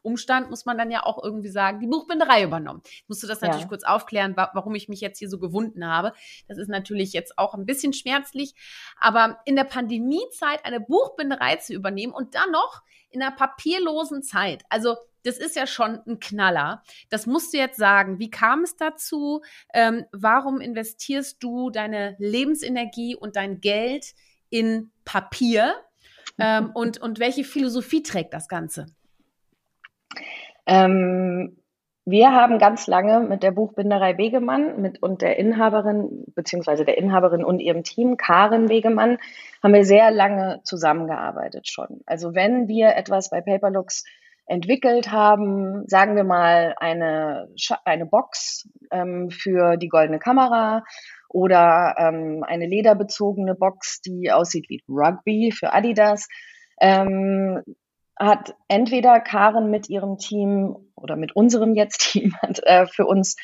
Umstand, 0.02 0.50
muss 0.50 0.66
man 0.66 0.78
dann 0.78 0.92
ja 0.92 1.04
auch 1.04 1.24
irgendwie 1.24 1.50
sagen, 1.50 1.80
die 1.80 1.88
Buchbinderei 1.88 2.44
übernommen. 2.44 2.82
Ich 2.86 3.06
musste 3.08 3.28
das 3.28 3.42
natürlich 3.42 3.64
ja. 3.64 3.68
kurz 3.68 3.84
aufklären, 3.84 4.36
wa 4.38 4.52
warum 4.54 4.76
ich 4.76 4.90
mich 4.90 5.02
jetzt 5.02 5.20
hier 5.20 5.30
so 5.30 5.40
gewunden 5.40 5.86
habe. 5.86 6.14
Das 6.48 6.58
ist 6.58 6.70
natürlich 6.70 7.14
jetzt 7.14 7.38
auch 7.38 7.54
ein 7.54 7.66
bisschen 7.66 7.94
schmerzlich, 7.94 8.54
aber 9.00 9.40
in 9.46 9.56
der 9.56 9.64
Pandemiezeit 9.64 10.66
eine 10.66 10.80
Buchbinderei 10.80 11.58
zu 11.58 11.74
übernehmen 11.74 12.14
und 12.14 12.36
dann 12.36 12.52
noch 12.52 12.82
in 13.10 13.22
einer 13.22 13.36
papierlosen 13.36 14.24
Zeit. 14.24 14.64
Also 14.70 14.98
das 15.24 15.38
ist 15.38 15.56
ja 15.56 15.68
schon 15.68 16.00
ein 16.08 16.20
Knaller. 16.20 16.84
Das 17.10 17.26
musst 17.26 17.54
du 17.54 17.58
jetzt 17.58 17.78
sagen. 17.78 18.20
Wie 18.20 18.30
kam 18.30 18.64
es 18.64 18.78
dazu? 18.78 19.42
Ähm, 19.74 20.06
warum 20.12 20.62
investierst 20.62 21.44
du 21.44 21.70
deine 21.70 22.16
Lebensenergie 22.18 23.16
und 23.16 23.36
dein 23.36 23.60
Geld 23.60 24.14
in 24.50 24.92
Papier? 25.04 25.76
Ähm, 26.40 26.72
und, 26.74 27.02
und 27.02 27.20
welche 27.20 27.44
Philosophie 27.44 28.04
trägt 28.04 28.34
das 28.34 28.48
Ganze? 28.48 28.86
Ähm, 30.66 31.58
wir 32.10 32.32
haben 32.32 32.58
ganz 32.58 32.88
lange 32.88 33.20
mit 33.20 33.44
der 33.44 33.52
Buchbinderei 33.52 34.14
Begemann 34.14 34.82
mit, 34.82 35.04
und 35.04 35.22
der 35.22 35.38
Inhaberin, 35.38 36.24
beziehungsweise 36.36 36.86
der 36.86 36.98
Inhaberin 36.98 37.44
und 37.44 37.60
ihrem 37.60 37.84
Team, 37.84 38.16
Karen 38.16 38.68
Begemann, 38.68 39.18
haben 39.62 39.74
wir 39.74 39.84
sehr 39.84 40.10
lange 40.12 40.62
zusammengearbeitet 40.64 41.68
schon. 41.68 42.00
Also 42.06 42.34
wenn 42.34 42.70
wir 42.70 42.96
etwas 42.96 43.30
bei 43.30 43.42
Paperlooks 43.42 44.06
entwickelt 44.46 45.12
haben, 45.12 45.86
sagen 45.88 46.16
wir 46.16 46.24
mal 46.24 46.76
eine, 46.78 47.50
eine 47.84 48.06
Box 48.06 48.70
ähm, 48.90 49.30
für 49.30 49.76
die 49.76 49.90
goldene 49.90 50.20
Kamera 50.20 50.84
oder 51.28 51.96
ähm, 51.98 52.46
eine 52.48 52.68
lederbezogene 52.68 53.56
Box, 53.56 54.00
die 54.00 54.32
aussieht 54.32 54.70
wie 54.70 54.82
Rugby 54.88 55.52
für 55.52 55.74
Adidas, 55.74 56.30
ähm, 56.80 57.64
hat 58.20 58.56
entweder 58.68 59.20
Karen 59.20 59.70
mit 59.70 59.90
ihrem 59.90 60.18
Team 60.18 60.76
oder 60.96 61.16
mit 61.16 61.36
unserem 61.36 61.76
jetzt 61.76 62.12
Team 62.12 62.36
hat, 62.42 62.60
äh, 62.64 62.88
für 62.88 63.06
uns 63.06 63.36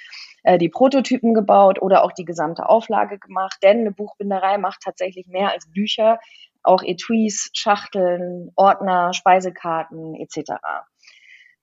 äh, 0.43 0.57
die 0.57 0.69
Prototypen 0.69 1.33
gebaut 1.33 1.81
oder 1.81 2.03
auch 2.03 2.11
die 2.11 2.25
gesamte 2.25 2.67
Auflage 2.67 3.19
gemacht. 3.19 3.57
Denn 3.63 3.81
eine 3.81 3.91
Buchbinderei 3.91 4.57
macht 4.57 4.81
tatsächlich 4.83 5.27
mehr 5.27 5.51
als 5.51 5.69
Bücher, 5.71 6.19
auch 6.63 6.81
Etuis, 6.83 7.49
Schachteln, 7.53 8.51
Ordner, 8.55 9.13
Speisekarten 9.13 10.15
etc. 10.15 10.53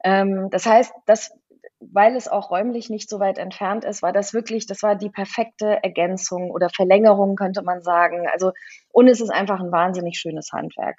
Ähm, 0.04 0.48
das 0.50 0.66
heißt, 0.66 0.92
das, 1.06 1.32
weil 1.80 2.16
es 2.16 2.28
auch 2.28 2.50
räumlich 2.50 2.90
nicht 2.90 3.08
so 3.08 3.18
weit 3.20 3.38
entfernt 3.38 3.84
ist, 3.84 4.02
war 4.02 4.12
das 4.12 4.34
wirklich, 4.34 4.66
das 4.66 4.82
war 4.82 4.96
die 4.96 5.10
perfekte 5.10 5.82
Ergänzung 5.82 6.50
oder 6.50 6.68
Verlängerung, 6.68 7.36
könnte 7.36 7.62
man 7.62 7.82
sagen. 7.82 8.26
Also, 8.30 8.52
und 8.92 9.08
es 9.08 9.20
ist 9.20 9.30
einfach 9.30 9.60
ein 9.60 9.72
wahnsinnig 9.72 10.18
schönes 10.18 10.52
Handwerk. 10.52 10.98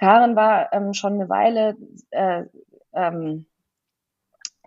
Karen 0.00 0.34
war 0.34 0.72
ähm, 0.72 0.94
schon 0.94 1.14
eine 1.14 1.28
Weile, 1.28 1.76
äh, 2.10 2.44
ähm, 2.94 3.44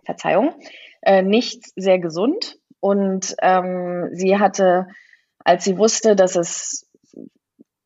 Verzeihung, 0.04 0.54
äh, 1.02 1.22
nicht 1.22 1.64
sehr 1.74 1.98
gesund 1.98 2.58
und 2.78 3.34
ähm, 3.42 4.10
sie 4.12 4.38
hatte, 4.38 4.86
als 5.40 5.64
sie 5.64 5.76
wusste, 5.76 6.14
dass 6.14 6.36
es 6.36 6.88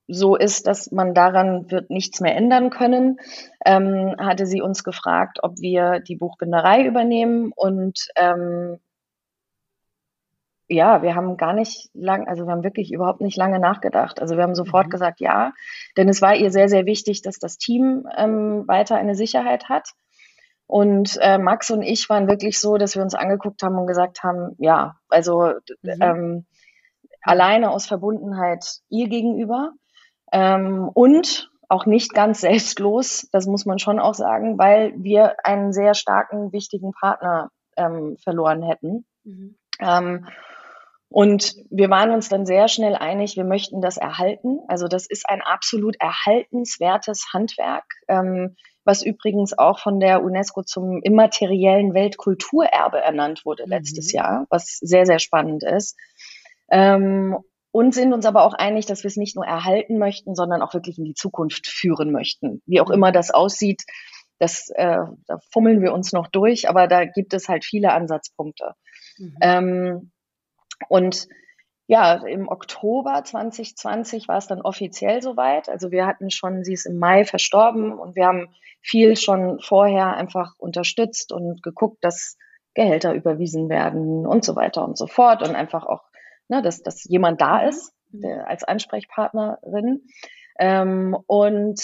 so 0.08 0.36
ist, 0.36 0.66
dass 0.66 0.92
man 0.92 1.14
daran 1.14 1.70
wird 1.70 1.88
nichts 1.88 2.20
mehr 2.20 2.36
ändern 2.36 2.68
können, 2.68 3.18
ähm, 3.64 4.14
hatte 4.18 4.44
sie 4.44 4.60
uns 4.60 4.84
gefragt, 4.84 5.38
ob 5.42 5.58
wir 5.58 6.00
die 6.00 6.16
Buchbinderei 6.16 6.84
übernehmen 6.84 7.52
und 7.56 8.08
ähm, 8.16 8.78
ja, 10.68 11.02
wir 11.02 11.14
haben 11.14 11.36
gar 11.36 11.54
nicht 11.54 11.90
lang, 11.94 12.28
also 12.28 12.44
wir 12.46 12.52
haben 12.52 12.62
wirklich 12.62 12.92
überhaupt 12.92 13.20
nicht 13.20 13.36
lange 13.36 13.58
nachgedacht. 13.58 14.20
Also 14.20 14.36
wir 14.36 14.42
haben 14.42 14.54
sofort 14.54 14.86
mhm. 14.86 14.90
gesagt 14.90 15.20
ja, 15.20 15.52
denn 15.96 16.08
es 16.08 16.20
war 16.20 16.34
ihr 16.34 16.50
sehr, 16.50 16.68
sehr 16.68 16.86
wichtig, 16.86 17.22
dass 17.22 17.38
das 17.38 17.56
Team 17.56 18.06
ähm, 18.16 18.68
weiter 18.68 18.96
eine 18.96 19.14
Sicherheit 19.14 19.68
hat. 19.68 19.90
Und 20.66 21.18
äh, 21.22 21.38
Max 21.38 21.70
und 21.70 21.80
ich 21.80 22.10
waren 22.10 22.28
wirklich 22.28 22.60
so, 22.60 22.76
dass 22.76 22.94
wir 22.94 23.02
uns 23.02 23.14
angeguckt 23.14 23.62
haben 23.62 23.78
und 23.78 23.86
gesagt 23.86 24.22
haben, 24.22 24.54
ja, 24.58 24.96
also 25.08 25.54
mhm. 25.82 25.94
ähm, 26.00 26.46
alleine 27.22 27.70
aus 27.70 27.86
Verbundenheit 27.86 28.80
ihr 28.90 29.08
gegenüber 29.08 29.72
ähm, 30.32 30.90
und 30.92 31.50
auch 31.70 31.86
nicht 31.86 32.12
ganz 32.12 32.40
selbstlos, 32.42 33.28
das 33.32 33.46
muss 33.46 33.64
man 33.64 33.78
schon 33.78 33.98
auch 33.98 34.14
sagen, 34.14 34.58
weil 34.58 34.92
wir 34.96 35.36
einen 35.44 35.72
sehr 35.72 35.94
starken, 35.94 36.52
wichtigen 36.52 36.92
Partner 36.92 37.50
ähm, 37.76 38.16
verloren 38.22 38.62
hätten. 38.62 39.06
Mhm. 39.24 39.56
Ähm, 39.80 40.26
und 41.10 41.54
wir 41.70 41.88
waren 41.88 42.10
uns 42.10 42.28
dann 42.28 42.44
sehr 42.44 42.68
schnell 42.68 42.94
einig, 42.94 43.36
wir 43.36 43.44
möchten 43.44 43.80
das 43.80 43.96
erhalten. 43.96 44.60
Also 44.68 44.88
das 44.88 45.06
ist 45.06 45.28
ein 45.28 45.40
absolut 45.40 45.96
erhaltenswertes 46.00 47.32
Handwerk, 47.32 47.84
ähm, 48.08 48.56
was 48.84 49.02
übrigens 49.02 49.56
auch 49.56 49.78
von 49.78 50.00
der 50.00 50.22
UNESCO 50.22 50.62
zum 50.62 51.00
immateriellen 51.02 51.94
Weltkulturerbe 51.94 52.98
ernannt 52.98 53.44
wurde 53.46 53.64
mhm. 53.64 53.70
letztes 53.70 54.12
Jahr, 54.12 54.46
was 54.50 54.78
sehr, 54.80 55.06
sehr 55.06 55.18
spannend 55.18 55.62
ist. 55.62 55.96
Ähm, 56.70 57.38
und 57.70 57.94
sind 57.94 58.12
uns 58.12 58.26
aber 58.26 58.44
auch 58.44 58.54
einig, 58.54 58.86
dass 58.86 59.02
wir 59.02 59.08
es 59.08 59.16
nicht 59.16 59.36
nur 59.36 59.46
erhalten 59.46 59.98
möchten, 59.98 60.34
sondern 60.34 60.62
auch 60.62 60.74
wirklich 60.74 60.98
in 60.98 61.04
die 61.04 61.14
Zukunft 61.14 61.66
führen 61.66 62.12
möchten. 62.12 62.62
Wie 62.66 62.80
auch 62.80 62.88
mhm. 62.88 62.94
immer 62.94 63.12
das 63.12 63.30
aussieht, 63.30 63.82
das, 64.38 64.70
äh, 64.74 64.98
da 65.26 65.38
fummeln 65.52 65.80
wir 65.80 65.92
uns 65.92 66.12
noch 66.12 66.28
durch, 66.28 66.68
aber 66.68 66.86
da 66.86 67.06
gibt 67.06 67.32
es 67.34 67.48
halt 67.48 67.64
viele 67.64 67.92
Ansatzpunkte. 67.92 68.74
Mhm. 69.18 69.36
Ähm, 69.40 70.10
und 70.88 71.28
ja, 71.88 72.14
im 72.26 72.48
Oktober 72.48 73.22
2020 73.24 74.28
war 74.28 74.36
es 74.36 74.46
dann 74.46 74.60
offiziell 74.60 75.22
soweit. 75.22 75.70
Also 75.70 75.90
wir 75.90 76.06
hatten 76.06 76.30
schon, 76.30 76.62
sie 76.62 76.74
ist 76.74 76.84
im 76.84 76.98
Mai 76.98 77.24
verstorben 77.24 77.98
und 77.98 78.14
wir 78.14 78.26
haben 78.26 78.48
viel 78.82 79.16
schon 79.16 79.58
vorher 79.60 80.14
einfach 80.14 80.52
unterstützt 80.58 81.32
und 81.32 81.62
geguckt, 81.62 82.04
dass 82.04 82.36
Gehälter 82.74 83.14
überwiesen 83.14 83.70
werden 83.70 84.26
und 84.26 84.44
so 84.44 84.54
weiter 84.54 84.84
und 84.84 84.98
so 84.98 85.06
fort 85.06 85.42
und 85.42 85.54
einfach 85.56 85.86
auch, 85.86 86.02
ne, 86.48 86.60
dass, 86.60 86.82
dass 86.82 87.04
jemand 87.04 87.40
da 87.40 87.62
mhm. 87.62 87.68
ist 87.70 87.94
der, 88.10 88.46
als 88.48 88.64
Ansprechpartnerin. 88.64 90.02
Ähm, 90.58 91.16
und 91.26 91.80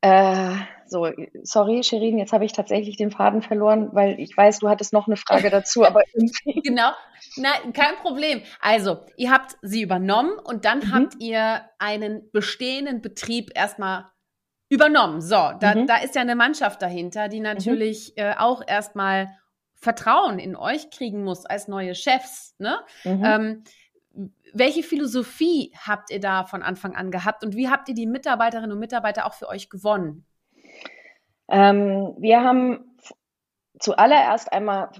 äh, 0.00 0.54
so, 0.86 1.10
sorry, 1.42 1.82
Shirin, 1.82 2.18
jetzt 2.18 2.32
habe 2.32 2.44
ich 2.44 2.52
tatsächlich 2.52 2.96
den 2.96 3.10
Faden 3.10 3.42
verloren, 3.42 3.90
weil 3.92 4.18
ich 4.20 4.36
weiß, 4.36 4.60
du 4.60 4.68
hattest 4.68 4.92
noch 4.92 5.06
eine 5.06 5.16
Frage 5.16 5.50
dazu, 5.50 5.84
aber 5.84 6.02
irgendwie. 6.14 6.60
Genau, 6.62 6.90
nein, 7.36 7.72
kein 7.72 7.96
Problem. 7.96 8.42
Also, 8.60 8.98
ihr 9.16 9.30
habt 9.30 9.56
sie 9.62 9.82
übernommen 9.82 10.32
und 10.42 10.64
dann 10.64 10.78
mhm. 10.78 10.92
habt 10.92 11.14
ihr 11.20 11.62
einen 11.78 12.30
bestehenden 12.32 13.02
Betrieb 13.02 13.50
erstmal 13.54 14.06
übernommen. 14.70 15.20
So, 15.20 15.52
da, 15.60 15.74
mhm. 15.74 15.86
da 15.86 15.96
ist 15.96 16.14
ja 16.14 16.22
eine 16.22 16.36
Mannschaft 16.36 16.82
dahinter, 16.82 17.28
die 17.28 17.38
mhm. 17.38 17.44
natürlich 17.44 18.14
mhm. 18.16 18.22
äh, 18.22 18.34
auch 18.38 18.62
erstmal 18.66 19.30
Vertrauen 19.80 20.38
in 20.38 20.56
euch 20.56 20.90
kriegen 20.90 21.22
muss 21.22 21.46
als 21.46 21.68
neue 21.68 21.94
Chefs. 21.94 22.54
Ne? 22.58 22.80
Mhm. 23.04 23.24
Ähm, 23.24 23.64
welche 24.52 24.82
Philosophie 24.82 25.72
habt 25.86 26.10
ihr 26.10 26.20
da 26.20 26.44
von 26.44 26.62
Anfang 26.62 26.94
an 26.94 27.10
gehabt 27.10 27.44
und 27.44 27.54
wie 27.54 27.68
habt 27.68 27.88
ihr 27.88 27.94
die 27.94 28.06
Mitarbeiterinnen 28.06 28.72
und 28.72 28.78
Mitarbeiter 28.78 29.26
auch 29.26 29.34
für 29.34 29.48
euch 29.48 29.70
gewonnen? 29.70 30.24
Ähm, 31.48 32.14
wir 32.18 32.42
haben 32.42 32.96
zuallererst 33.78 34.52
einmal 34.52 34.90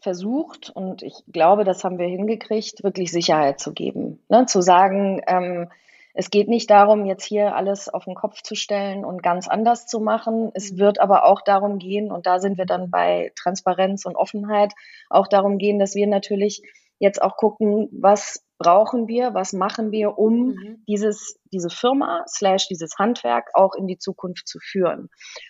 versucht, 0.00 0.70
und 0.70 1.02
ich 1.02 1.14
glaube, 1.32 1.64
das 1.64 1.82
haben 1.82 1.98
wir 1.98 2.06
hingekriegt, 2.06 2.84
wirklich 2.84 3.10
Sicherheit 3.10 3.58
zu 3.58 3.72
geben. 3.72 4.22
Ne? 4.28 4.46
Zu 4.46 4.60
sagen, 4.60 5.20
ähm, 5.26 5.68
es 6.14 6.30
geht 6.30 6.48
nicht 6.48 6.70
darum, 6.70 7.06
jetzt 7.06 7.24
hier 7.24 7.56
alles 7.56 7.88
auf 7.88 8.04
den 8.04 8.14
Kopf 8.14 8.40
zu 8.42 8.54
stellen 8.54 9.04
und 9.04 9.22
ganz 9.22 9.48
anders 9.48 9.86
zu 9.86 10.00
machen. 10.00 10.50
Es 10.54 10.72
mhm. 10.72 10.78
wird 10.78 11.00
aber 11.00 11.24
auch 11.24 11.42
darum 11.42 11.78
gehen, 11.78 12.12
und 12.12 12.26
da 12.26 12.38
sind 12.38 12.56
wir 12.56 12.66
dann 12.66 12.90
bei 12.90 13.32
Transparenz 13.34 14.04
und 14.04 14.16
Offenheit, 14.16 14.72
auch 15.10 15.26
darum 15.26 15.58
gehen, 15.58 15.78
dass 15.78 15.94
wir 15.94 16.06
natürlich 16.06 16.62
jetzt 16.98 17.20
auch 17.20 17.36
gucken, 17.36 17.88
was 17.90 18.45
brauchen 18.58 19.06
wir, 19.06 19.34
was 19.34 19.52
machen 19.52 19.90
wir, 19.92 20.18
um 20.18 20.48
mhm. 20.48 20.84
dieses, 20.88 21.38
diese 21.52 21.70
Firma 21.70 22.24
slash 22.26 22.68
dieses 22.68 22.98
Handwerk 22.98 23.50
auch 23.54 23.74
in 23.74 23.86
die 23.86 23.98
Zukunft 23.98 24.48
zu 24.48 24.58
führen. 24.60 25.08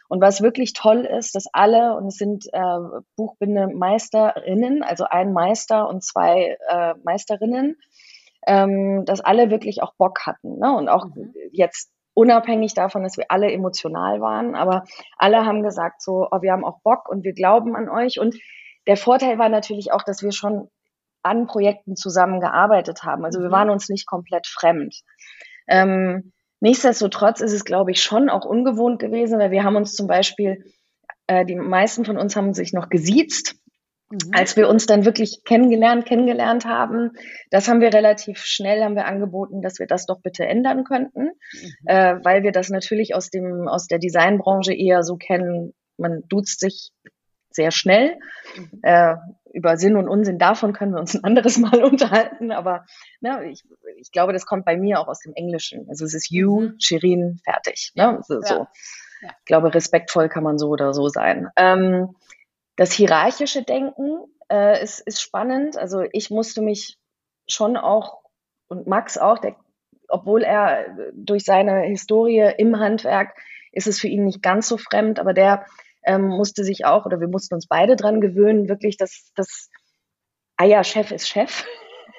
Und 0.08 0.20
was 0.20 0.42
wirklich 0.42 0.72
toll 0.72 1.04
ist, 1.04 1.34
dass 1.34 1.46
alle, 1.52 1.96
und 1.96 2.08
es 2.08 2.16
sind 2.16 2.46
äh, 2.52 3.00
Buchbindemeisterinnen, 3.16 4.82
also 4.82 5.04
ein 5.04 5.32
Meister 5.32 5.88
und 5.88 6.02
zwei 6.02 6.56
äh, 6.68 6.94
Meisterinnen, 7.04 7.76
ähm, 8.46 9.04
dass 9.04 9.20
alle 9.20 9.50
wirklich 9.50 9.82
auch 9.82 9.94
Bock 9.96 10.26
hatten. 10.26 10.58
Ne? 10.58 10.76
Und 10.76 10.88
auch 10.88 11.06
mhm. 11.06 11.32
jetzt 11.52 11.90
unabhängig 12.14 12.74
davon, 12.74 13.02
dass 13.02 13.18
wir 13.18 13.26
alle 13.28 13.52
emotional 13.52 14.20
waren, 14.20 14.54
aber 14.54 14.84
alle 15.18 15.44
haben 15.44 15.62
gesagt 15.62 16.00
so, 16.00 16.26
oh, 16.30 16.40
wir 16.40 16.52
haben 16.52 16.64
auch 16.64 16.80
Bock 16.82 17.08
und 17.08 17.24
wir 17.24 17.34
glauben 17.34 17.76
an 17.76 17.88
euch. 17.90 18.18
Und 18.18 18.36
der 18.86 18.96
Vorteil 18.96 19.38
war 19.38 19.48
natürlich 19.48 19.92
auch, 19.92 20.02
dass 20.02 20.22
wir 20.22 20.32
schon 20.32 20.70
an 21.22 21.46
Projekten 21.46 21.96
zusammengearbeitet 21.96 23.02
haben. 23.02 23.24
Also 23.24 23.40
wir 23.40 23.48
mhm. 23.48 23.52
waren 23.52 23.70
uns 23.70 23.88
nicht 23.88 24.06
komplett 24.06 24.46
fremd. 24.46 24.94
Ähm, 25.68 26.32
nichtsdestotrotz 26.60 27.40
ist 27.40 27.52
es, 27.52 27.64
glaube 27.64 27.90
ich, 27.90 28.02
schon 28.02 28.28
auch 28.28 28.44
ungewohnt 28.44 28.98
gewesen, 28.98 29.38
weil 29.38 29.50
wir 29.50 29.64
haben 29.64 29.76
uns 29.76 29.94
zum 29.94 30.06
Beispiel, 30.06 30.64
äh, 31.26 31.44
die 31.44 31.56
meisten 31.56 32.04
von 32.04 32.16
uns 32.16 32.36
haben 32.36 32.54
sich 32.54 32.72
noch 32.72 32.88
gesiezt. 32.88 33.56
Mhm. 34.10 34.18
Als 34.32 34.56
wir 34.56 34.68
uns 34.68 34.86
dann 34.86 35.04
wirklich 35.04 35.42
kennengelernt, 35.44 36.06
kennengelernt 36.06 36.64
haben, 36.64 37.10
das 37.50 37.66
haben 37.66 37.80
wir 37.80 37.92
relativ 37.92 38.38
schnell, 38.38 38.84
haben 38.84 38.94
wir 38.94 39.06
angeboten, 39.06 39.62
dass 39.62 39.80
wir 39.80 39.86
das 39.86 40.06
doch 40.06 40.20
bitte 40.20 40.46
ändern 40.46 40.84
könnten, 40.84 41.24
mhm. 41.24 41.70
äh, 41.86 42.16
weil 42.22 42.42
wir 42.44 42.52
das 42.52 42.68
natürlich 42.68 43.14
aus 43.14 43.30
dem, 43.30 43.66
aus 43.68 43.88
der 43.88 43.98
Designbranche 43.98 44.74
eher 44.74 45.02
so 45.02 45.16
kennen, 45.16 45.74
man 45.98 46.22
duzt 46.28 46.60
sich 46.60 46.92
sehr 47.50 47.72
schnell. 47.72 48.16
Mhm. 48.56 48.80
Äh, 48.82 49.16
über 49.56 49.78
Sinn 49.78 49.96
und 49.96 50.06
Unsinn 50.06 50.38
davon 50.38 50.74
können 50.74 50.92
wir 50.92 51.00
uns 51.00 51.14
ein 51.14 51.24
anderes 51.24 51.56
Mal 51.56 51.82
unterhalten, 51.84 52.52
aber 52.52 52.84
ne, 53.20 53.50
ich, 53.50 53.64
ich 53.96 54.12
glaube, 54.12 54.34
das 54.34 54.44
kommt 54.44 54.66
bei 54.66 54.76
mir 54.76 55.00
auch 55.00 55.08
aus 55.08 55.20
dem 55.20 55.32
Englischen. 55.32 55.88
Also 55.88 56.04
es 56.04 56.12
ist 56.12 56.30
you, 56.30 56.60
mhm. 56.60 56.74
Shirin, 56.78 57.40
fertig. 57.42 57.92
Ne? 57.94 58.20
So, 58.26 58.34
ja. 58.34 58.46
so. 58.46 58.54
Ja. 59.22 59.30
Ich 59.38 59.44
glaube, 59.46 59.74
respektvoll 59.74 60.28
kann 60.28 60.44
man 60.44 60.58
so 60.58 60.68
oder 60.68 60.92
so 60.92 61.08
sein. 61.08 61.48
Ähm, 61.56 62.14
das 62.76 62.92
hierarchische 62.92 63.62
Denken 63.62 64.18
äh, 64.52 64.82
ist, 64.82 65.00
ist 65.00 65.22
spannend. 65.22 65.78
Also 65.78 66.04
ich 66.12 66.30
musste 66.30 66.60
mich 66.60 66.98
schon 67.48 67.78
auch 67.78 68.20
und 68.68 68.86
Max 68.86 69.16
auch, 69.16 69.38
der, 69.38 69.56
obwohl 70.08 70.42
er 70.42 70.96
durch 71.14 71.44
seine 71.44 71.80
Historie 71.82 72.52
im 72.58 72.78
Handwerk 72.78 73.34
ist 73.72 73.86
es 73.86 74.00
für 74.00 74.08
ihn 74.08 74.24
nicht 74.24 74.42
ganz 74.42 74.68
so 74.68 74.76
fremd, 74.76 75.18
aber 75.18 75.32
der 75.32 75.64
ähm, 76.06 76.28
musste 76.28 76.64
sich 76.64 76.84
auch, 76.84 77.04
oder 77.04 77.20
wir 77.20 77.28
mussten 77.28 77.54
uns 77.54 77.66
beide 77.66 77.96
dran 77.96 78.20
gewöhnen, 78.20 78.68
wirklich, 78.68 78.96
dass 78.96 79.32
das, 79.34 79.68
ah 80.56 80.64
ja, 80.64 80.84
Chef 80.84 81.10
ist 81.10 81.28
Chef 81.28 81.64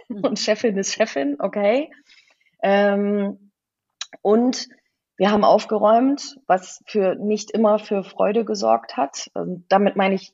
mhm. 0.09 0.25
und 0.25 0.39
Chefin 0.39 0.77
ist 0.77 0.93
Chefin, 0.93 1.37
okay. 1.39 1.91
Ähm, 2.61 3.51
und 4.21 4.67
wir 5.17 5.31
haben 5.31 5.43
aufgeräumt, 5.43 6.37
was 6.45 6.83
für 6.85 7.15
nicht 7.15 7.51
immer 7.51 7.79
für 7.79 8.03
Freude 8.03 8.45
gesorgt 8.45 8.97
hat. 8.97 9.31
Und 9.33 9.65
damit 9.69 9.95
meine 9.95 10.15
ich 10.15 10.33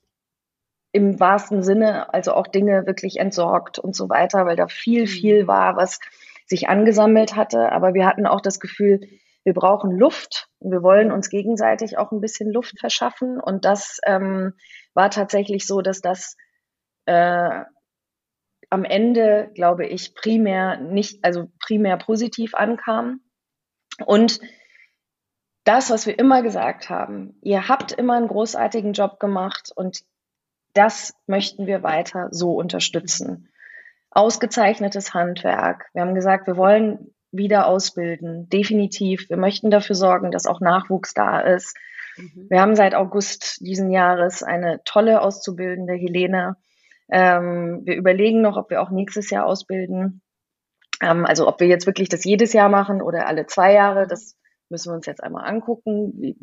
im 0.92 1.20
wahrsten 1.20 1.64
Sinne, 1.64 2.14
also 2.14 2.34
auch 2.34 2.48
Dinge 2.48 2.86
wirklich 2.86 3.20
entsorgt 3.20 3.80
und 3.80 3.96
so 3.96 4.10
weiter, 4.10 4.46
weil 4.46 4.58
da 4.58 4.68
viel, 4.68 5.04
mhm. 5.04 5.08
viel 5.08 5.48
war, 5.48 5.78
was 5.78 6.00
sich 6.46 6.68
angesammelt 6.68 7.36
hatte. 7.36 7.72
Aber 7.72 7.94
wir 7.94 8.06
hatten 8.06 8.28
auch 8.28 8.42
das 8.42 8.60
Gefühl, 8.60 9.00
wir 9.44 9.54
brauchen 9.54 9.92
Luft 9.92 10.50
wir 10.64 10.82
wollen 10.82 11.12
uns 11.12 11.30
gegenseitig 11.30 11.98
auch 11.98 12.12
ein 12.12 12.22
bisschen 12.22 12.52
Luft 12.52 12.80
verschaffen. 12.80 13.40
Und 13.40 13.66
das 13.66 14.00
ähm, 14.06 14.54
war 14.94 15.10
tatsächlich 15.10 15.68
so, 15.68 15.82
dass 15.82 16.02
das 16.02 16.38
äh, 17.06 17.64
am 18.70 18.86
Ende, 18.86 19.52
glaube 19.54 19.86
ich, 19.86 20.16
primär 20.16 20.78
nicht, 20.78 21.24
also 21.24 21.50
primär 21.60 21.98
positiv 21.98 22.56
ankam. 22.56 23.20
Und 24.06 24.40
das, 25.66 25.90
was 25.90 26.08
wir 26.08 26.18
immer 26.18 26.42
gesagt 26.42 26.90
haben, 26.90 27.38
ihr 27.42 27.68
habt 27.68 27.92
immer 27.92 28.16
einen 28.16 28.28
großartigen 28.28 28.94
Job 28.94 29.20
gemacht 29.20 29.72
und 29.76 30.04
das 30.74 31.14
möchten 31.28 31.68
wir 31.68 31.84
weiter 31.84 32.30
so 32.32 32.54
unterstützen. 32.54 33.50
Ausgezeichnetes 34.10 35.14
Handwerk. 35.14 35.90
Wir 35.94 36.02
haben 36.02 36.16
gesagt, 36.16 36.48
wir 36.48 36.58
wollen 36.58 37.14
wieder 37.34 37.68
ausbilden, 37.68 38.48
definitiv. 38.50 39.30
Wir 39.30 39.38
möchten 39.38 39.72
dafür 39.72 39.96
sorgen, 39.96 40.32
dass 40.32 40.46
auch 40.46 40.62
Nachwuchs 40.62 41.14
da 41.14 41.42
ist. 41.42 41.76
Mhm. 42.16 42.48
Wir 42.50 42.62
haben 42.62 42.76
seit 42.76 42.96
August 42.96 43.58
diesen 43.62 43.90
Jahres 43.90 44.44
eine 44.44 44.82
tolle 44.86 45.22
Auszubildende, 45.22 45.94
Helene. 45.94 46.56
Ähm, 47.12 47.82
wir 47.84 47.96
überlegen 47.96 48.42
noch, 48.42 48.56
ob 48.56 48.70
wir 48.70 48.82
auch 48.82 48.92
nächstes 48.92 49.30
Jahr 49.30 49.46
ausbilden. 49.46 50.22
Ähm, 51.02 51.26
also 51.26 51.48
ob 51.48 51.60
wir 51.60 51.68
jetzt 51.68 51.88
wirklich 51.88 52.10
das 52.10 52.24
jedes 52.24 52.54
Jahr 52.54 52.70
machen 52.70 53.02
oder 53.02 53.28
alle 53.28 53.46
zwei 53.48 53.74
Jahre, 53.74 54.08
das 54.08 54.38
müssen 54.70 54.92
wir 54.92 54.96
uns 54.96 55.06
jetzt 55.06 55.24
einmal 55.24 55.46
angucken, 55.46 56.14
wie, 56.18 56.38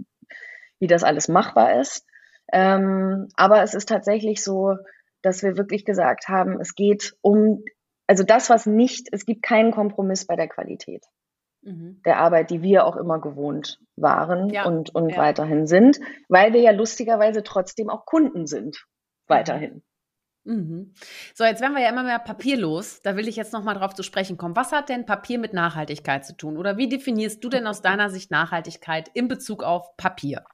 wie 0.78 0.86
das 0.86 1.04
alles 1.04 1.28
machbar 1.28 1.80
ist. 1.80 2.04
Ähm, 2.52 3.28
aber 3.34 3.62
es 3.62 3.74
ist 3.74 3.88
tatsächlich 3.88 4.42
so, 4.42 4.76
dass 5.22 5.42
wir 5.42 5.56
wirklich 5.56 5.84
gesagt 5.84 6.28
haben, 6.28 6.60
es 6.60 6.74
geht 6.74 7.14
um, 7.20 7.62
also 8.10 8.24
das, 8.24 8.50
was 8.50 8.66
nicht, 8.66 9.06
es 9.12 9.24
gibt 9.24 9.44
keinen 9.44 9.70
Kompromiss 9.70 10.26
bei 10.26 10.34
der 10.34 10.48
Qualität 10.48 11.06
mhm. 11.62 12.02
der 12.04 12.18
Arbeit, 12.18 12.50
die 12.50 12.60
wir 12.60 12.84
auch 12.84 12.96
immer 12.96 13.20
gewohnt 13.20 13.78
waren 13.94 14.48
ja. 14.48 14.64
und, 14.64 14.92
und 14.92 15.10
ja. 15.10 15.16
weiterhin 15.16 15.68
sind, 15.68 16.00
weil 16.28 16.52
wir 16.52 16.60
ja 16.60 16.72
lustigerweise 16.72 17.44
trotzdem 17.44 17.88
auch 17.88 18.06
Kunden 18.06 18.48
sind, 18.48 18.84
weiterhin. 19.28 19.84
Mhm. 20.42 20.92
So, 21.34 21.44
jetzt 21.44 21.60
werden 21.60 21.74
wir 21.74 21.82
ja 21.82 21.90
immer 21.90 22.02
mehr 22.02 22.18
papierlos. 22.18 23.00
Da 23.02 23.16
will 23.16 23.28
ich 23.28 23.36
jetzt 23.36 23.52
nochmal 23.52 23.76
drauf 23.76 23.94
zu 23.94 24.02
sprechen 24.02 24.38
kommen. 24.38 24.56
Was 24.56 24.72
hat 24.72 24.88
denn 24.88 25.06
Papier 25.06 25.38
mit 25.38 25.52
Nachhaltigkeit 25.52 26.26
zu 26.26 26.36
tun? 26.36 26.56
Oder 26.56 26.78
wie 26.78 26.88
definierst 26.88 27.44
du 27.44 27.48
denn 27.48 27.68
aus 27.68 27.80
deiner 27.80 28.10
Sicht 28.10 28.32
Nachhaltigkeit 28.32 29.08
in 29.14 29.28
Bezug 29.28 29.62
auf 29.62 29.96
Papier? 29.96 30.44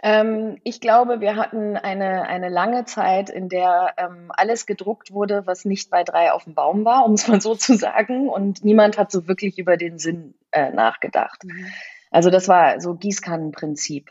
Ähm, 0.00 0.58
ich 0.62 0.80
glaube, 0.80 1.20
wir 1.20 1.36
hatten 1.36 1.76
eine, 1.76 2.22
eine 2.28 2.48
lange 2.48 2.84
Zeit, 2.84 3.30
in 3.30 3.48
der 3.48 3.94
ähm, 3.96 4.30
alles 4.30 4.66
gedruckt 4.66 5.12
wurde, 5.12 5.46
was 5.46 5.64
nicht 5.64 5.90
bei 5.90 6.04
drei 6.04 6.30
auf 6.32 6.44
dem 6.44 6.54
Baum 6.54 6.84
war, 6.84 7.04
um 7.04 7.14
es 7.14 7.26
mal 7.28 7.40
so 7.40 7.54
zu 7.54 7.74
sagen. 7.74 8.28
Und 8.28 8.64
niemand 8.64 8.96
hat 8.96 9.10
so 9.10 9.26
wirklich 9.26 9.58
über 9.58 9.76
den 9.76 9.98
Sinn 9.98 10.34
äh, 10.52 10.70
nachgedacht. 10.70 11.44
Mhm. 11.44 11.66
Also 12.10 12.30
das 12.30 12.48
war 12.48 12.80
so 12.80 12.94
Gießkannenprinzip. 12.94 14.10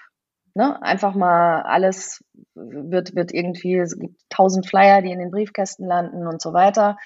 Ne? 0.54 0.82
Einfach 0.82 1.16
mal 1.16 1.62
alles 1.62 2.24
wird, 2.54 3.16
wird 3.16 3.34
irgendwie, 3.34 3.78
es 3.78 3.98
gibt 3.98 4.20
tausend 4.30 4.68
Flyer, 4.68 5.02
die 5.02 5.12
in 5.12 5.20
den 5.20 5.32
Briefkästen 5.32 5.88
landen 5.88 6.28
und 6.28 6.42
so 6.42 6.52
weiter. 6.52 6.98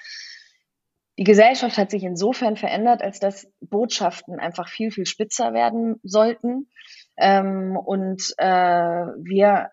Die 1.18 1.24
Gesellschaft 1.24 1.76
hat 1.76 1.90
sich 1.90 2.02
insofern 2.02 2.56
verändert, 2.56 3.02
als 3.02 3.20
dass 3.20 3.46
Botschaften 3.60 4.40
einfach 4.40 4.68
viel, 4.68 4.90
viel 4.90 5.06
spitzer 5.06 5.52
werden 5.52 6.00
sollten 6.02 6.68
ähm, 7.16 7.76
und 7.76 8.34
äh, 8.38 8.44
wir 8.44 9.70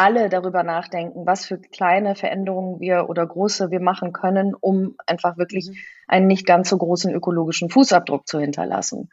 alle 0.00 0.30
darüber 0.30 0.62
nachdenken, 0.62 1.26
was 1.26 1.44
für 1.44 1.58
kleine 1.58 2.14
Veränderungen 2.14 2.80
wir 2.80 3.10
oder 3.10 3.26
große 3.26 3.70
wir 3.70 3.80
machen 3.80 4.14
können, 4.14 4.54
um 4.54 4.96
einfach 5.06 5.36
wirklich 5.36 5.68
mhm. 5.68 5.74
einen 6.08 6.26
nicht 6.26 6.46
ganz 6.46 6.70
so 6.70 6.78
großen 6.78 7.12
ökologischen 7.14 7.68
Fußabdruck 7.68 8.26
zu 8.26 8.40
hinterlassen. 8.40 9.10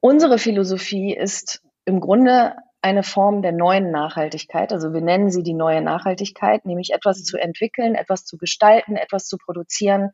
Unsere 0.00 0.38
Philosophie 0.38 1.14
ist 1.14 1.62
im 1.84 2.00
Grunde 2.00 2.54
eine 2.80 3.02
Form 3.02 3.42
der 3.42 3.52
neuen 3.52 3.90
Nachhaltigkeit. 3.90 4.72
Also 4.72 4.94
wir 4.94 5.02
nennen 5.02 5.30
sie 5.30 5.42
die 5.42 5.52
neue 5.52 5.82
Nachhaltigkeit, 5.82 6.64
nämlich 6.64 6.94
etwas 6.94 7.24
zu 7.24 7.36
entwickeln, 7.36 7.96
etwas 7.96 8.24
zu 8.24 8.38
gestalten, 8.38 8.96
etwas 8.96 9.26
zu 9.26 9.36
produzieren, 9.36 10.12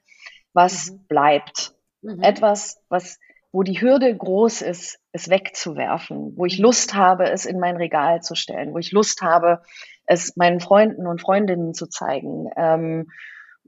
was 0.55 0.91
mhm. 0.91 1.07
bleibt. 1.07 1.75
Mhm. 2.01 2.21
Etwas, 2.21 2.83
was 2.89 3.21
wo 3.53 3.63
die 3.63 3.81
Hürde 3.81 4.17
groß 4.17 4.63
ist, 4.63 4.99
es 5.13 5.29
wegzuwerfen, 5.29 6.37
wo 6.37 6.47
ich. 6.47 6.59
Lust 6.59 6.95
habe, 6.95 7.31
es 7.31 7.45
in 7.45 7.61
mein 7.61 7.77
Regal 7.77 8.23
zu 8.23 8.35
stellen, 8.35 8.73
wo 8.73 8.79
ich 8.79 8.93
Lust 8.93 9.21
habe, 9.21 9.63
es 10.07 10.37
meinen 10.37 10.61
Freunden 10.61 11.07
und 11.07 11.21
Freundinnen 11.21 11.75
zu 11.75 11.87
zeigen. 11.87 12.51
Ähm, 12.57 13.11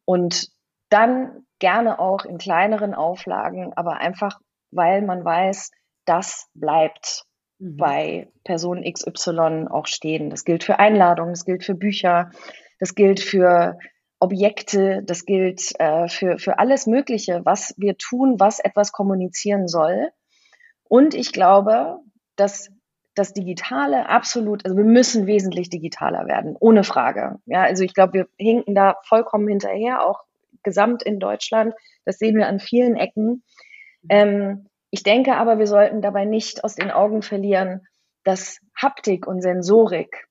und 0.06 0.48
dann 0.88 1.44
gerne 1.58 1.98
auch 1.98 2.24
in 2.24 2.38
kleineren 2.38 2.94
Auflagen, 2.94 3.72
aber 3.74 3.98
einfach, 3.98 4.40
weil 4.70 5.02
man 5.02 5.24
weiß, 5.24 5.70
das 6.06 6.48
bleibt 6.54 7.24
mhm. 7.58 7.76
bei 7.76 8.28
Person 8.44 8.82
XY 8.82 9.66
auch 9.70 9.86
stehen. 9.86 10.30
Das 10.30 10.44
gilt 10.44 10.64
für 10.64 10.78
Einladungen, 10.78 11.32
das 11.32 11.44
gilt 11.44 11.64
für 11.64 11.74
Bücher, 11.74 12.30
das 12.80 12.94
gilt 12.94 13.20
für 13.20 13.78
Objekte, 14.24 15.02
das 15.04 15.26
gilt 15.26 15.78
äh, 15.78 16.08
für, 16.08 16.38
für 16.38 16.58
alles 16.58 16.86
Mögliche, 16.86 17.42
was 17.44 17.74
wir 17.76 17.96
tun, 17.98 18.40
was 18.40 18.58
etwas 18.58 18.90
kommunizieren 18.90 19.68
soll. 19.68 20.10
Und 20.88 21.14
ich 21.14 21.32
glaube, 21.32 21.98
dass 22.36 22.70
das 23.14 23.34
Digitale 23.34 24.08
absolut, 24.08 24.64
also 24.64 24.76
wir 24.76 24.84
müssen 24.84 25.26
wesentlich 25.26 25.68
digitaler 25.68 26.26
werden, 26.26 26.56
ohne 26.58 26.84
Frage. 26.84 27.38
Ja, 27.46 27.62
also 27.62 27.84
ich 27.84 27.94
glaube, 27.94 28.12
wir 28.14 28.28
hinken 28.38 28.74
da 28.74 28.96
vollkommen 29.04 29.46
hinterher, 29.46 30.04
auch 30.04 30.24
gesamt 30.62 31.02
in 31.02 31.20
Deutschland. 31.20 31.74
Das 32.04 32.18
sehen 32.18 32.36
wir 32.36 32.48
an 32.48 32.58
vielen 32.58 32.96
Ecken. 32.96 33.44
Ähm, 34.08 34.68
ich 34.90 35.02
denke 35.02 35.36
aber, 35.36 35.58
wir 35.58 35.66
sollten 35.66 36.00
dabei 36.00 36.24
nicht 36.24 36.64
aus 36.64 36.74
den 36.74 36.90
Augen 36.90 37.22
verlieren, 37.22 37.86
dass 38.24 38.58
Haptik 38.74 39.26
und 39.26 39.42
Sensorik 39.42 40.26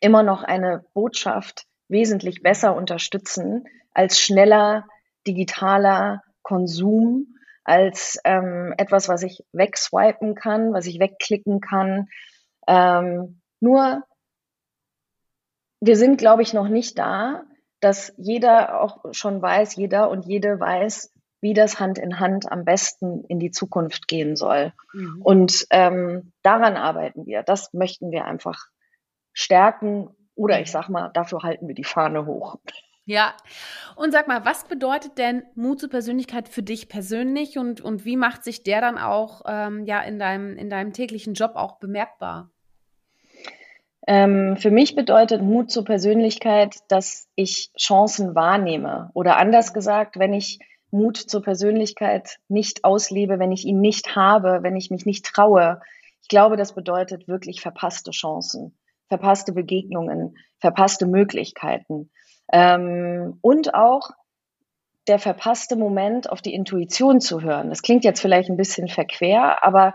immer 0.00 0.22
noch 0.22 0.42
eine 0.42 0.84
Botschaft 0.92 1.66
wesentlich 1.88 2.42
besser 2.42 2.74
unterstützen 2.76 3.64
als 3.92 4.20
schneller 4.20 4.86
digitaler 5.26 6.22
Konsum, 6.42 7.36
als 7.64 8.18
ähm, 8.24 8.74
etwas, 8.78 9.08
was 9.08 9.22
ich 9.22 9.44
wegswipen 9.52 10.34
kann, 10.34 10.72
was 10.72 10.86
ich 10.86 11.00
wegklicken 11.00 11.60
kann. 11.60 12.08
Ähm, 12.68 13.40
nur, 13.60 14.04
wir 15.80 15.96
sind, 15.96 16.18
glaube 16.18 16.42
ich, 16.42 16.52
noch 16.52 16.68
nicht 16.68 16.98
da, 16.98 17.42
dass 17.80 18.12
jeder 18.16 18.80
auch 18.80 19.04
schon 19.12 19.42
weiß, 19.42 19.76
jeder 19.76 20.10
und 20.10 20.26
jede 20.26 20.60
weiß, 20.60 21.12
wie 21.40 21.54
das 21.54 21.78
Hand 21.78 21.98
in 21.98 22.18
Hand 22.18 22.50
am 22.50 22.64
besten 22.64 23.24
in 23.24 23.38
die 23.38 23.50
Zukunft 23.50 24.08
gehen 24.08 24.36
soll. 24.36 24.72
Mhm. 24.92 25.22
Und 25.22 25.66
ähm, 25.70 26.32
daran 26.42 26.76
arbeiten 26.76 27.26
wir. 27.26 27.42
Das 27.42 27.72
möchten 27.72 28.10
wir 28.10 28.24
einfach 28.24 28.66
stärken 29.32 30.08
oder 30.36 30.60
ich 30.60 30.70
sag 30.70 30.88
mal, 30.88 31.10
dafür 31.12 31.42
halten 31.42 31.66
wir 31.66 31.74
die 31.74 31.84
Fahne 31.84 32.26
hoch. 32.26 32.58
Ja, 33.08 33.34
und 33.94 34.10
sag 34.10 34.26
mal, 34.26 34.44
was 34.44 34.64
bedeutet 34.64 35.16
denn 35.16 35.44
Mut 35.54 35.80
zur 35.80 35.88
Persönlichkeit 35.88 36.48
für 36.48 36.64
dich 36.64 36.88
persönlich 36.88 37.56
und, 37.56 37.80
und 37.80 38.04
wie 38.04 38.16
macht 38.16 38.42
sich 38.42 38.64
der 38.64 38.80
dann 38.80 38.98
auch 38.98 39.42
ähm, 39.46 39.84
ja, 39.84 40.00
in, 40.00 40.18
deinem, 40.18 40.56
in 40.56 40.68
deinem 40.70 40.92
täglichen 40.92 41.34
Job 41.34 41.52
auch 41.54 41.78
bemerkbar? 41.78 42.50
Ähm, 44.08 44.56
für 44.56 44.72
mich 44.72 44.96
bedeutet 44.96 45.40
Mut 45.40 45.70
zur 45.70 45.84
Persönlichkeit, 45.84 46.78
dass 46.88 47.28
ich 47.36 47.70
Chancen 47.78 48.34
wahrnehme. 48.34 49.10
Oder 49.14 49.36
anders 49.36 49.72
gesagt, 49.72 50.18
wenn 50.18 50.32
ich 50.32 50.58
Mut 50.90 51.16
zur 51.16 51.42
Persönlichkeit 51.42 52.38
nicht 52.48 52.84
auslebe, 52.84 53.38
wenn 53.38 53.52
ich 53.52 53.64
ihn 53.64 53.80
nicht 53.80 54.16
habe, 54.16 54.60
wenn 54.62 54.76
ich 54.76 54.90
mich 54.90 55.06
nicht 55.06 55.24
traue. 55.24 55.80
Ich 56.22 56.28
glaube, 56.28 56.56
das 56.56 56.74
bedeutet 56.74 57.28
wirklich 57.28 57.60
verpasste 57.60 58.10
Chancen 58.10 58.76
verpasste 59.08 59.52
Begegnungen, 59.52 60.36
verpasste 60.58 61.06
Möglichkeiten. 61.06 62.10
Ähm, 62.52 63.38
und 63.40 63.74
auch 63.74 64.10
der 65.08 65.18
verpasste 65.18 65.76
Moment, 65.76 66.30
auf 66.30 66.42
die 66.42 66.54
Intuition 66.54 67.20
zu 67.20 67.40
hören. 67.40 67.68
Das 67.68 67.82
klingt 67.82 68.04
jetzt 68.04 68.20
vielleicht 68.20 68.50
ein 68.50 68.56
bisschen 68.56 68.88
verquer, 68.88 69.64
aber 69.64 69.94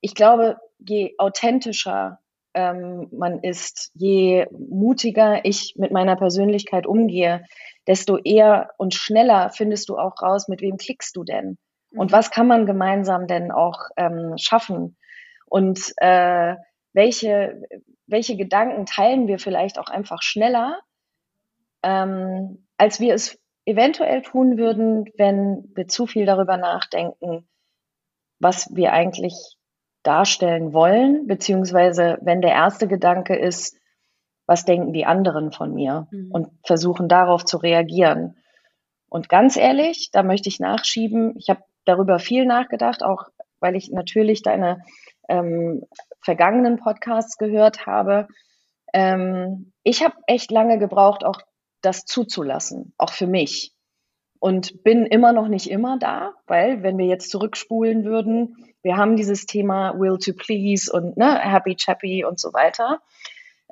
ich 0.00 0.14
glaube, 0.14 0.58
je 0.78 1.14
authentischer 1.18 2.18
ähm, 2.54 3.08
man 3.12 3.40
ist, 3.40 3.90
je 3.94 4.46
mutiger 4.50 5.44
ich 5.44 5.74
mit 5.78 5.90
meiner 5.90 6.16
Persönlichkeit 6.16 6.86
umgehe, 6.86 7.46
desto 7.86 8.18
eher 8.18 8.70
und 8.76 8.94
schneller 8.94 9.50
findest 9.50 9.88
du 9.88 9.96
auch 9.96 10.20
raus, 10.20 10.48
mit 10.48 10.60
wem 10.60 10.76
klickst 10.76 11.16
du 11.16 11.24
denn 11.24 11.56
und 11.94 12.10
mhm. 12.10 12.12
was 12.12 12.30
kann 12.30 12.46
man 12.46 12.66
gemeinsam 12.66 13.26
denn 13.26 13.50
auch 13.50 13.88
ähm, 13.96 14.34
schaffen. 14.36 14.96
Und 15.46 15.92
äh, 15.98 16.56
welche, 16.92 17.62
welche 18.12 18.36
Gedanken 18.36 18.86
teilen 18.86 19.26
wir 19.26 19.38
vielleicht 19.38 19.78
auch 19.78 19.88
einfach 19.88 20.22
schneller, 20.22 20.78
ähm, 21.82 22.66
als 22.76 23.00
wir 23.00 23.14
es 23.14 23.38
eventuell 23.64 24.22
tun 24.22 24.58
würden, 24.58 25.06
wenn 25.16 25.70
wir 25.74 25.88
zu 25.88 26.06
viel 26.06 26.26
darüber 26.26 26.56
nachdenken, 26.56 27.48
was 28.38 28.74
wir 28.74 28.92
eigentlich 28.92 29.56
darstellen 30.02 30.72
wollen, 30.72 31.26
beziehungsweise 31.26 32.18
wenn 32.22 32.42
der 32.42 32.52
erste 32.52 32.88
Gedanke 32.88 33.36
ist, 33.36 33.76
was 34.46 34.64
denken 34.64 34.92
die 34.92 35.06
anderen 35.06 35.52
von 35.52 35.72
mir 35.74 36.08
mhm. 36.10 36.30
und 36.32 36.48
versuchen 36.64 37.08
darauf 37.08 37.44
zu 37.44 37.56
reagieren. 37.56 38.36
Und 39.08 39.28
ganz 39.28 39.56
ehrlich, 39.56 40.10
da 40.12 40.22
möchte 40.22 40.48
ich 40.48 40.58
nachschieben, 40.58 41.36
ich 41.36 41.48
habe 41.48 41.62
darüber 41.84 42.18
viel 42.18 42.46
nachgedacht, 42.46 43.02
auch 43.02 43.28
weil 43.60 43.76
ich 43.76 43.90
natürlich 43.90 44.42
deine 44.42 44.82
ähm, 45.28 45.84
vergangenen 46.22 46.78
Podcasts 46.78 47.36
gehört 47.36 47.86
habe. 47.86 48.28
Ähm, 48.92 49.72
ich 49.82 50.02
habe 50.02 50.14
echt 50.26 50.50
lange 50.50 50.78
gebraucht, 50.78 51.24
auch 51.24 51.40
das 51.82 52.04
zuzulassen, 52.04 52.94
auch 52.96 53.12
für 53.12 53.26
mich. 53.26 53.74
Und 54.38 54.82
bin 54.82 55.06
immer 55.06 55.32
noch 55.32 55.48
nicht 55.48 55.70
immer 55.70 55.98
da, 55.98 56.34
weil 56.46 56.82
wenn 56.82 56.98
wir 56.98 57.06
jetzt 57.06 57.30
zurückspulen 57.30 58.04
würden, 58.04 58.56
wir 58.82 58.96
haben 58.96 59.16
dieses 59.16 59.46
Thema 59.46 59.98
Will 59.98 60.18
to 60.18 60.32
Please 60.32 60.92
und 60.92 61.16
ne, 61.16 61.38
Happy 61.38 61.76
Chappy 61.76 62.24
und 62.24 62.40
so 62.40 62.52
weiter. 62.52 63.00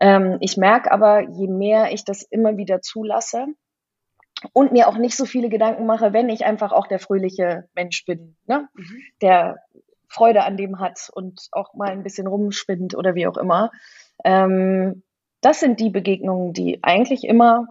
Ähm, 0.00 0.38
ich 0.40 0.56
merke 0.56 0.92
aber, 0.92 1.28
je 1.28 1.48
mehr 1.48 1.92
ich 1.92 2.04
das 2.04 2.22
immer 2.22 2.56
wieder 2.56 2.82
zulasse 2.82 3.46
und 4.52 4.72
mir 4.72 4.88
auch 4.88 4.96
nicht 4.96 5.16
so 5.16 5.24
viele 5.24 5.48
Gedanken 5.48 5.86
mache, 5.86 6.12
wenn 6.12 6.28
ich 6.28 6.44
einfach 6.44 6.72
auch 6.72 6.86
der 6.86 7.00
fröhliche 7.00 7.68
Mensch 7.74 8.04
bin, 8.04 8.36
ne? 8.46 8.68
Mhm. 8.74 9.02
der 9.20 9.58
Freude 10.10 10.44
an 10.44 10.56
dem 10.56 10.80
hat 10.80 11.08
und 11.12 11.48
auch 11.52 11.72
mal 11.74 11.90
ein 11.90 12.02
bisschen 12.02 12.26
rumspinnt 12.26 12.94
oder 12.96 13.14
wie 13.14 13.26
auch 13.26 13.36
immer. 13.36 13.70
Ähm, 14.24 15.02
das 15.40 15.60
sind 15.60 15.80
die 15.80 15.90
Begegnungen, 15.90 16.52
die 16.52 16.82
eigentlich 16.82 17.24
immer 17.24 17.68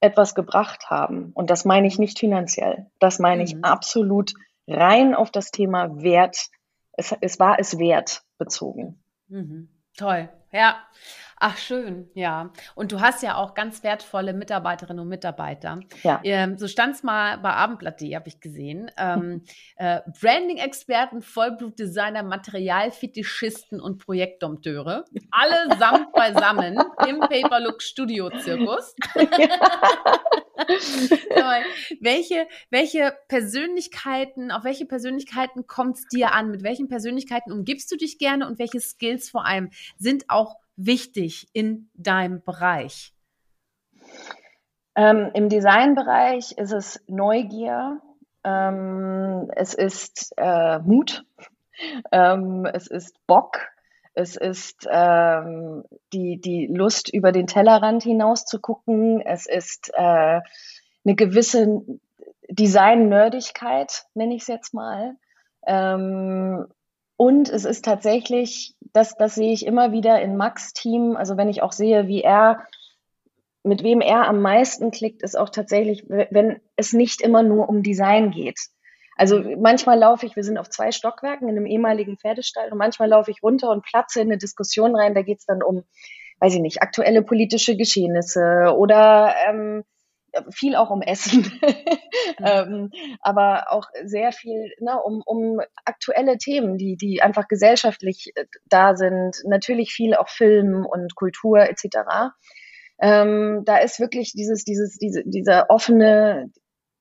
etwas 0.00 0.34
gebracht 0.34 0.88
haben. 0.88 1.30
Und 1.34 1.50
das 1.50 1.64
meine 1.64 1.86
ich 1.86 1.98
nicht 1.98 2.18
finanziell. 2.18 2.90
Das 2.98 3.18
meine 3.18 3.42
ich 3.42 3.54
mhm. 3.54 3.64
absolut 3.64 4.32
rein 4.66 5.14
auf 5.14 5.30
das 5.30 5.50
Thema 5.50 6.02
Wert. 6.02 6.48
Es, 6.92 7.14
es 7.20 7.38
war 7.38 7.58
es 7.60 7.78
wert 7.78 8.22
bezogen. 8.38 9.02
Mhm. 9.28 9.68
Toll. 9.96 10.28
Ja. 10.52 10.78
Ach, 11.42 11.56
schön, 11.56 12.10
ja. 12.12 12.52
Und 12.74 12.92
du 12.92 13.00
hast 13.00 13.22
ja 13.22 13.36
auch 13.36 13.54
ganz 13.54 13.82
wertvolle 13.82 14.34
Mitarbeiterinnen 14.34 15.00
und 15.00 15.08
Mitarbeiter. 15.08 15.80
Ja. 16.02 16.20
Ähm, 16.22 16.58
so 16.58 16.68
stand 16.68 16.96
es 16.96 17.02
mal 17.02 17.38
bei 17.38 17.48
Abendblatt.de, 17.48 18.14
habe 18.14 18.28
ich 18.28 18.40
gesehen. 18.40 18.90
Ähm, 18.98 19.44
äh, 19.76 20.00
Branding-Experten, 20.20 21.22
Vollblutdesigner, 21.22 22.24
Materialfetischisten 22.24 23.80
und 23.80 24.04
Projektdompteure. 24.04 25.06
Allesamt 25.30 26.12
beisammen 26.16 26.78
im 27.08 27.20
Paperlook 27.20 27.80
Studio 27.80 28.28
Zirkus. 28.28 28.94
welche, 32.00 32.46
welche 32.68 33.14
Persönlichkeiten, 33.28 34.50
auf 34.50 34.64
welche 34.64 34.84
Persönlichkeiten 34.84 35.66
kommt 35.66 35.96
es 35.96 36.06
dir 36.08 36.34
an? 36.34 36.50
Mit 36.50 36.62
welchen 36.62 36.88
Persönlichkeiten 36.88 37.50
umgibst 37.50 37.90
du 37.90 37.96
dich 37.96 38.18
gerne 38.18 38.46
und 38.46 38.58
welche 38.58 38.80
Skills 38.80 39.30
vor 39.30 39.46
allem 39.46 39.70
sind 39.96 40.28
auch 40.28 40.56
wichtig 40.76 41.48
in 41.52 41.90
deinem 41.94 42.42
Bereich? 42.42 43.14
Ähm, 44.96 45.30
Im 45.34 45.48
Designbereich 45.48 46.52
ist 46.52 46.72
es 46.72 47.02
Neugier, 47.06 48.00
ähm, 48.44 49.50
es 49.54 49.74
ist 49.74 50.32
äh, 50.36 50.78
Mut, 50.80 51.24
ähm, 52.12 52.66
es 52.66 52.86
ist 52.86 53.14
Bock, 53.26 53.60
es 54.14 54.36
ist 54.36 54.88
ähm, 54.90 55.84
die, 56.12 56.40
die 56.40 56.66
Lust, 56.66 57.12
über 57.12 57.32
den 57.32 57.46
Tellerrand 57.46 58.02
hinaus 58.02 58.44
zu 58.44 58.60
gucken, 58.60 59.20
es 59.20 59.46
ist 59.46 59.90
äh, 59.94 60.40
eine 61.04 61.14
gewisse 61.14 61.82
Design-Nerdigkeit, 62.48 64.06
nenne 64.14 64.34
ich 64.34 64.42
es 64.42 64.48
jetzt 64.48 64.74
mal. 64.74 65.16
Ähm, 65.66 66.66
und 67.20 67.50
es 67.50 67.66
ist 67.66 67.84
tatsächlich, 67.84 68.74
das, 68.94 69.14
das 69.14 69.34
sehe 69.34 69.52
ich 69.52 69.66
immer 69.66 69.92
wieder 69.92 70.22
in 70.22 70.38
Max 70.38 70.72
Team, 70.72 71.16
also 71.18 71.36
wenn 71.36 71.50
ich 71.50 71.60
auch 71.60 71.72
sehe, 71.72 72.08
wie 72.08 72.22
er, 72.22 72.66
mit 73.62 73.82
wem 73.82 74.00
er 74.00 74.26
am 74.26 74.40
meisten 74.40 74.90
klickt, 74.90 75.22
ist 75.22 75.36
auch 75.36 75.50
tatsächlich, 75.50 76.06
wenn 76.08 76.62
es 76.76 76.94
nicht 76.94 77.20
immer 77.20 77.42
nur 77.42 77.68
um 77.68 77.82
Design 77.82 78.30
geht. 78.30 78.58
Also 79.16 79.42
manchmal 79.58 79.98
laufe 79.98 80.24
ich, 80.24 80.34
wir 80.34 80.44
sind 80.44 80.56
auf 80.56 80.70
zwei 80.70 80.92
Stockwerken 80.92 81.46
in 81.46 81.58
einem 81.58 81.66
ehemaligen 81.66 82.16
Pferdestall 82.16 82.72
und 82.72 82.78
manchmal 82.78 83.10
laufe 83.10 83.30
ich 83.30 83.42
runter 83.42 83.68
und 83.68 83.84
platze 83.84 84.22
in 84.22 84.28
eine 84.28 84.38
Diskussion 84.38 84.96
rein, 84.96 85.14
da 85.14 85.20
geht 85.20 85.40
es 85.40 85.44
dann 85.44 85.62
um, 85.62 85.82
weiß 86.38 86.54
ich 86.54 86.60
nicht, 86.62 86.80
aktuelle 86.80 87.20
politische 87.20 87.76
Geschehnisse 87.76 88.74
oder 88.74 89.34
ähm, 89.46 89.84
viel 90.50 90.76
auch 90.76 90.90
um 90.90 91.02
Essen, 91.02 91.50
ähm, 92.44 92.90
aber 93.20 93.70
auch 93.70 93.88
sehr 94.04 94.32
viel 94.32 94.72
ne, 94.80 95.00
um, 95.02 95.22
um 95.24 95.60
aktuelle 95.84 96.38
Themen, 96.38 96.78
die, 96.78 96.96
die 96.96 97.22
einfach 97.22 97.48
gesellschaftlich 97.48 98.32
äh, 98.34 98.46
da 98.66 98.96
sind. 98.96 99.36
Natürlich 99.44 99.92
viel 99.92 100.14
auch 100.14 100.28
Film 100.28 100.86
und 100.86 101.14
Kultur 101.14 101.60
etc. 101.60 102.32
Ähm, 103.00 103.62
da 103.64 103.78
ist 103.78 104.00
wirklich 104.00 104.32
dieses, 104.32 104.64
dieses, 104.64 104.98
diese, 104.98 105.22
dieser 105.24 105.70
offene, 105.70 106.50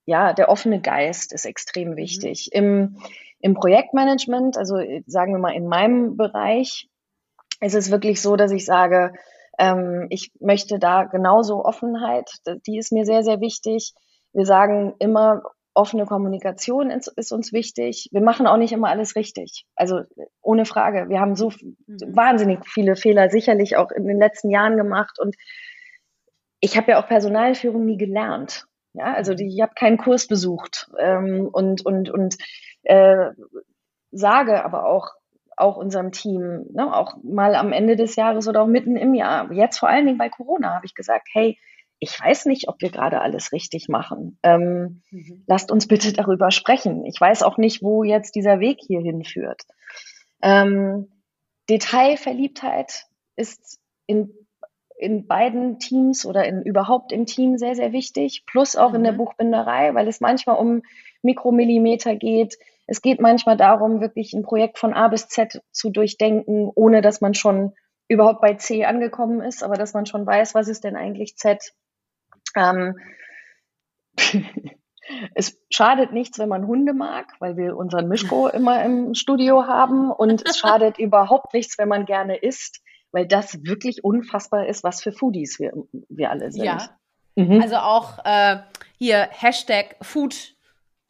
ja, 0.06 0.34
der 0.34 0.50
offene 0.50 0.82
Geist 0.82 1.34
ist 1.34 1.46
extrem 1.46 1.92
mhm. 1.92 1.98
wichtig. 1.98 2.50
Mhm. 2.54 2.58
Im, 2.58 2.98
Im 3.42 3.54
Projektmanagement, 3.54 4.58
also 4.58 4.76
sagen 5.06 5.34
wir 5.34 5.40
mal 5.40 5.56
in 5.56 5.68
meinem 5.68 6.18
Bereich, 6.18 6.90
ist 7.62 7.76
es 7.76 7.92
wirklich 7.92 8.22
so, 8.22 8.36
dass 8.36 8.52
ich 8.52 8.66
sage, 8.66 9.14
ähm, 9.60 10.08
ich 10.10 10.32
möchte 10.40 10.80
da 10.80 11.04
genauso 11.04 11.64
Offenheit, 11.64 12.32
die 12.66 12.78
ist 12.78 12.92
mir 12.92 13.06
sehr, 13.06 13.24
sehr 13.24 13.42
wichtig. 13.42 13.94
Wir 14.34 14.46
sagen 14.46 14.96
immer, 15.00 15.44
offene 15.74 16.06
Kommunikation 16.06 16.90
ist, 16.90 17.08
ist, 17.16 17.32
uns 17.32 17.54
wichtig. 17.54 18.10
Wir 18.12 18.22
machen 18.22 18.48
auch 18.48 18.58
nicht 18.58 18.74
immer 18.74 18.90
alles 18.90 19.16
richtig. 19.16 19.66
Also 19.76 20.02
ohne 20.42 20.66
Frage. 20.66 21.10
Wir 21.10 21.20
haben 21.20 21.36
so 21.36 21.52
mhm. 21.52 22.16
wahnsinnig 22.16 22.66
viele 22.68 22.96
Fehler 22.96 23.30
sicherlich 23.30 23.78
auch 23.78 23.92
in 23.92 24.06
den 24.06 24.18
letzten 24.18 24.50
Jahren 24.50 24.78
gemacht. 24.78 25.20
Und 25.20 25.36
ich 26.60 26.78
habe 26.78 26.92
ja 26.92 27.02
auch 27.02 27.08
Personalführung 27.08 27.86
nie 27.86 27.98
gelernt. 27.98 28.66
Ja, 28.94 29.14
also 29.14 29.36
die, 29.36 29.48
ich 29.48 29.62
habe 29.62 29.74
keinen 29.76 29.98
Kurs 29.98 30.28
besucht 30.28 30.90
ähm, 30.98 31.48
und 31.52 31.86
und 31.86 32.10
und 32.10 32.38
äh, 32.84 33.30
sage 34.12 34.66
aber 34.66 34.86
auch 34.86 35.12
auch 35.60 35.78
unserem 35.78 36.12
Team, 36.12 36.66
ne, 36.72 36.96
auch 36.96 37.18
mal 37.24 37.56
am 37.56 37.72
Ende 37.72 37.96
des 37.96 38.16
Jahres 38.16 38.48
oder 38.48 38.62
auch 38.62 38.68
mitten 38.68 38.96
im 38.96 39.14
Jahr, 39.14 39.52
jetzt 39.52 39.78
vor 39.78 39.90
allen 39.90 40.06
Dingen 40.06 40.18
bei 40.18 40.30
Corona, 40.30 40.76
habe 40.76 40.86
ich 40.86 40.96
gesagt, 40.96 41.28
hey, 41.34 41.58
ich 42.00 42.18
weiß 42.20 42.46
nicht, 42.46 42.70
ob 42.70 42.82
wir 42.82 42.90
gerade 42.90 43.22
alles 43.22 43.52
richtig 43.52 43.90
machen. 43.90 44.40
Ähm, 44.42 45.02
mhm. 45.12 45.44
Lasst 45.48 45.70
uns 45.70 45.88
bitte 45.88 46.14
darüber 46.14 46.50
sprechen. 46.50 47.06
Ich 47.06 47.20
weiß 47.20 47.44
auch 47.44 47.58
nicht, 47.58 47.84
wo 47.84 48.04
jetzt 48.04 48.36
dieser 48.36 48.60
Weg 48.60 48.80
hier 48.82 49.02
hinführt. 49.02 49.64
Ähm, 50.42 51.10
Detailverliebtheit 51.70 53.06
ist 53.36 53.80
in, 54.08 54.34
in 54.98 55.28
beiden 55.28 55.80
Teams 55.80 56.26
oder 56.26 56.46
in, 56.46 56.64
überhaupt 56.64 57.12
im 57.12 57.26
Team 57.26 57.58
sehr, 57.58 57.76
sehr 57.76 57.92
wichtig, 57.92 58.46
plus 58.46 58.78
auch 58.78 58.92
mhm. 58.92 58.96
in 58.96 59.04
der 59.04 59.14
mhm. 59.14 59.18
Buchbinderei, 59.18 59.94
weil 59.94 60.08
es 60.08 60.22
manchmal 60.22 60.56
um 60.56 60.82
Mikromillimeter 61.22 62.16
geht, 62.16 62.58
es 62.90 63.04
geht 63.04 63.22
manchmal 63.22 63.56
darum, 63.56 64.02
wirklich 64.02 64.34
ein 64.34 64.42
Projekt 64.42 64.80
von 64.80 64.96
A 64.96 65.10
bis 65.10 65.28
Z 65.28 65.62
zu 65.72 65.92
durchdenken, 65.92 66.72
ohne 66.74 67.02
dass 67.02 67.22
man 67.22 67.36
schon 67.36 67.74
überhaupt 68.08 68.42
bei 68.42 68.56
C 68.56 68.86
angekommen 68.86 69.42
ist, 69.42 69.64
aber 69.64 69.76
dass 69.76 69.94
man 69.94 70.08
schon 70.08 70.26
weiß, 70.26 70.56
was 70.56 70.68
ist 70.68 70.84
denn 70.84 70.96
eigentlich 70.96 71.38
Z. 71.38 71.72
Ähm, 72.56 72.98
es 75.36 75.62
schadet 75.70 76.14
nichts, 76.14 76.40
wenn 76.40 76.50
man 76.50 76.66
Hunde 76.66 76.94
mag, 76.94 77.32
weil 77.40 77.58
wir 77.58 77.78
unseren 77.78 78.08
Mischko 78.08 78.48
immer 78.54 78.84
im 78.84 79.14
Studio 79.14 79.68
haben. 79.68 80.12
Und 80.12 80.44
es 80.50 80.58
schadet 80.58 80.98
überhaupt 80.98 81.54
nichts, 81.54 81.78
wenn 81.78 81.90
man 81.90 82.06
gerne 82.06 82.38
isst, 82.38 82.82
weil 83.12 83.28
das 83.28 83.64
wirklich 83.64 84.04
unfassbar 84.04 84.66
ist, 84.66 84.84
was 84.84 85.04
für 85.04 85.12
Foodies 85.12 85.60
wir, 85.60 85.74
wir 86.10 86.32
alle 86.32 86.52
sind. 86.52 86.64
Ja. 86.64 86.90
Mhm. 87.36 87.62
Also 87.62 87.76
auch 87.76 88.18
äh, 88.26 88.58
hier 88.98 89.30
Hashtag 89.30 89.96
Food. 90.02 90.56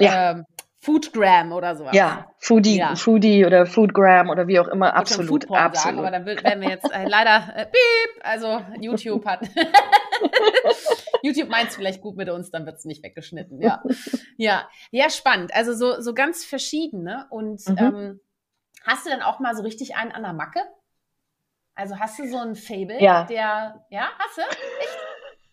Ja. 0.01 0.32
Ähm, 0.32 0.45
Foodgram 0.82 1.51
oder 1.51 1.75
sowas. 1.75 1.93
Ja, 1.93 2.34
Foodie, 2.38 2.77
ja. 2.77 2.95
Foodie 2.95 3.45
oder 3.45 3.65
Foodgram 3.65 4.30
oder 4.30 4.47
wie 4.47 4.59
auch 4.59 4.67
immer, 4.69 4.93
absolut, 4.93 5.49
absolut. 5.51 5.75
Sagen, 5.75 5.99
aber 5.99 6.11
dann 6.11 6.25
werden 6.25 6.61
wir 6.61 6.69
jetzt 6.69 6.89
äh, 6.89 7.05
leider 7.05 7.53
äh, 7.53 7.65
piep, 7.65 8.23
also 8.23 8.61
YouTube 8.80 9.25
hat 9.25 9.41
YouTube 11.21 11.49
meint 11.49 11.69
es 11.69 11.75
vielleicht 11.75 12.01
gut 12.01 12.15
mit 12.15 12.30
uns, 12.30 12.49
dann 12.49 12.65
wird 12.65 12.77
es 12.77 12.86
nicht 12.86 13.03
weggeschnitten. 13.03 13.61
Ja, 13.61 13.84
ja, 14.38 14.69
ja, 14.91 15.09
spannend. 15.09 15.53
Also 15.53 15.73
so 15.73 15.99
so 15.99 16.13
ganz 16.13 16.45
verschiedene 16.45 17.27
und 17.30 17.67
mhm. 17.67 17.77
ähm, 17.77 18.19
hast 18.86 19.05
du 19.05 19.09
dann 19.09 19.21
auch 19.21 19.41
mal 19.41 19.55
so 19.57 19.63
richtig 19.63 19.97
einen 19.97 20.13
an 20.13 20.23
der 20.23 20.34
Macke? 20.34 20.61
Also 21.75 21.99
hast 21.99 22.19
du 22.19 22.27
so 22.27 22.38
ein 22.38 22.55
Fable, 22.55 23.01
ja. 23.01 23.23
der, 23.25 23.86
ja, 23.89 24.09
hast 24.17 24.38
du? 24.38 24.41
Echt? 24.41 25.09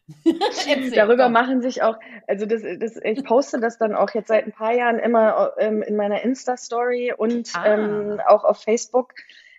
Darüber 0.95 1.25
doch. 1.25 1.31
machen 1.31 1.63
sich 1.63 1.83
auch, 1.83 1.97
also 2.27 2.47
das, 2.47 2.63
das, 2.63 2.97
ich 3.03 3.25
poste 3.25 3.61
das 3.61 3.79
dann 3.79 3.95
auch 3.95 4.11
jetzt 4.15 4.29
seit 4.29 4.47
ein 4.47 4.53
paar 4.53 4.73
Jahren 4.73 4.99
immer 4.99 5.53
ähm, 5.59 5.83
in 5.83 5.97
meiner 5.97 6.23
Insta-Story 6.23 7.13
und 7.17 7.51
ah. 7.55 7.67
ähm, 7.67 8.21
auch 8.27 8.45
auf 8.45 8.63
Facebook. 8.63 9.15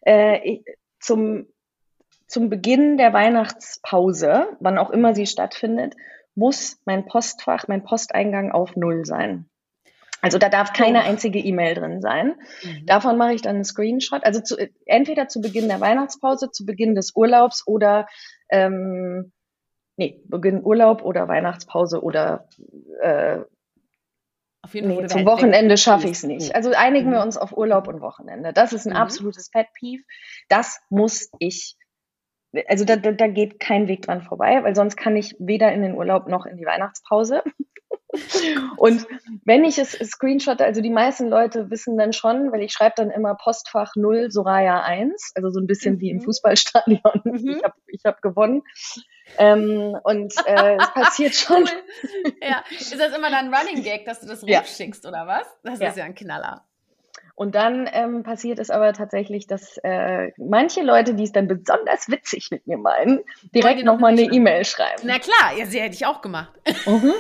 Äh, 0.06 0.40
ich, 0.48 0.66
zum, 1.00 1.48
zum 2.28 2.50
Beginn 2.50 2.98
der 2.98 3.14
Weihnachtspause, 3.14 4.58
wann 4.60 4.78
auch 4.78 4.90
immer 4.90 5.14
sie 5.14 5.28
stattfindet, 5.28 5.96
muss 6.36 6.80
mein 6.86 7.06
Postfach, 7.06 7.68
mein 7.68 7.84
Posteingang 7.84 8.52
auf 8.52 8.76
Null 8.76 9.06
sein. 9.06 9.50
Also 10.22 10.38
da 10.38 10.50
darf 10.50 10.74
keine 10.74 11.00
oh. 11.00 11.04
einzige 11.04 11.40
E-Mail 11.40 11.76
drin 11.76 12.02
sein. 12.02 12.36
Mhm. 12.64 12.86
Davon 12.86 13.18
mache 13.18 13.34
ich 13.34 13.42
dann 13.42 13.56
einen 13.56 13.66
Screenshot. 13.66 14.24
Also 14.24 14.42
zu, 14.42 14.56
entweder 14.86 15.28
zu 15.28 15.42
Beginn 15.42 15.68
der 15.68 15.80
Weihnachtspause, 15.80 16.52
zu 16.52 16.66
Beginn 16.66 16.96
des 16.96 17.16
Urlaubs 17.16 17.68
oder 17.68 18.08
ähm, 18.50 19.32
nee, 19.98 20.22
Beginn 20.26 20.64
Urlaub 20.64 21.04
oder 21.04 21.28
Weihnachtspause 21.28 22.02
oder 22.02 22.48
äh, 23.02 23.40
auf 24.62 24.74
jeden 24.74 24.94
Fall. 24.94 25.04
Nee, 25.04 25.08
zum 25.08 25.26
Wochenende 25.26 25.78
schaffe 25.78 26.08
ich 26.08 26.14
es 26.14 26.24
nicht. 26.24 26.56
Also 26.56 26.72
einigen 26.72 27.10
mhm. 27.10 27.14
wir 27.14 27.22
uns 27.22 27.38
auf 27.38 27.56
Urlaub 27.56 27.88
und 27.88 28.02
Wochenende. 28.02 28.54
Das 28.54 28.74
ist 28.74 28.86
ein 28.86 28.94
mhm. 28.94 28.98
absolutes 28.98 29.50
Pet 29.50 29.68
Peeve. 29.74 30.04
Das 30.50 30.80
muss 30.90 31.30
ich 31.40 31.78
also 32.68 32.86
da, 32.86 32.96
da, 32.96 33.12
da 33.12 33.28
geht 33.28 33.60
kein 33.60 33.88
Weg 33.88 34.04
dran 34.04 34.22
vorbei, 34.22 34.64
weil 34.64 34.76
sonst 34.76 34.96
kann 34.96 35.16
ich 35.16 35.36
weder 35.38 35.72
in 35.74 35.82
den 35.82 35.96
Urlaub 35.96 36.28
noch 36.28 36.46
in 36.46 36.58
die 36.58 36.66
Weihnachtspause. 36.66 37.44
Und 38.78 39.06
wenn 39.44 39.66
ich 39.66 39.78
es 39.78 39.92
screenshotte, 39.92 40.66
also 40.66 40.82
die 40.82 40.90
meisten 40.90 41.28
Leute 41.28 41.70
wissen 41.70 41.98
dann 41.98 42.14
schon, 42.14 42.52
weil 42.52 42.62
ich 42.62 42.72
schreibe 42.72 42.96
dann 42.98 43.12
immer 43.12 43.36
Postfach 43.36 43.96
0 43.96 44.32
Soraya 44.32 44.82
1, 44.82 45.34
also 45.36 45.50
so 45.50 45.60
ein 45.60 45.68
bisschen 45.68 45.96
mhm. 45.96 46.00
wie 46.00 46.10
im 46.12 46.18
mhm. 46.18 46.22
Fußballstadion. 46.22 47.22
Mhm. 47.26 47.50
Ich 47.50 47.64
habe 47.64 47.76
ich 47.88 48.06
hab 48.06 48.22
gewonnen. 48.22 48.64
Ähm, 49.38 49.98
und 50.04 50.34
äh, 50.46 50.78
es 50.78 50.90
passiert 50.94 51.36
schon. 51.36 51.64
Cool. 51.64 52.34
Ja, 52.42 52.64
ist 52.70 53.00
das 53.00 53.16
immer 53.16 53.30
dann 53.30 53.54
Running 53.54 53.84
Gag, 53.84 54.06
dass 54.06 54.22
du 54.22 54.28
das 54.28 54.44
ja. 54.46 54.62
oder 55.08 55.28
was? 55.28 55.46
Das 55.64 55.80
ja. 55.80 55.90
ist 55.90 55.98
ja 55.98 56.06
ein 56.06 56.16
Knaller. 56.16 56.64
Und 57.36 57.54
dann 57.54 57.88
ähm, 57.94 58.24
passiert 58.24 58.58
es 58.58 58.72
aber 58.72 58.94
tatsächlich, 58.94 59.46
dass 59.46 59.78
äh, 59.84 60.32
manche 60.38 60.82
Leute, 60.82 61.14
die 61.14 61.24
es 61.24 61.32
dann 61.32 61.48
besonders 61.48 62.10
witzig 62.10 62.50
mit 62.50 62.66
mir 62.66 62.80
meinen, 62.80 63.20
direkt 63.54 63.84
nochmal 63.84 64.14
eine 64.14 64.24
E-Mail 64.24 64.66
schreiben. 64.66 65.04
Na 65.04 65.20
klar, 65.20 65.56
ja, 65.56 65.68
sie 65.68 65.80
hätte 65.80 65.94
ich 65.94 66.08
auch 66.08 66.22
gemacht. 66.22 66.52
Mhm. 66.88 67.14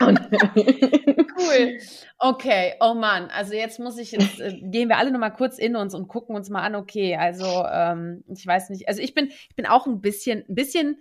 cool. 0.00 1.78
Okay, 2.18 2.74
oh 2.80 2.94
Mann, 2.94 3.28
also 3.30 3.54
jetzt 3.54 3.80
muss 3.80 3.98
ich 3.98 4.12
jetzt 4.12 4.40
äh, 4.40 4.60
gehen 4.62 4.88
wir 4.88 4.98
alle 4.98 5.10
noch 5.10 5.18
mal 5.18 5.30
kurz 5.30 5.58
in 5.58 5.74
uns 5.74 5.94
und 5.94 6.06
gucken 6.06 6.36
uns 6.36 6.48
mal 6.48 6.62
an. 6.62 6.76
Okay, 6.76 7.16
also 7.16 7.44
ähm, 7.44 8.22
ich 8.28 8.46
weiß 8.46 8.70
nicht, 8.70 8.88
also 8.88 9.02
ich 9.02 9.14
bin 9.14 9.26
ich 9.28 9.56
bin 9.56 9.66
auch 9.66 9.86
ein 9.86 10.00
bisschen 10.00 10.44
ein 10.48 10.54
bisschen 10.54 10.98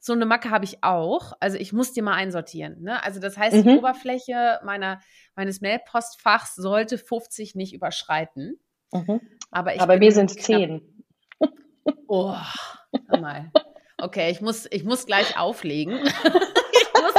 so 0.00 0.14
eine 0.14 0.24
Macke 0.24 0.50
habe 0.50 0.64
ich 0.64 0.82
auch. 0.82 1.34
Also 1.40 1.58
ich 1.58 1.72
muss 1.72 1.92
die 1.92 2.02
mal 2.02 2.14
einsortieren. 2.14 2.82
Ne? 2.82 3.02
Also 3.04 3.20
das 3.20 3.36
heißt, 3.36 3.56
mhm. 3.56 3.62
die 3.62 3.78
Oberfläche 3.78 4.58
meiner, 4.64 5.00
meines 5.36 5.60
Mailpostfachs 5.60 6.56
sollte 6.56 6.98
50 6.98 7.54
nicht 7.54 7.74
überschreiten. 7.74 8.58
Mhm. 8.92 9.20
Aber, 9.50 9.74
ich 9.74 9.80
Aber 9.80 10.00
wir 10.00 10.12
sind 10.12 10.30
10. 10.30 11.04
Oh, 12.08 12.34
mal. 13.08 13.52
Okay, 13.98 14.30
ich 14.30 14.40
muss, 14.40 14.66
ich 14.70 14.84
muss 14.84 15.06
gleich 15.06 15.38
auflegen. 15.38 15.98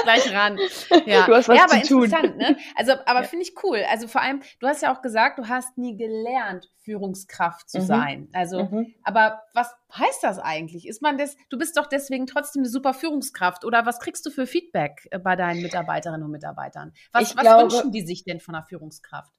gleich 0.04 0.34
ran. 0.34 0.58
Ja, 1.06 1.26
du 1.26 1.36
hast 1.36 1.48
was 1.48 1.58
ja 1.58 1.64
aber 1.66 1.82
zu 1.84 2.04
interessant, 2.04 2.32
tun. 2.32 2.38
ne? 2.38 2.58
Also, 2.76 2.94
aber 3.06 3.22
ja. 3.22 3.24
finde 3.24 3.46
ich 3.46 3.54
cool. 3.64 3.84
Also 3.90 4.08
vor 4.08 4.22
allem, 4.22 4.42
du 4.60 4.68
hast 4.68 4.82
ja 4.82 4.94
auch 4.94 5.02
gesagt, 5.02 5.40
du 5.40 5.48
hast 5.48 5.78
nie 5.78 5.98
gelernt, 5.98 6.70
Führungskraft 6.84 7.70
zu 7.70 7.80
mhm. 7.80 7.86
sein. 7.86 8.30
Also, 8.34 8.66
mhm. 8.66 8.94
aber 9.04 9.44
was 9.54 9.76
heißt 9.94 10.24
das 10.24 10.40
eigentlich? 10.40 10.88
Ist 10.88 11.02
man 11.02 11.18
das, 11.18 11.38
du 11.50 11.58
bist 11.58 11.78
doch 11.78 11.88
deswegen 11.88 12.28
trotzdem 12.28 12.62
eine 12.62 12.70
super 12.70 12.94
Führungskraft 12.94 13.66
oder 13.66 13.86
was 13.86 14.00
kriegst 14.00 14.26
du 14.26 14.32
für 14.32 14.48
Feedback 14.48 15.08
äh, 15.12 15.20
bei 15.20 15.36
deinen 15.36 15.62
Mitarbeiterinnen 15.62 16.24
und 16.24 16.32
Mitarbeitern? 16.32 16.94
Was, 17.12 17.36
was 17.36 17.44
glaube, 17.44 17.72
wünschen 17.72 17.92
die 17.92 18.06
sich 18.06 18.24
denn 18.24 18.40
von 18.40 18.56
einer 18.56 18.66
Führungskraft? 18.66 19.34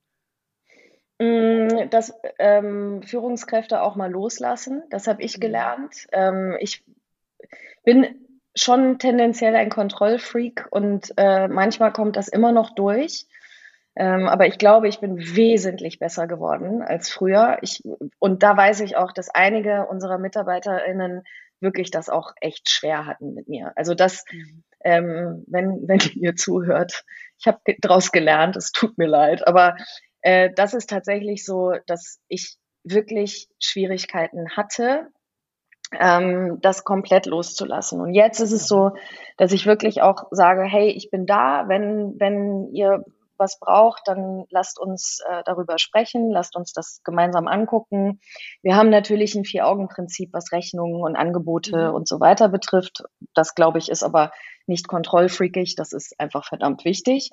Mm, 1.19 1.91
dass 1.91 2.13
ähm, 2.39 3.03
Führungskräfte 3.03 3.83
auch 3.83 3.97
mal 3.97 4.11
loslassen, 4.11 4.83
das 4.91 5.07
habe 5.07 5.23
ich 5.23 5.37
mhm. 5.37 5.41
gelernt. 5.41 6.07
Ähm, 6.13 6.57
ich 6.61 6.85
bin 7.85 8.27
schon 8.55 8.99
tendenziell 8.99 9.55
ein 9.55 9.71
Kontrollfreak 9.71 10.67
und 10.71 11.13
äh, 11.17 11.49
manchmal 11.49 11.93
kommt 11.93 12.17
das 12.17 12.29
immer 12.29 12.53
noch 12.53 12.75
durch. 12.75 13.27
Ähm, 13.95 14.27
aber 14.27 14.47
ich 14.47 14.57
glaube, 14.59 14.89
ich 14.89 15.01
bin 15.01 15.19
wesentlich 15.19 15.99
besser 15.99 16.27
geworden 16.27 16.83
als 16.83 17.11
früher. 17.11 17.59
Ich, 17.61 17.83
und 18.19 18.43
da 18.43 18.57
weiß 18.57 18.81
ich 18.81 18.97
auch, 18.97 19.13
dass 19.13 19.29
einige 19.29 19.87
unserer 19.87 20.19
MitarbeiterInnen 20.19 21.25
wirklich 21.61 21.91
das 21.91 22.09
auch 22.09 22.33
echt 22.41 22.71
schwer 22.71 23.07
hatten 23.07 23.35
mit 23.35 23.49
mir. 23.49 23.73
Also 23.77 23.95
das, 23.95 24.25
mhm. 24.31 24.65
ähm, 24.85 25.45
wenn, 25.47 25.87
wenn 25.87 25.99
ihr 26.15 26.37
zuhört, 26.37 27.05
ich 27.39 27.47
habe 27.47 27.59
daraus 27.81 28.13
gelernt, 28.13 28.57
es 28.57 28.73
tut 28.73 28.97
mir 28.99 29.09
leid, 29.09 29.47
aber 29.47 29.77
äh, 30.23 30.51
das 30.55 30.75
ist 30.75 30.89
tatsächlich 30.89 31.45
so, 31.45 31.75
dass 31.87 32.19
ich 32.29 32.57
wirklich 32.85 33.49
Schwierigkeiten 33.61 34.57
hatte, 34.57 35.09
ähm, 35.99 36.59
das 36.61 36.85
komplett 36.85 37.27
loszulassen. 37.27 38.01
Und 38.01 38.15
jetzt 38.15 38.41
ist 38.41 38.53
es 38.53 38.67
so, 38.67 38.93
dass 39.37 39.53
ich 39.53 39.67
wirklich 39.67 40.03
auch 40.03 40.25
sage, 40.31 40.63
hey, 40.63 40.89
ich 40.91 41.11
bin 41.11 41.27
da, 41.27 41.65
wenn, 41.69 42.19
wenn 42.19 42.69
ihr 42.73 43.05
was 43.43 43.59
braucht, 43.59 44.03
dann 44.07 44.45
lasst 44.51 44.79
uns 44.79 45.21
äh, 45.29 45.43
darüber 45.45 45.79
sprechen, 45.79 46.31
lasst 46.31 46.55
uns 46.55 46.73
das 46.73 47.03
gemeinsam 47.03 47.49
angucken. 47.49 48.21
Wir 48.63 48.77
haben 48.77 48.89
natürlich 48.89 49.35
ein 49.35 49.45
Vier-Augen-Prinzip, 49.45 50.33
was 50.33 50.53
Rechnungen 50.53 51.03
und 51.03 51.17
Angebote 51.17 51.89
mhm. 51.89 51.95
und 51.95 52.09
so 52.09 52.21
weiter 52.21 52.49
betrifft. 52.49 53.03
Das, 53.35 53.55
glaube 53.55 53.79
ich, 53.79 53.89
ist 53.89 54.05
aber 54.05 54.31
nicht 54.67 54.87
kontrollfreakig, 54.87 55.75
das 55.75 55.93
ist 55.93 56.19
einfach 56.21 56.45
verdammt 56.47 56.85
wichtig. 56.85 57.31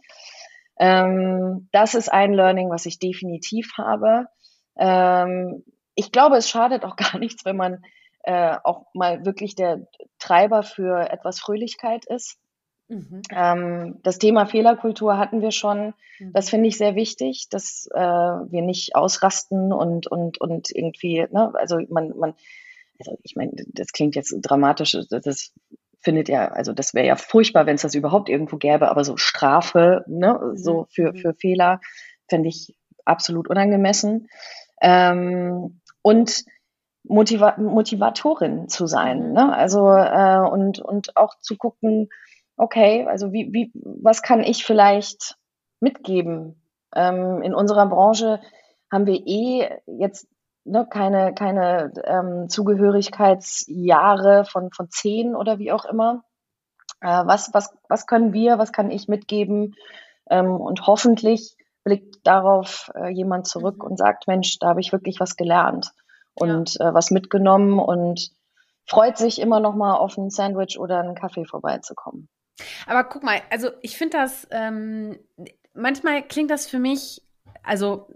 Ähm, 0.80 1.70
das 1.72 1.94
ist 1.94 2.12
ein 2.12 2.34
Learning, 2.34 2.70
was 2.70 2.86
ich 2.86 3.00
definitiv 3.00 3.74
habe. 3.78 4.26
Ähm, 4.78 5.64
ich 5.94 6.12
glaube, 6.12 6.38
es 6.38 6.50
schadet 6.50 6.86
auch 6.86 6.96
gar 6.96 7.20
nichts, 7.20 7.46
wenn 7.46 7.58
man 7.58 7.84
äh, 8.30 8.60
auch 8.64 8.86
mal 8.94 9.26
wirklich 9.26 9.56
der 9.56 9.88
Treiber 10.20 10.62
für 10.62 11.10
etwas 11.10 11.40
Fröhlichkeit 11.40 12.06
ist. 12.06 12.38
Mhm. 12.88 13.24
Ähm, 13.32 14.00
das 14.04 14.20
Thema 14.20 14.46
Fehlerkultur 14.46 15.18
hatten 15.18 15.42
wir 15.42 15.50
schon. 15.50 15.96
Mhm. 16.20 16.34
Das 16.34 16.52
finde 16.52 16.68
ich 16.68 16.78
sehr 16.78 16.94
wichtig, 16.94 17.48
dass 17.50 17.90
äh, 17.92 18.00
wir 18.00 18.62
nicht 18.62 18.96
ausrasten 18.96 19.74
und, 19.74 20.06
und, 20.06 20.40
und 20.40 20.70
irgendwie, 20.70 21.26
ne, 21.32 21.52
also 21.56 21.80
man, 21.90 22.16
man, 22.20 22.36
also 23.00 23.18
ich 23.24 23.36
meine, 23.36 23.54
das 23.74 23.94
klingt 23.94 24.16
jetzt 24.16 24.36
dramatisch, 24.42 24.96
das 25.10 25.52
findet 26.00 26.30
ja, 26.30 26.50
also 26.50 26.72
das 26.72 26.94
wäre 26.94 27.08
ja 27.08 27.16
furchtbar, 27.16 27.66
wenn 27.66 27.76
es 27.76 27.82
das 27.82 27.96
überhaupt 27.96 28.30
irgendwo 28.30 28.58
gäbe, 28.58 28.90
aber 28.90 29.04
so 29.04 29.18
Strafe, 29.18 30.04
ne, 30.06 30.40
so 30.54 30.82
mhm. 30.82 30.86
für, 30.92 31.14
mhm. 31.14 31.18
für 31.18 31.34
Fehler, 31.34 31.82
fände 32.28 32.50
ich 32.50 32.76
absolut 33.06 33.50
unangemessen. 33.50 34.28
Ähm, 34.82 35.82
und 36.04 36.44
Motiva 37.10 37.56
Motivatorin 37.58 38.70
zu 38.70 38.86
sein. 38.86 39.30
Mhm. 39.30 39.34
Ne? 39.34 39.54
Also 39.56 39.90
äh, 39.90 40.48
und, 40.48 40.80
und 40.80 41.18
auch 41.18 41.38
zu 41.40 41.58
gucken, 41.58 42.10
okay, 42.56 43.06
also 43.08 43.34
wie, 43.34 43.52
wie, 43.52 43.72
was 43.74 44.22
kann 44.22 44.42
ich 44.42 44.64
vielleicht 44.64 45.36
mitgeben? 45.80 46.62
Ähm, 46.96 47.42
in 47.42 47.54
unserer 47.54 47.88
Branche 47.88 48.40
haben 48.92 49.08
wir 49.08 49.26
eh 49.26 49.70
jetzt 49.88 50.28
ne, 50.66 50.88
keine, 50.90 51.34
keine 51.34 51.94
ähm, 52.06 52.48
Zugehörigkeitsjahre 52.48 54.46
von, 54.46 54.72
von 54.72 54.90
zehn 54.90 55.36
oder 55.36 55.58
wie 55.58 55.72
auch 55.72 55.86
immer. 55.86 56.24
Äh, 57.02 57.26
was, 57.26 57.54
was, 57.54 57.74
was 57.88 58.06
können 58.06 58.34
wir, 58.34 58.60
was 58.60 58.72
kann 58.72 58.92
ich 58.92 59.08
mitgeben? 59.08 59.76
Ähm, 60.30 60.52
und 60.52 60.86
hoffentlich 60.86 61.56
blickt 61.84 62.18
darauf 62.28 62.92
äh, 62.94 63.10
jemand 63.10 63.48
zurück 63.48 63.78
mhm. 63.78 63.92
und 63.92 63.98
sagt, 63.98 64.28
Mensch, 64.28 64.60
da 64.60 64.68
habe 64.70 64.82
ich 64.82 64.92
wirklich 64.92 65.20
was 65.20 65.36
gelernt 65.36 65.92
und 66.40 66.76
ja. 66.76 66.90
äh, 66.90 66.94
was 66.94 67.12
mitgenommen 67.12 67.80
und 67.80 68.32
freut 68.86 69.18
sich 69.18 69.40
immer 69.40 69.60
noch 69.60 69.76
mal 69.76 69.96
auf 69.96 70.18
ein 70.18 70.30
Sandwich 70.30 70.80
oder 70.80 71.00
einen 71.00 71.16
Kaffee 71.16 71.46
vorbeizukommen. 71.46 72.28
Aber 72.88 73.04
guck 73.04 73.24
mal, 73.24 73.42
also 73.50 73.70
ich 73.82 73.98
finde 73.98 74.18
das, 74.18 74.48
ähm, 74.52 75.18
manchmal 75.74 76.24
klingt 76.24 76.52
das 76.52 76.68
für 76.68 76.80
mich, 76.80 77.22
also 77.64 78.08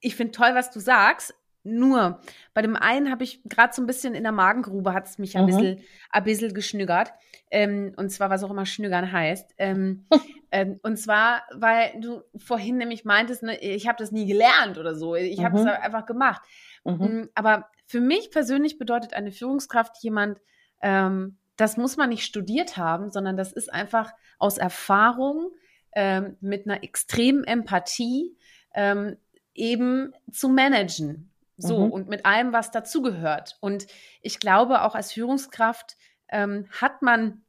ich 0.00 0.16
finde 0.16 0.32
toll, 0.32 0.50
was 0.54 0.70
du 0.70 0.80
sagst. 0.80 1.34
Nur 1.62 2.20
bei 2.54 2.62
dem 2.62 2.76
einen 2.76 3.10
habe 3.10 3.24
ich 3.24 3.42
gerade 3.42 3.74
so 3.74 3.82
ein 3.82 3.86
bisschen 3.86 4.14
in 4.14 4.22
der 4.22 4.30
Magengrube 4.30 4.92
hat 4.92 5.06
es 5.06 5.18
mich 5.18 5.36
ein, 5.36 5.42
mhm. 5.42 5.46
bisschen, 5.46 5.80
ein 6.10 6.24
bisschen 6.24 6.54
geschnüggert. 6.54 7.12
Ähm, 7.50 7.92
und 7.96 8.10
zwar, 8.10 8.30
was 8.30 8.44
auch 8.44 8.50
immer 8.50 8.66
Schnüggern 8.66 9.10
heißt. 9.10 9.54
Ähm, 9.58 10.06
ähm, 10.52 10.78
und 10.84 10.96
zwar, 10.96 11.42
weil 11.52 12.00
du 12.00 12.22
vorhin 12.36 12.78
nämlich 12.78 13.04
meintest, 13.04 13.42
ne, 13.42 13.58
ich 13.58 13.88
habe 13.88 13.98
das 13.98 14.12
nie 14.12 14.26
gelernt 14.26 14.78
oder 14.78 14.94
so. 14.94 15.16
Ich 15.16 15.42
habe 15.42 15.58
es 15.58 15.64
mhm. 15.64 15.70
einfach 15.70 16.06
gemacht. 16.06 16.40
Mhm. 16.86 17.20
Mm, 17.20 17.28
aber 17.34 17.68
für 17.86 18.00
mich 18.00 18.30
persönlich 18.30 18.78
bedeutet 18.78 19.14
eine 19.14 19.32
Führungskraft 19.32 20.02
jemand, 20.02 20.40
ähm, 20.82 21.38
das 21.56 21.76
muss 21.76 21.96
man 21.96 22.10
nicht 22.10 22.24
studiert 22.24 22.76
haben, 22.76 23.10
sondern 23.10 23.36
das 23.36 23.52
ist 23.52 23.72
einfach 23.72 24.12
aus 24.38 24.58
Erfahrung 24.58 25.52
ähm, 25.92 26.36
mit 26.40 26.66
einer 26.66 26.82
extremen 26.82 27.44
Empathie 27.44 28.36
ähm, 28.74 29.16
eben 29.54 30.12
zu 30.30 30.48
managen. 30.48 31.32
So, 31.58 31.86
mhm. 31.86 31.92
und 31.92 32.08
mit 32.08 32.26
allem, 32.26 32.52
was 32.52 32.70
dazugehört. 32.70 33.56
Und 33.60 33.86
ich 34.20 34.40
glaube, 34.40 34.82
auch 34.82 34.94
als 34.94 35.12
Führungskraft 35.12 35.96
ähm, 36.28 36.66
hat 36.70 37.00
man 37.00 37.46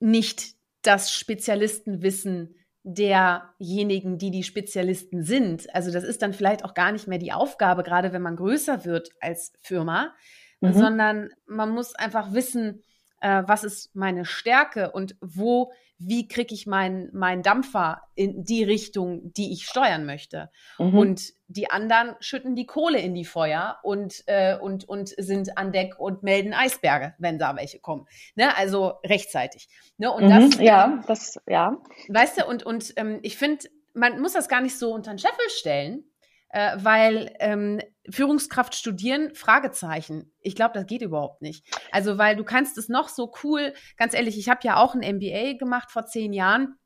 nicht 0.00 0.54
das 0.80 1.12
Spezialistenwissen 1.12 2.54
derjenigen, 2.84 4.18
die 4.18 4.30
die 4.30 4.42
Spezialisten 4.42 5.22
sind. 5.22 5.74
Also 5.74 5.90
das 5.90 6.04
ist 6.04 6.22
dann 6.22 6.32
vielleicht 6.32 6.64
auch 6.64 6.74
gar 6.74 6.92
nicht 6.92 7.06
mehr 7.06 7.18
die 7.18 7.32
Aufgabe, 7.32 7.82
gerade 7.82 8.12
wenn 8.12 8.22
man 8.22 8.36
größer 8.36 8.84
wird 8.84 9.10
als 9.20 9.52
Firma, 9.60 10.14
mhm. 10.60 10.72
sondern 10.72 11.30
man 11.46 11.70
muss 11.70 11.94
einfach 11.94 12.32
wissen, 12.32 12.82
äh, 13.20 13.42
was 13.46 13.64
ist 13.64 13.94
meine 13.94 14.24
Stärke 14.24 14.90
und 14.92 15.16
wo, 15.20 15.72
wie 15.98 16.28
kriege 16.28 16.54
ich 16.54 16.66
meinen 16.66 17.10
mein 17.12 17.42
Dampfer 17.42 18.02
in 18.14 18.44
die 18.44 18.62
Richtung, 18.62 19.32
die 19.32 19.52
ich 19.52 19.66
steuern 19.66 20.06
möchte. 20.06 20.50
Mhm. 20.78 20.96
Und 20.96 21.32
die 21.48 21.70
anderen 21.70 22.14
schütten 22.20 22.54
die 22.54 22.66
Kohle 22.66 23.00
in 23.00 23.14
die 23.14 23.24
Feuer 23.24 23.78
und, 23.82 24.22
äh, 24.26 24.56
und, 24.56 24.88
und 24.88 25.08
sind 25.08 25.58
an 25.58 25.72
Deck 25.72 25.98
und 25.98 26.22
melden 26.22 26.54
Eisberge, 26.54 27.14
wenn 27.18 27.38
da 27.38 27.56
welche 27.56 27.80
kommen. 27.80 28.06
Ne? 28.36 28.56
Also 28.56 28.94
rechtzeitig. 29.04 29.68
Ne? 29.96 30.12
Und 30.12 30.24
mhm, 30.24 30.50
das, 30.50 30.60
ja, 30.60 31.02
das, 31.06 31.40
ja. 31.46 31.76
Weißt 32.08 32.38
du, 32.38 32.46
und, 32.46 32.64
und 32.64 32.92
ähm, 32.96 33.18
ich 33.22 33.36
finde, 33.36 33.66
man 33.94 34.20
muss 34.20 34.34
das 34.34 34.48
gar 34.48 34.60
nicht 34.60 34.78
so 34.78 34.92
unter 34.92 35.12
den 35.12 35.18
Scheffel 35.18 35.48
stellen, 35.48 36.04
äh, 36.50 36.76
weil 36.76 37.34
ähm, 37.40 37.80
Führungskraft 38.10 38.74
studieren, 38.74 39.34
Fragezeichen. 39.34 40.32
Ich 40.40 40.54
glaube, 40.54 40.74
das 40.74 40.86
geht 40.86 41.02
überhaupt 41.02 41.42
nicht. 41.42 41.66
Also, 41.92 42.18
weil 42.18 42.36
du 42.36 42.44
kannst 42.44 42.78
es 42.78 42.88
noch 42.88 43.08
so 43.08 43.32
cool, 43.42 43.72
ganz 43.96 44.14
ehrlich, 44.14 44.38
ich 44.38 44.48
habe 44.48 44.60
ja 44.62 44.76
auch 44.76 44.94
ein 44.94 45.16
MBA 45.16 45.58
gemacht 45.58 45.90
vor 45.90 46.06
zehn 46.06 46.32
Jahren. 46.32 46.76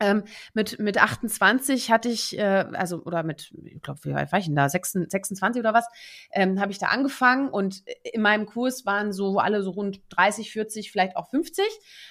Ähm, 0.00 0.24
mit, 0.54 0.80
mit 0.80 0.98
28 0.98 1.90
hatte 1.92 2.08
ich, 2.08 2.36
äh, 2.36 2.66
also, 2.72 3.04
oder 3.04 3.22
mit, 3.22 3.54
ich 3.64 3.80
glaube, 3.80 4.00
wie 4.02 4.12
weit 4.12 4.32
war 4.32 4.40
ich 4.40 4.46
denn 4.46 4.56
da? 4.56 4.68
26, 4.68 5.10
26 5.10 5.60
oder 5.60 5.72
was? 5.72 5.86
Ähm, 6.32 6.60
habe 6.60 6.72
ich 6.72 6.78
da 6.78 6.88
angefangen 6.88 7.48
und 7.48 7.84
in 8.02 8.20
meinem 8.20 8.46
Kurs 8.46 8.84
waren 8.86 9.12
so 9.12 9.38
alle 9.38 9.62
so 9.62 9.70
rund 9.70 10.02
30, 10.10 10.50
40, 10.50 10.90
vielleicht 10.90 11.16
auch 11.16 11.30
50, 11.30 11.64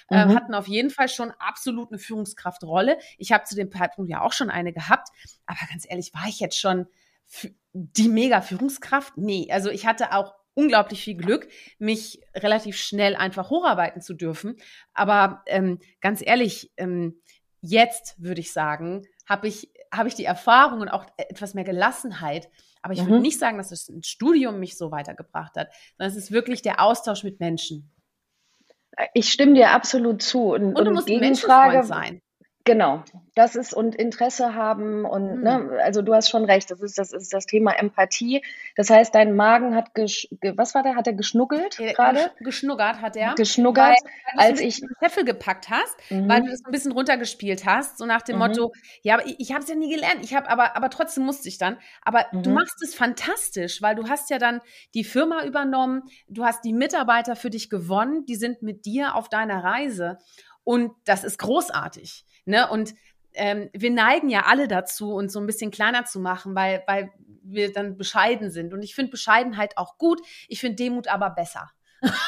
äh, 0.08 0.24
mhm. 0.24 0.34
hatten 0.34 0.54
auf 0.54 0.66
jeden 0.66 0.90
Fall 0.90 1.08
schon 1.08 1.30
absolut 1.38 1.90
eine 1.92 1.98
Führungskraftrolle. 1.98 2.96
Ich 3.18 3.32
habe 3.32 3.44
zu 3.44 3.54
dem 3.54 3.70
Zeitpunkt 3.70 4.10
ja 4.10 4.22
auch 4.22 4.32
schon 4.32 4.48
eine 4.48 4.72
gehabt, 4.72 5.08
aber 5.44 5.58
ganz 5.68 5.84
ehrlich, 5.86 6.14
war 6.14 6.26
ich 6.26 6.40
jetzt 6.40 6.58
schon 6.58 6.86
die 7.74 8.08
mega 8.08 8.40
Führungskraft? 8.40 9.16
Nee, 9.16 9.48
also 9.50 9.68
ich 9.68 9.84
hatte 9.84 10.12
auch 10.12 10.34
unglaublich 10.54 11.02
viel 11.02 11.16
Glück, 11.16 11.48
mich 11.78 12.20
relativ 12.34 12.76
schnell 12.76 13.16
einfach 13.16 13.50
hocharbeiten 13.50 14.00
zu 14.00 14.14
dürfen. 14.14 14.56
Aber 14.94 15.42
ähm, 15.46 15.80
ganz 16.00 16.22
ehrlich, 16.24 16.72
ähm, 16.76 17.20
jetzt 17.60 18.14
würde 18.22 18.40
ich 18.40 18.52
sagen, 18.52 19.06
habe 19.28 19.48
ich, 19.48 19.70
hab 19.90 20.06
ich 20.06 20.14
die 20.14 20.24
Erfahrung 20.24 20.80
und 20.80 20.88
auch 20.88 21.06
etwas 21.16 21.54
mehr 21.54 21.64
Gelassenheit. 21.64 22.48
Aber 22.82 22.94
ich 22.94 23.02
mhm. 23.02 23.08
würde 23.08 23.22
nicht 23.22 23.38
sagen, 23.40 23.58
dass 23.58 23.70
das 23.70 23.90
Studium 24.02 24.60
mich 24.60 24.76
so 24.76 24.92
weitergebracht 24.92 25.56
hat, 25.56 25.72
sondern 25.96 26.16
es 26.16 26.22
ist 26.22 26.30
wirklich 26.30 26.62
der 26.62 26.80
Austausch 26.80 27.24
mit 27.24 27.40
Menschen. 27.40 27.90
Ich 29.12 29.32
stimme 29.32 29.54
dir 29.54 29.70
absolut 29.70 30.22
zu. 30.22 30.52
Und, 30.52 30.76
und 30.76 30.84
du 30.84 30.92
musst 30.92 31.08
Gegenfrage, 31.08 31.82
sein. 31.82 32.22
Genau, 32.66 33.04
das 33.34 33.56
ist 33.56 33.74
und 33.74 33.94
Interesse 33.94 34.54
haben 34.54 35.04
und 35.04 35.36
mhm. 35.36 35.42
ne, 35.42 35.70
also 35.82 36.00
du 36.00 36.14
hast 36.14 36.30
schon 36.30 36.46
recht, 36.46 36.70
das 36.70 36.80
ist 36.80 36.96
das 36.96 37.12
ist 37.12 37.34
das 37.34 37.44
Thema 37.44 37.72
Empathie. 37.72 38.42
Das 38.74 38.88
heißt, 38.88 39.14
dein 39.14 39.36
Magen 39.36 39.74
hat 39.74 39.94
gesch, 39.94 40.28
was 40.56 40.74
war 40.74 40.82
der? 40.82 40.96
Hat 40.96 41.06
er 41.06 41.12
geschnuggelt 41.12 41.76
gerade? 41.76 42.30
Geschnuggert 42.40 43.02
hat 43.02 43.16
er. 43.16 43.34
Geschnuggert, 43.34 43.98
weil, 44.34 44.48
als 44.48 44.60
ich 44.60 44.80
Scheffel 45.02 45.26
gepackt 45.26 45.68
hast, 45.68 45.94
mhm. 46.10 46.26
weil 46.26 46.40
du 46.40 46.50
das 46.50 46.64
ein 46.64 46.72
bisschen 46.72 46.92
runtergespielt 46.92 47.66
hast, 47.66 47.98
so 47.98 48.06
nach 48.06 48.22
dem 48.22 48.36
mhm. 48.36 48.42
Motto, 48.46 48.72
ja, 49.02 49.14
aber 49.14 49.26
ich, 49.26 49.38
ich 49.38 49.52
habe 49.52 49.62
es 49.62 49.68
ja 49.68 49.74
nie 49.74 49.92
gelernt, 49.92 50.20
ich 50.22 50.34
habe 50.34 50.48
aber 50.48 50.74
aber 50.74 50.88
trotzdem 50.88 51.24
musste 51.24 51.48
ich 51.48 51.58
dann. 51.58 51.76
Aber 52.00 52.24
du 52.32 52.48
mhm. 52.48 52.54
machst 52.54 52.82
es 52.82 52.94
fantastisch, 52.94 53.82
weil 53.82 53.94
du 53.94 54.08
hast 54.08 54.30
ja 54.30 54.38
dann 54.38 54.62
die 54.94 55.04
Firma 55.04 55.44
übernommen, 55.44 56.04
du 56.28 56.44
hast 56.44 56.64
die 56.64 56.72
Mitarbeiter 56.72 57.36
für 57.36 57.50
dich 57.50 57.68
gewonnen, 57.68 58.24
die 58.24 58.36
sind 58.36 58.62
mit 58.62 58.86
dir 58.86 59.16
auf 59.16 59.28
deiner 59.28 59.62
Reise 59.62 60.18
und 60.64 60.92
das 61.04 61.24
ist 61.24 61.38
großartig. 61.38 62.24
Ne? 62.44 62.68
Und 62.70 62.94
ähm, 63.34 63.68
wir 63.72 63.90
neigen 63.90 64.28
ja 64.28 64.44
alle 64.46 64.68
dazu, 64.68 65.14
uns 65.14 65.32
so 65.32 65.40
ein 65.40 65.46
bisschen 65.46 65.70
kleiner 65.70 66.04
zu 66.04 66.20
machen, 66.20 66.54
weil, 66.54 66.82
weil 66.86 67.10
wir 67.42 67.72
dann 67.72 67.96
bescheiden 67.96 68.50
sind. 68.50 68.72
Und 68.72 68.82
ich 68.82 68.94
finde 68.94 69.10
Bescheidenheit 69.10 69.76
auch 69.76 69.98
gut. 69.98 70.20
Ich 70.48 70.60
finde 70.60 70.76
Demut 70.76 71.08
aber 71.08 71.30
besser. 71.30 71.70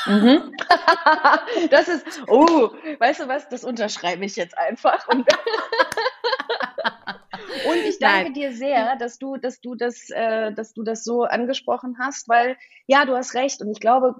Mhm. 0.06 0.52
das 1.70 1.88
ist, 1.88 2.22
oh, 2.28 2.70
weißt 2.98 3.20
du 3.20 3.28
was, 3.28 3.48
das 3.48 3.64
unterschreibe 3.64 4.24
ich 4.24 4.36
jetzt 4.36 4.56
einfach. 4.56 5.06
Und, 5.08 5.20
und 7.68 7.76
ich 7.84 7.98
danke 7.98 8.24
Nein. 8.24 8.34
dir 8.34 8.52
sehr, 8.52 8.96
dass 8.96 9.18
du, 9.18 9.36
dass 9.36 9.60
du 9.60 9.74
das, 9.74 10.10
äh, 10.10 10.52
dass 10.52 10.72
du 10.72 10.82
das 10.82 11.04
so 11.04 11.24
angesprochen 11.24 11.96
hast, 12.00 12.28
weil 12.28 12.56
ja, 12.86 13.04
du 13.04 13.16
hast 13.16 13.34
recht. 13.34 13.60
Und 13.60 13.70
ich 13.70 13.80
glaube, 13.80 14.14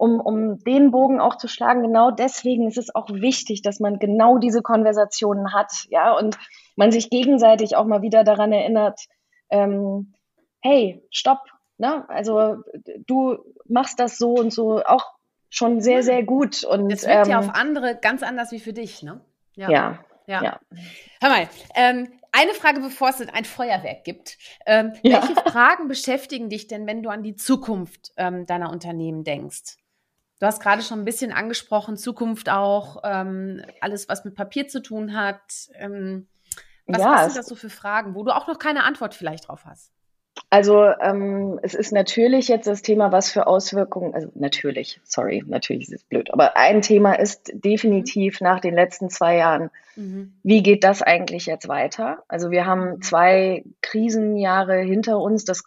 um, 0.00 0.18
um 0.18 0.58
den 0.64 0.92
Bogen 0.92 1.20
auch 1.20 1.36
zu 1.36 1.46
schlagen, 1.46 1.82
genau 1.82 2.10
deswegen 2.10 2.66
ist 2.66 2.78
es 2.78 2.94
auch 2.94 3.10
wichtig, 3.10 3.60
dass 3.60 3.80
man 3.80 3.98
genau 3.98 4.38
diese 4.38 4.62
Konversationen 4.62 5.52
hat, 5.52 5.70
ja, 5.90 6.16
und 6.16 6.38
man 6.74 6.90
sich 6.90 7.10
gegenseitig 7.10 7.76
auch 7.76 7.84
mal 7.84 8.00
wieder 8.00 8.24
daran 8.24 8.50
erinnert, 8.50 8.98
ähm, 9.50 10.14
hey, 10.62 11.06
stopp, 11.10 11.40
ne? 11.76 12.08
Also 12.08 12.62
du 13.06 13.36
machst 13.68 14.00
das 14.00 14.16
so 14.16 14.32
und 14.32 14.54
so 14.54 14.82
auch 14.82 15.04
schon 15.50 15.82
sehr, 15.82 16.02
sehr 16.02 16.22
gut. 16.22 16.64
Und 16.64 16.90
es 16.90 17.06
wirkt 17.06 17.26
ähm, 17.26 17.32
ja 17.32 17.38
auf 17.38 17.54
andere 17.54 17.98
ganz 18.00 18.22
anders 18.22 18.52
wie 18.52 18.60
für 18.60 18.72
dich, 18.72 19.02
ne? 19.02 19.20
Ja. 19.54 19.70
Ja. 19.70 19.98
ja. 20.26 20.42
ja. 20.42 20.60
Hör 21.20 21.28
mal, 21.28 21.48
ähm, 21.74 22.08
eine 22.32 22.54
Frage, 22.54 22.80
bevor 22.80 23.10
es 23.10 23.20
ein 23.20 23.44
Feuerwerk 23.44 24.04
gibt. 24.04 24.38
Ähm, 24.64 24.94
ja. 25.02 25.20
Welche 25.20 25.34
Fragen 25.34 25.88
beschäftigen 25.88 26.48
dich 26.48 26.68
denn, 26.68 26.86
wenn 26.86 27.02
du 27.02 27.10
an 27.10 27.22
die 27.22 27.36
Zukunft 27.36 28.12
ähm, 28.16 28.46
deiner 28.46 28.70
Unternehmen 28.70 29.24
denkst? 29.24 29.79
Du 30.40 30.46
hast 30.46 30.62
gerade 30.62 30.80
schon 30.82 30.98
ein 31.00 31.04
bisschen 31.04 31.32
angesprochen, 31.32 31.98
Zukunft 31.98 32.48
auch, 32.48 33.02
ähm, 33.04 33.62
alles, 33.82 34.08
was 34.08 34.24
mit 34.24 34.34
Papier 34.34 34.68
zu 34.68 34.80
tun 34.82 35.14
hat. 35.14 35.68
Ähm, 35.74 36.26
was, 36.86 37.02
ja, 37.02 37.12
was 37.12 37.24
sind 37.26 37.36
das 37.36 37.46
so 37.46 37.54
für 37.54 37.68
Fragen, 37.68 38.14
wo 38.14 38.24
du 38.24 38.34
auch 38.34 38.48
noch 38.48 38.58
keine 38.58 38.84
Antwort 38.84 39.14
vielleicht 39.14 39.48
drauf 39.48 39.66
hast? 39.66 39.92
Also 40.48 40.86
ähm, 41.00 41.60
es 41.62 41.74
ist 41.74 41.92
natürlich 41.92 42.48
jetzt 42.48 42.66
das 42.66 42.80
Thema, 42.80 43.12
was 43.12 43.30
für 43.30 43.46
Auswirkungen, 43.46 44.14
also 44.14 44.30
natürlich, 44.34 45.00
sorry, 45.04 45.44
natürlich 45.46 45.88
ist 45.88 45.92
es 45.92 46.04
blöd, 46.04 46.32
aber 46.32 46.56
ein 46.56 46.80
Thema 46.80 47.14
ist 47.14 47.52
definitiv 47.52 48.40
mhm. 48.40 48.46
nach 48.46 48.60
den 48.60 48.74
letzten 48.74 49.10
zwei 49.10 49.36
Jahren, 49.36 49.70
mhm. 49.94 50.32
wie 50.42 50.62
geht 50.62 50.84
das 50.84 51.02
eigentlich 51.02 51.46
jetzt 51.46 51.68
weiter? 51.68 52.24
Also 52.28 52.50
wir 52.50 52.64
haben 52.64 52.92
mhm. 52.92 53.02
zwei 53.02 53.64
Krisenjahre 53.82 54.78
hinter 54.80 55.18
uns, 55.18 55.44
das 55.44 55.64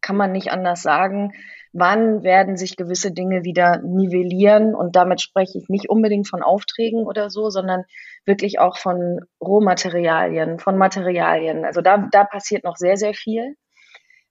kann 0.00 0.16
man 0.16 0.30
nicht 0.30 0.52
anders 0.52 0.82
sagen 0.82 1.32
wann 1.72 2.22
werden 2.22 2.56
sich 2.56 2.76
gewisse 2.76 3.12
Dinge 3.12 3.44
wieder 3.44 3.78
nivellieren. 3.78 4.74
Und 4.74 4.94
damit 4.94 5.20
spreche 5.20 5.58
ich 5.58 5.68
nicht 5.68 5.88
unbedingt 5.88 6.28
von 6.28 6.42
Aufträgen 6.42 7.06
oder 7.06 7.30
so, 7.30 7.50
sondern 7.50 7.84
wirklich 8.24 8.58
auch 8.58 8.76
von 8.76 9.20
Rohmaterialien, 9.40 10.58
von 10.58 10.76
Materialien. 10.76 11.64
Also 11.64 11.80
da, 11.80 12.08
da 12.10 12.24
passiert 12.24 12.64
noch 12.64 12.76
sehr, 12.76 12.96
sehr 12.96 13.14
viel. 13.14 13.56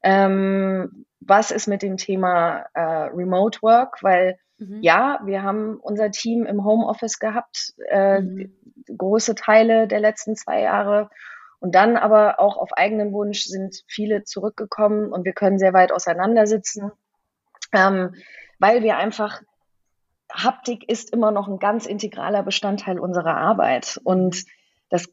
Ähm, 0.03 1.05
was 1.19 1.51
ist 1.51 1.67
mit 1.67 1.81
dem 1.81 1.97
Thema 1.97 2.65
äh, 2.73 2.81
Remote 2.81 3.59
Work? 3.61 3.97
Weil 4.01 4.37
mhm. 4.59 4.79
ja, 4.81 5.19
wir 5.25 5.43
haben 5.43 5.77
unser 5.77 6.11
Team 6.11 6.45
im 6.45 6.63
Homeoffice 6.63 7.19
gehabt, 7.19 7.73
äh, 7.89 8.21
mhm. 8.21 8.55
große 8.95 9.35
Teile 9.35 9.87
der 9.87 9.99
letzten 9.99 10.35
zwei 10.35 10.61
Jahre. 10.61 11.09
Und 11.59 11.75
dann 11.75 11.95
aber 11.95 12.39
auch 12.39 12.57
auf 12.57 12.73
eigenen 12.73 13.13
Wunsch 13.13 13.43
sind 13.43 13.83
viele 13.87 14.23
zurückgekommen 14.23 15.11
und 15.11 15.25
wir 15.25 15.33
können 15.33 15.59
sehr 15.59 15.73
weit 15.73 15.91
auseinandersitzen 15.91 16.91
ähm, 17.71 18.15
weil 18.59 18.83
wir 18.83 18.97
einfach, 18.97 19.41
Haptik 20.31 20.87
ist 20.89 21.11
immer 21.11 21.31
noch 21.31 21.47
ein 21.47 21.59
ganz 21.59 21.85
integraler 21.85 22.43
Bestandteil 22.43 22.99
unserer 22.99 23.35
Arbeit. 23.35 23.99
Und 24.03 24.45
das 24.89 25.09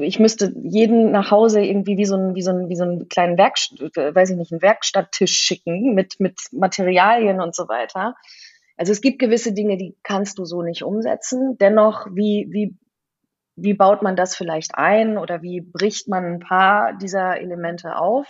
ich 0.00 0.18
müsste 0.18 0.52
jeden 0.62 1.10
nach 1.10 1.30
Hause 1.30 1.60
irgendwie 1.60 1.96
wie 1.96 2.04
so 2.04 2.16
ein, 2.16 2.34
wie 2.34 2.42
so 2.42 2.50
ein, 2.50 2.68
wie 2.68 2.76
so 2.76 2.84
einen 2.84 3.08
kleinen 3.08 3.36
Werk, 3.36 3.56
weiß 3.58 4.30
ich 4.30 4.36
nicht, 4.36 4.52
einen 4.52 4.62
Werkstatttisch 4.62 5.32
schicken 5.32 5.94
mit, 5.94 6.20
mit 6.20 6.38
Materialien 6.52 7.40
und 7.40 7.54
so 7.54 7.68
weiter. 7.68 8.14
Also 8.76 8.92
es 8.92 9.00
gibt 9.00 9.18
gewisse 9.18 9.52
Dinge, 9.52 9.76
die 9.76 9.96
kannst 10.02 10.38
du 10.38 10.44
so 10.44 10.62
nicht 10.62 10.84
umsetzen. 10.84 11.58
Dennoch, 11.58 12.06
wie, 12.12 12.48
wie, 12.50 12.76
wie 13.56 13.74
baut 13.74 14.02
man 14.02 14.16
das 14.16 14.36
vielleicht 14.36 14.74
ein 14.76 15.18
oder 15.18 15.42
wie 15.42 15.60
bricht 15.60 16.08
man 16.08 16.24
ein 16.24 16.38
paar 16.40 16.94
dieser 16.94 17.40
Elemente 17.40 17.96
auf, 17.96 18.26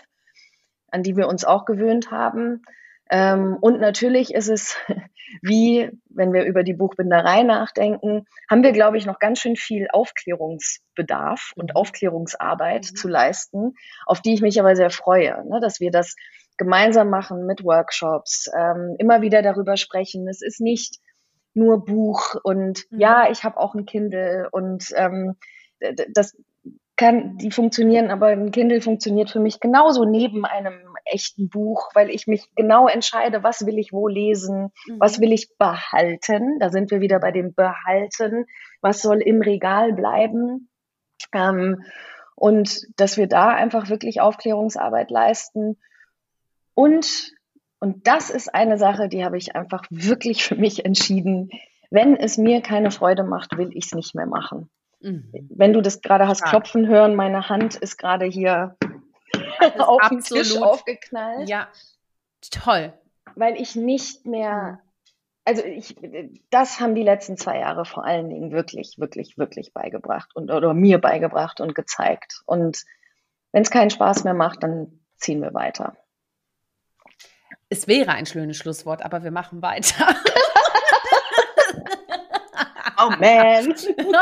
an 0.91 1.03
die 1.03 1.17
wir 1.17 1.29
uns 1.29 1.45
auch 1.45 1.67
gewöhnt 1.67 2.11
haben? 2.11 2.63
Ähm, 3.11 3.57
und 3.61 3.81
natürlich 3.81 4.33
ist 4.33 4.49
es, 4.49 4.77
wie 5.43 5.91
wenn 6.09 6.33
wir 6.33 6.45
über 6.45 6.63
die 6.63 6.75
Buchbinderei 6.75 7.43
nachdenken, 7.43 8.27
haben 8.49 8.63
wir, 8.63 8.73
glaube 8.73 8.99
ich, 8.99 9.07
noch 9.07 9.19
ganz 9.19 9.41
schön 9.41 9.57
viel 9.57 9.89
Aufklärungsbedarf 9.93 11.53
und 11.57 11.71
mhm. 11.71 11.77
Aufklärungsarbeit 11.77 12.91
mhm. 12.91 12.97
zu 12.97 13.09
leisten, 13.09 13.75
auf 14.07 14.21
die 14.21 14.35
ich 14.35 14.43
mich 14.43 14.61
aber 14.61 14.77
sehr 14.77 14.91
freue, 14.91 15.45
ne, 15.49 15.59
dass 15.61 15.81
wir 15.81 15.91
das 15.91 16.15
gemeinsam 16.57 17.11
machen 17.11 17.47
mit 17.47 17.65
Workshops, 17.65 18.49
ähm, 18.57 18.95
immer 18.99 19.23
wieder 19.23 19.43
darüber 19.43 19.77
sprechen. 19.77 20.29
Es 20.29 20.43
ist 20.43 20.61
nicht 20.61 20.99
nur 21.53 21.85
Buch 21.85 22.37
und 22.45 22.85
mhm. 22.91 23.01
ja, 23.01 23.29
ich 23.31 23.43
habe 23.43 23.57
auch 23.57 23.75
ein 23.75 23.87
Kindle 23.87 24.49
und 24.53 24.93
ähm, 24.95 25.37
das 26.13 26.37
kann, 27.01 27.39
die 27.39 27.51
funktionieren, 27.51 28.11
aber 28.11 28.27
ein 28.27 28.51
Kindle 28.51 28.83
funktioniert 28.83 29.31
für 29.31 29.41
mich 29.41 29.59
genauso 29.59 30.05
neben 30.05 30.45
einem 30.45 30.75
echten 31.07 31.49
Buch, 31.49 31.89
weil 31.95 32.11
ich 32.11 32.27
mich 32.27 32.55
genau 32.57 32.89
entscheide, 32.89 33.43
was 33.43 33.65
will 33.65 33.79
ich 33.79 33.91
wo 33.91 34.07
lesen, 34.07 34.71
mhm. 34.87 34.97
was 35.01 35.19
will 35.19 35.33
ich 35.33 35.57
behalten. 35.57 36.59
Da 36.61 36.69
sind 36.69 36.91
wir 36.91 37.01
wieder 37.01 37.19
bei 37.19 37.33
dem 37.33 37.55
Behalten. 37.55 38.45
Was 38.83 39.01
soll 39.01 39.23
im 39.23 39.41
Regal 39.41 39.95
bleiben? 39.95 40.69
Ähm, 41.33 41.83
und 42.35 42.83
dass 42.97 43.17
wir 43.17 43.29
da 43.29 43.49
einfach 43.49 43.89
wirklich 43.89 44.21
Aufklärungsarbeit 44.21 45.11
leisten. 45.11 45.79
Und, 46.75 47.33
und 47.79 48.07
das 48.07 48.29
ist 48.29 48.55
eine 48.55 48.77
Sache, 48.77 49.09
die 49.09 49.25
habe 49.25 49.39
ich 49.39 49.57
einfach 49.57 49.85
wirklich 49.89 50.45
für 50.45 50.57
mich 50.57 50.85
entschieden. 50.85 51.49
Wenn 51.91 52.15
es 52.15 52.37
mir 52.37 52.61
keine 52.61 52.91
Freude 52.91 53.25
macht, 53.25 53.57
will 53.57 53.71
ich 53.73 53.87
es 53.87 53.95
nicht 53.95 54.15
mehr 54.15 54.27
machen. 54.27 54.69
Mhm. 55.01 55.31
Wenn 55.51 55.73
du 55.73 55.81
das 55.81 56.03
gerade 56.03 56.29
hast 56.29 56.45
klopfen 56.45 56.87
hören, 56.87 57.15
meine 57.15 57.49
Hand 57.49 57.77
ist 57.77 57.97
gerade 57.97 58.27
hier 58.27 58.77
auf 59.79 60.09
dem 60.09 60.21
Tisch 60.21 60.57
aufgeknallt. 60.57 61.49
Ja, 61.49 61.69
toll. 62.51 62.93
Weil 63.35 63.61
ich 63.61 63.77
nicht 63.77 64.27
mehr, 64.27 64.81
also 65.45 65.63
ich, 65.65 65.97
das 66.51 66.81
haben 66.81 66.95
die 66.95 67.03
letzten 67.03 67.37
zwei 67.37 67.59
Jahre 67.59 67.85
vor 67.85 68.05
allen 68.05 68.29
Dingen 68.29 68.53
wirklich, 68.53 68.99
wirklich, 68.99 69.39
wirklich 69.39 69.73
beigebracht 69.73 70.35
und 70.35 70.51
oder 70.51 70.75
mir 70.75 70.99
beigebracht 70.99 71.61
und 71.61 71.75
gezeigt. 71.75 72.43
Und 72.47 72.85
wenn 73.53 73.63
es 73.63 73.71
keinen 73.71 73.91
Spaß 73.91 74.25
mehr 74.25 74.35
macht, 74.35 74.63
dann 74.63 75.01
ziehen 75.17 75.41
wir 75.43 75.55
weiter. 75.55 75.97
Es 77.69 77.87
wäre 77.87 78.11
ein 78.11 78.27
schönes 78.27 78.57
Schlusswort, 78.57 79.03
aber 79.03 79.23
wir 79.23 79.31
machen 79.31 79.63
weiter. 79.63 80.15
Oh 83.03 83.11
man. 83.21 83.75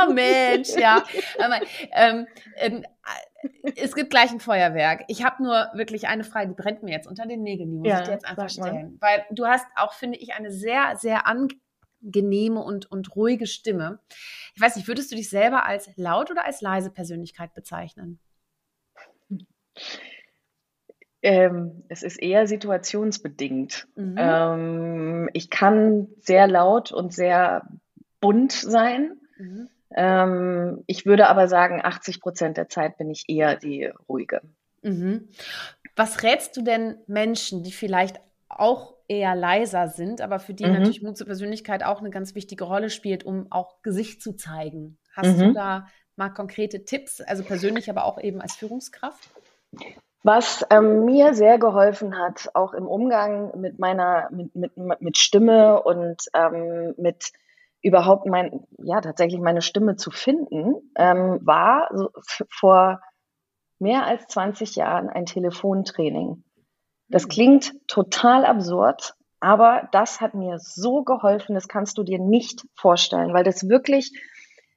oh 0.09 0.12
Mensch, 0.12 0.70
ja. 0.76 1.03
Aber, 1.39 1.61
ähm, 1.93 2.26
ähm, 2.57 2.85
es 3.76 3.95
gibt 3.95 4.11
gleich 4.11 4.31
ein 4.31 4.41
Feuerwerk. 4.41 5.05
Ich 5.09 5.24
habe 5.24 5.43
nur 5.43 5.68
wirklich 5.74 6.09
eine 6.09 6.24
Frage, 6.24 6.49
die 6.49 6.55
brennt 6.55 6.83
mir 6.83 6.93
jetzt 6.93 7.07
unter 7.07 7.26
den 7.26 7.43
Nägeln, 7.43 7.70
die 7.70 7.76
muss 7.76 7.89
ja, 7.89 7.99
ich 8.01 8.05
dir 8.07 8.12
jetzt 8.12 8.26
einfach 8.26 8.51
stellen. 8.51 8.99
Weil 9.01 9.24
du 9.31 9.47
hast 9.47 9.66
auch, 9.76 9.93
finde 9.93 10.18
ich, 10.18 10.35
eine 10.35 10.51
sehr, 10.51 10.97
sehr 10.97 11.26
angenehme 11.26 12.62
und, 12.62 12.91
und 12.91 13.14
ruhige 13.14 13.47
Stimme. 13.47 14.01
Ich 14.55 14.61
weiß 14.61 14.76
nicht, 14.76 14.89
würdest 14.89 15.12
du 15.12 15.16
dich 15.16 15.31
selber 15.31 15.66
als 15.66 15.91
laut 15.97 16.31
oder 16.31 16.45
als 16.45 16.61
leise 16.61 16.91
Persönlichkeit 16.91 17.55
bezeichnen? 17.55 18.18
Ähm, 21.20 21.85
es 21.89 22.03
ist 22.03 22.20
eher 22.20 22.47
situationsbedingt. 22.47 23.89
Mhm. 23.97 24.14
Ähm, 24.16 25.31
ich 25.33 25.51
kann 25.51 26.09
sehr 26.20 26.47
laut 26.47 26.93
und 26.93 27.12
sehr 27.12 27.66
bunt 28.20 28.52
sein. 28.52 29.18
Mhm. 29.38 29.68
Ähm, 29.94 30.84
ich 30.86 31.06
würde 31.06 31.28
aber 31.28 31.48
sagen, 31.48 31.80
80 31.82 32.20
Prozent 32.20 32.56
der 32.56 32.68
Zeit 32.68 32.98
bin 32.98 33.10
ich 33.10 33.24
eher 33.28 33.56
die 33.56 33.90
ruhige. 34.08 34.42
Mhm. 34.82 35.28
Was 35.96 36.22
rätst 36.22 36.56
du 36.56 36.62
denn 36.62 36.96
Menschen, 37.06 37.62
die 37.62 37.72
vielleicht 37.72 38.20
auch 38.48 38.94
eher 39.08 39.34
leiser 39.34 39.88
sind, 39.88 40.20
aber 40.20 40.38
für 40.38 40.54
die 40.54 40.66
mhm. 40.66 40.74
natürlich 40.74 41.02
Mut 41.02 41.16
zur 41.16 41.26
Persönlichkeit 41.26 41.82
auch 41.82 42.00
eine 42.00 42.10
ganz 42.10 42.34
wichtige 42.34 42.64
Rolle 42.64 42.90
spielt, 42.90 43.24
um 43.24 43.46
auch 43.50 43.82
Gesicht 43.82 44.22
zu 44.22 44.34
zeigen? 44.34 44.98
Hast 45.12 45.40
du 45.40 45.46
mhm. 45.46 45.54
da 45.54 45.88
mal 46.16 46.28
konkrete 46.30 46.84
Tipps, 46.84 47.20
also 47.20 47.42
persönlich, 47.42 47.88
aber 47.90 48.04
auch 48.04 48.20
eben 48.20 48.40
als 48.40 48.56
Führungskraft? 48.56 49.30
Was 50.24 50.66
ähm, 50.70 51.04
mir 51.04 51.32
sehr 51.34 51.58
geholfen 51.58 52.18
hat, 52.18 52.50
auch 52.54 52.74
im 52.74 52.86
Umgang 52.86 53.58
mit 53.58 53.78
meiner, 53.78 54.28
mit, 54.30 54.54
mit, 54.54 55.00
mit 55.00 55.16
Stimme 55.16 55.82
und 55.82 56.24
ähm, 56.34 56.94
mit 56.98 57.32
überhaupt 57.83 58.26
mein, 58.26 58.66
ja, 58.79 59.01
tatsächlich 59.01 59.41
meine 59.41 59.62
Stimme 59.62 59.97
zu 59.97 60.11
finden, 60.11 60.74
ähm, 60.97 61.41
war 61.43 61.89
so 61.95 62.11
vor 62.51 63.01
mehr 63.79 64.05
als 64.07 64.26
20 64.26 64.76
Jahren 64.76 65.09
ein 65.09 65.26
Telefontraining. 65.26 66.43
Das 67.09 67.24
mhm. 67.24 67.29
klingt 67.29 67.74
total 67.87 68.45
absurd, 68.45 69.14
aber 69.41 69.89
das 69.93 70.20
hat 70.20 70.35
mir 70.35 70.59
so 70.59 71.03
geholfen, 71.05 71.55
das 71.55 71.68
kannst 71.68 71.99
du 71.99 72.03
dir 72.03 72.18
nicht 72.18 72.66
vorstellen, 72.74 73.33
weil 73.33 73.45
das 73.45 73.68
wirklich, 73.68 74.12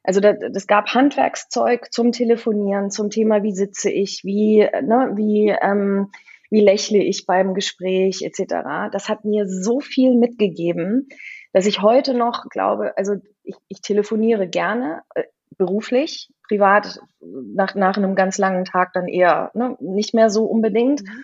also 0.04 0.20
das, 0.20 0.38
das 0.54 0.68
gab 0.68 0.94
Handwerkszeug 0.94 1.92
zum 1.92 2.12
Telefonieren, 2.12 2.92
zum 2.92 3.10
Thema, 3.10 3.42
wie 3.44 3.54
sitze 3.54 3.90
ich, 3.90 4.22
wie, 4.24 4.60
ne, 4.60 5.14
wie, 5.16 5.50
ähm, 5.50 6.12
wie 6.52 6.62
lächle 6.62 7.00
ich 7.00 7.26
beim 7.26 7.54
Gespräch 7.54 8.22
etc. 8.22 8.90
Das 8.92 9.10
hat 9.10 9.26
mir 9.26 9.48
so 9.48 9.80
viel 9.80 10.16
mitgegeben, 10.16 11.08
dass 11.54 11.66
ich 11.66 11.82
heute 11.82 12.14
noch 12.14 12.50
glaube, 12.50 12.98
also 12.98 13.16
ich, 13.44 13.56
ich 13.68 13.82
telefoniere 13.82 14.48
gerne, 14.48 15.02
äh, 15.16 15.24
beruflich, 15.58 16.32
privat 16.48 17.00
nach, 17.20 17.76
nach 17.76 17.98
einem 17.98 18.16
ganz 18.16 18.38
langen 18.38 18.66
Tag 18.66 18.94
dann 18.94 19.08
eher 19.08 19.52
ne, 19.54 19.76
nicht 19.80 20.14
mehr 20.14 20.30
so 20.30 20.46
unbedingt. 20.46 21.04
Mhm. 21.04 21.24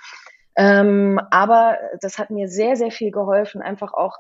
Ähm, 0.58 1.22
aber 1.32 1.78
das 2.02 2.18
hat 2.18 2.30
mir 2.30 2.48
sehr, 2.50 2.76
sehr 2.76 2.92
viel 2.92 3.12
geholfen, 3.12 3.62
einfach 3.62 3.94
auch 3.94 4.18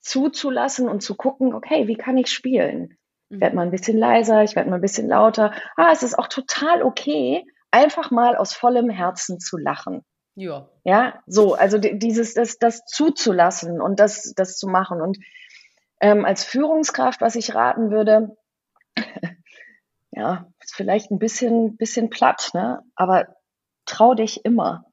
zuzulassen 0.00 0.88
und 0.88 1.02
zu 1.02 1.16
gucken, 1.16 1.54
okay, 1.54 1.88
wie 1.88 1.96
kann 1.96 2.16
ich 2.16 2.28
spielen? 2.28 2.96
Ich 3.28 3.40
werde 3.40 3.54
mhm. 3.54 3.56
mal 3.56 3.62
ein 3.62 3.70
bisschen 3.70 3.98
leiser, 3.98 4.42
ich 4.42 4.56
werde 4.56 4.70
mal 4.70 4.76
ein 4.76 4.82
bisschen 4.82 5.08
lauter. 5.08 5.52
Ah, 5.76 5.90
es 5.92 6.02
ist 6.02 6.18
auch 6.18 6.28
total 6.28 6.82
okay, 6.82 7.44
einfach 7.70 8.10
mal 8.10 8.36
aus 8.36 8.54
vollem 8.54 8.88
Herzen 8.88 9.40
zu 9.40 9.56
lachen. 9.56 10.04
Ja. 10.36 10.68
Ja, 10.84 11.22
so, 11.26 11.54
also 11.54 11.78
dieses, 11.78 12.34
das, 12.34 12.58
das 12.58 12.84
zuzulassen 12.84 13.80
und 13.80 13.98
das, 13.98 14.34
das 14.36 14.58
zu 14.58 14.68
machen. 14.68 15.00
Und 15.00 15.18
ähm, 16.00 16.24
als 16.26 16.44
Führungskraft, 16.44 17.22
was 17.22 17.36
ich 17.36 17.54
raten 17.54 17.90
würde, 17.90 18.36
ja, 20.10 20.46
ist 20.60 20.74
vielleicht 20.74 21.10
ein 21.10 21.18
bisschen, 21.18 21.76
bisschen 21.78 22.10
platt, 22.10 22.50
ne? 22.52 22.82
Aber 22.94 23.26
trau 23.86 24.14
dich 24.14 24.44
immer. 24.44 24.84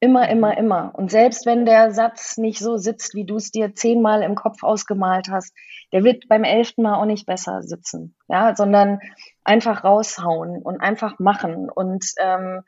Immer, 0.00 0.28
immer, 0.28 0.52
mhm. 0.52 0.58
immer. 0.58 0.94
Und 0.94 1.10
selbst 1.10 1.46
wenn 1.46 1.64
der 1.64 1.92
Satz 1.92 2.36
nicht 2.36 2.58
so 2.58 2.76
sitzt, 2.76 3.14
wie 3.14 3.24
du 3.24 3.36
es 3.36 3.50
dir 3.50 3.74
zehnmal 3.74 4.22
im 4.22 4.34
Kopf 4.34 4.62
ausgemalt 4.62 5.28
hast, 5.30 5.54
der 5.92 6.04
wird 6.04 6.28
beim 6.28 6.44
elften 6.44 6.82
Mal 6.82 6.96
auch 6.96 7.06
nicht 7.06 7.24
besser 7.24 7.62
sitzen. 7.62 8.14
Ja, 8.28 8.54
sondern 8.54 9.00
einfach 9.44 9.82
raushauen 9.82 10.60
und 10.60 10.82
einfach 10.82 11.18
machen 11.20 11.70
und 11.70 12.04
ähm, 12.18 12.60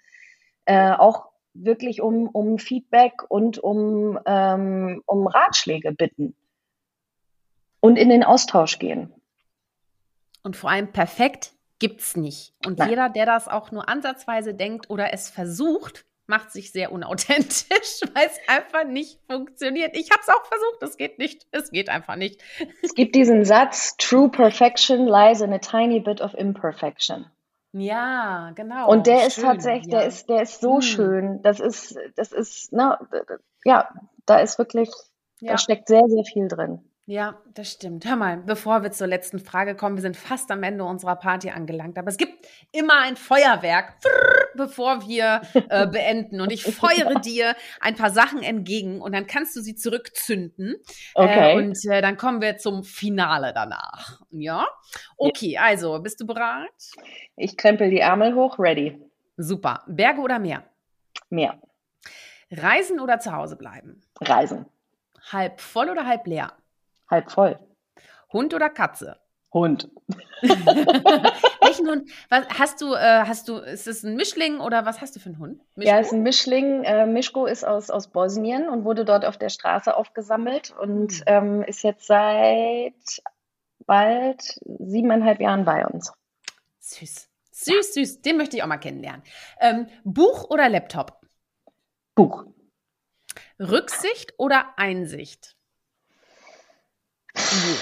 äh, 0.65 0.93
auch 0.93 1.36
wirklich 1.65 2.01
um, 2.01 2.29
um 2.29 2.59
Feedback 2.59 3.23
und 3.29 3.59
um, 3.59 4.19
ähm, 4.27 5.03
um 5.07 5.27
Ratschläge 5.27 5.93
bitten 5.93 6.35
und 7.81 7.97
in 7.97 8.09
den 8.09 8.25
Austausch 8.25 8.79
gehen. 8.79 9.13
Und 10.43 10.57
vor 10.57 10.71
allem 10.71 10.93
perfekt 10.93 11.53
gibt 11.79 12.01
es 12.01 12.17
nicht. 12.17 12.55
Und 12.65 12.79
Nein. 12.79 12.91
jeder, 12.91 13.09
der 13.09 13.27
das 13.27 13.49
auch 13.49 13.71
nur 13.71 13.89
ansatzweise 13.89 14.55
denkt 14.55 14.91
oder 14.91 15.13
es 15.13 15.31
versucht, 15.31 16.07
macht 16.27 16.51
sich 16.51 16.73
sehr 16.73 16.93
unauthentisch, 16.93 18.01
weil 18.15 18.27
es 18.27 18.39
einfach 18.49 18.85
nicht 18.85 19.21
funktioniert. 19.29 19.97
Ich 19.97 20.11
habe 20.11 20.21
es 20.23 20.29
auch 20.29 20.45
versucht, 20.47 20.83
es 20.83 20.97
geht 20.97 21.19
nicht. 21.19 21.47
Es 21.51 21.71
geht 21.71 21.89
einfach 21.89 22.17
nicht. 22.17 22.43
Es 22.83 22.95
gibt 22.95 23.15
diesen 23.15 23.45
Satz, 23.45 23.97
True 23.97 24.29
Perfection 24.29 25.07
lies 25.07 25.41
in 25.41 25.53
a 25.53 25.59
tiny 25.59 26.01
bit 26.01 26.21
of 26.21 26.35
imperfection. 26.35 27.27
Ja, 27.79 28.53
genau. 28.55 28.89
Und 28.91 29.07
der 29.07 29.19
schön, 29.19 29.27
ist 29.27 29.41
tatsächlich, 29.43 29.93
ja. 29.93 29.99
der 29.99 30.09
ist, 30.09 30.29
der 30.29 30.43
ist 30.43 30.61
so 30.61 30.77
hm. 30.77 30.83
schön. 30.83 31.43
Das 31.43 31.61
ist, 31.61 31.99
das 32.17 32.33
ist, 32.33 32.73
ne, 32.73 32.99
ja, 33.65 33.89
da 34.25 34.39
ist 34.39 34.59
wirklich, 34.59 34.91
ja. 35.41 35.53
da 35.53 35.59
steckt 35.59 35.89
sehr, 35.89 36.05
sehr 36.07 36.25
viel 36.25 36.49
drin. 36.49 36.81
Ja, 37.09 37.41
das 37.55 37.71
stimmt. 37.71 38.05
Hör 38.05 38.17
mal, 38.17 38.39
bevor 38.39 38.83
wir 38.83 38.91
zur 38.91 39.07
letzten 39.07 39.39
Frage 39.39 39.77
kommen, 39.77 39.95
wir 39.95 40.03
sind 40.03 40.17
fast 40.17 40.51
am 40.51 40.65
Ende 40.65 40.83
unserer 40.83 41.15
Party 41.15 41.51
angelangt, 41.51 41.99
aber 41.99 42.09
es 42.09 42.17
gibt 42.17 42.49
immer 42.73 43.01
ein 43.01 43.17
Feuerwerk, 43.17 43.95
bevor 44.57 45.07
wir 45.07 45.41
äh, 45.55 45.87
beenden. 45.93 46.41
Und 46.41 46.51
ich 46.51 46.65
feuere 46.65 47.21
dir 47.21 47.55
ein 47.81 47.95
paar 47.95 48.11
Sachen 48.11 48.43
entgegen 48.43 49.01
und 49.01 49.13
dann 49.13 49.29
kannst 49.29 49.55
du 49.55 49.61
sie 49.61 49.77
zurückzünden. 49.77 50.75
Äh, 51.15 51.23
okay. 51.23 51.53
Äh, 51.53 51.57
und 51.57 51.79
äh, 51.89 52.03
dann 52.03 52.17
kommen 52.17 52.41
wir 52.43 52.57
zum 52.57 52.83
Finale 52.83 53.53
danach. 53.55 54.21
Ja? 54.31 54.67
Okay, 55.17 55.59
also, 55.59 56.01
bist 56.01 56.21
du 56.21 56.27
bereit? 56.27 56.71
Ich 57.37 57.57
krempel 57.57 57.89
die 57.89 58.01
Ärmel 58.01 58.35
hoch, 58.35 58.59
ready. 58.59 59.01
Super. 59.37 59.85
Berge 59.87 60.21
oder 60.21 60.41
Meer? 60.41 60.65
Meer. 61.31 61.61
Reisen 62.51 62.99
oder 62.99 63.21
zu 63.21 63.33
Hause 63.33 63.55
bleiben? 63.55 64.03
Reisen. 64.21 64.67
Halb 65.31 65.61
voll 65.61 65.89
oder 65.89 66.05
halb 66.05 66.27
leer? 66.27 66.53
Halb 67.11 67.31
voll. 67.31 67.59
Hund 68.33 68.55
oder 68.55 68.71
Katze? 68.71 69.19
Hund. 69.53 69.91
Welchen 70.43 71.89
Hund? 71.89 72.11
Was 72.29 72.47
hast 72.59 72.81
du? 72.81 72.95
Äh, 72.95 73.25
hast 73.27 73.49
du? 73.49 73.57
Ist 73.57 73.87
es 73.87 74.03
ein 74.03 74.17
Mischling 74.17 74.61
oder 74.61 74.85
was 74.85 75.01
hast 75.01 75.17
du 75.17 75.21
für 75.21 75.31
einen 75.31 75.39
Hund? 75.39 75.63
Mischko? 75.75 75.91
Ja, 75.91 76.01
es 76.01 76.09
ist 76.09 76.13
ein 76.13 76.23
Mischling. 76.23 76.85
Äh, 76.85 77.07
Mischko 77.07 77.47
ist 77.47 77.65
aus, 77.65 77.91
aus 77.91 78.09
Bosnien 78.09 78.69
und 78.69 78.85
wurde 78.85 79.05
dort 79.05 79.25
auf 79.25 79.39
der 79.39 79.49
Straße 79.49 79.97
aufgesammelt 79.97 80.75
und 80.79 81.13
mhm. 81.13 81.25
ähm, 81.27 81.63
ist 81.63 81.83
jetzt 81.83 82.07
seit 82.07 83.23
bald 83.87 84.59
siebeneinhalb 84.79 85.41
Jahren 85.41 85.65
bei 85.65 85.87
uns. 85.87 86.13
Süß. 86.81 87.29
Süß, 87.53 87.95
süß. 87.95 88.23
Den 88.23 88.37
möchte 88.37 88.57
ich 88.57 88.63
auch 88.63 88.69
mal 88.69 88.77
kennenlernen. 88.77 89.23
Ähm, 89.61 89.89
Buch 90.05 90.51
oder 90.51 90.69
Laptop? 90.69 91.21
Buch. 92.15 92.45
Rücksicht 93.59 94.35
oder 94.37 94.75
Einsicht? 94.77 95.56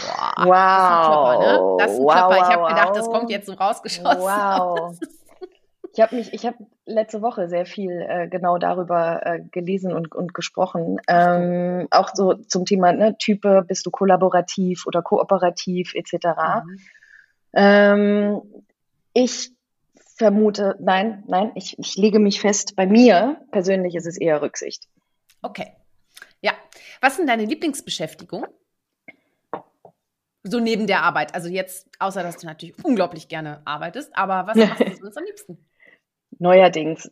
Boah, 0.06 0.46
wow. 0.46 0.48
Das 0.48 0.72
ist 0.72 0.78
ein 0.90 1.04
Klopper, 1.04 1.38
ne? 1.38 1.76
Das 1.78 1.92
ist 1.92 1.98
ein 1.98 2.04
wow, 2.04 2.14
Klopper. 2.14 2.36
Ich 2.36 2.42
habe 2.42 2.62
wow. 2.62 2.68
gedacht, 2.68 2.96
das 2.96 3.06
kommt 3.06 3.30
jetzt 3.30 3.46
so 3.46 3.52
rausgeschossen. 3.52 4.20
Wow. 4.20 4.98
Ich 5.92 6.00
habe 6.00 6.16
mich, 6.16 6.32
ich 6.32 6.44
habe 6.44 6.56
letzte 6.86 7.22
Woche 7.22 7.48
sehr 7.48 7.66
viel 7.66 8.04
äh, 8.08 8.26
genau 8.26 8.58
darüber 8.58 9.24
äh, 9.24 9.40
gelesen 9.52 9.92
und, 9.92 10.12
und 10.12 10.34
gesprochen. 10.34 11.00
Ähm, 11.06 11.86
auch 11.92 12.10
so 12.14 12.34
zum 12.34 12.64
Thema 12.64 12.92
ne, 12.92 13.16
Type, 13.16 13.64
bist 13.66 13.86
du 13.86 13.92
kollaborativ 13.92 14.86
oder 14.86 15.02
kooperativ 15.02 15.94
etc. 15.94 16.14
Mhm. 16.64 16.78
Ähm, 17.52 18.42
ich 19.12 19.52
vermute, 20.16 20.76
nein, 20.80 21.22
nein, 21.28 21.52
ich, 21.54 21.78
ich 21.78 21.96
lege 21.96 22.18
mich 22.18 22.40
fest, 22.40 22.74
bei 22.74 22.86
mir 22.86 23.40
persönlich 23.52 23.94
ist 23.94 24.06
es 24.06 24.16
eher 24.16 24.42
Rücksicht. 24.42 24.88
Okay. 25.42 25.74
Ja. 26.40 26.52
Was 27.00 27.16
sind 27.16 27.28
deine 27.28 27.44
Lieblingsbeschäftigung? 27.44 28.46
So 30.44 30.60
neben 30.60 30.86
der 30.86 31.02
Arbeit. 31.02 31.34
Also 31.34 31.48
jetzt, 31.48 31.88
außer 31.98 32.22
dass 32.22 32.36
du 32.36 32.46
natürlich 32.46 32.76
unglaublich 32.84 33.28
gerne 33.28 33.62
arbeitest, 33.64 34.16
aber 34.16 34.46
was 34.46 34.56
machst 34.56 34.80
du 34.80 34.96
sonst 35.02 35.18
am 35.18 35.24
liebsten? 35.24 35.58
Neuerdings 36.38 37.10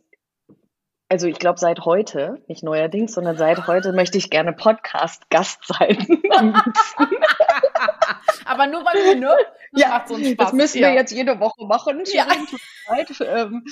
also 1.13 1.27
ich 1.27 1.37
glaube 1.37 1.59
seit 1.59 1.81
heute, 1.81 2.41
nicht 2.47 2.63
neuerdings, 2.63 3.13
sondern 3.13 3.37
seit 3.37 3.67
heute 3.67 3.93
möchte 3.93 4.17
ich 4.17 4.31
gerne 4.31 4.51
Podcast-Gast 4.51 5.59
sein. 5.67 6.07
Aber 8.45 8.65
nur 8.65 8.83
weil 8.83 9.05
wir, 9.05 9.15
ne? 9.15 9.37
Das 9.73 9.81
ja, 9.81 9.89
macht 9.89 10.07
so 10.07 10.15
einen 10.15 10.25
Spaß. 10.25 10.47
das 10.47 10.53
müssen 10.53 10.79
ja. 10.79 10.87
wir 10.87 10.95
jetzt 10.95 11.11
jede 11.11 11.39
Woche 11.39 11.67
machen. 11.67 12.01
Ja. 12.11 12.25
Ähm, 13.21 13.63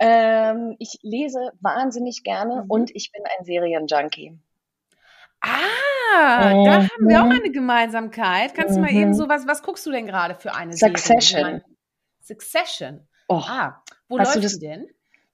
ähm, 0.00 0.76
ich 0.78 0.98
lese 1.02 1.52
wahnsinnig 1.60 2.22
gerne 2.24 2.62
mhm. 2.64 2.70
und 2.70 2.90
ich 2.94 3.12
bin 3.12 3.22
ein 3.38 3.44
Serienjunkie. 3.44 4.38
Ah, 5.42 5.48
mhm. 6.16 6.64
da 6.64 6.72
haben 6.82 7.08
wir 7.08 7.20
auch 7.20 7.26
mhm. 7.26 7.32
eine 7.32 7.50
Gemeinsamkeit. 7.50 8.54
Kannst 8.54 8.76
du 8.76 8.80
mal 8.80 8.90
eben 8.90 9.10
mhm. 9.10 9.14
so 9.14 9.28
was, 9.28 9.46
was 9.46 9.62
guckst 9.62 9.86
du 9.86 9.90
denn 9.90 10.06
gerade 10.06 10.34
für 10.34 10.54
eine 10.54 10.76
Succession. 10.76 11.40
Serie? 11.40 11.64
Succession. 12.20 13.08
Oh, 13.28 13.42
ah, 13.46 13.82
wo 14.08 14.18
läuft 14.18 14.36
die 14.36 14.58
denn? 14.58 14.86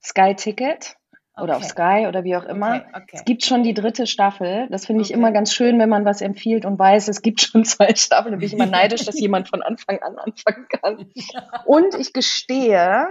Sky 0.03 0.35
Ticket 0.35 0.95
oder 1.37 1.55
okay. 1.55 1.63
auf 1.65 1.69
Sky 1.69 2.05
oder 2.07 2.23
wie 2.23 2.35
auch 2.35 2.45
immer. 2.45 2.75
Okay, 2.75 2.85
okay. 2.93 3.11
Es 3.13 3.25
gibt 3.25 3.43
schon 3.43 3.63
die 3.63 3.73
dritte 3.73 4.07
Staffel. 4.07 4.67
Das 4.69 4.85
finde 4.85 5.01
ich 5.01 5.11
immer 5.11 5.31
ganz 5.31 5.53
schön, 5.53 5.79
wenn 5.79 5.89
man 5.89 6.05
was 6.05 6.21
empfiehlt 6.21 6.65
und 6.65 6.79
weiß, 6.79 7.07
es 7.07 7.21
gibt 7.21 7.41
schon 7.41 7.65
zwei 7.65 7.93
Staffeln. 7.95 8.33
Da 8.33 8.37
bin 8.37 8.47
ich 8.47 8.53
immer 8.53 8.65
neidisch, 8.65 9.05
dass 9.05 9.19
jemand 9.19 9.49
von 9.49 9.61
Anfang 9.61 9.99
an 10.01 10.17
anfangen 10.17 10.67
kann. 10.69 11.11
Und 11.65 11.95
ich 11.95 12.13
gestehe, 12.13 13.07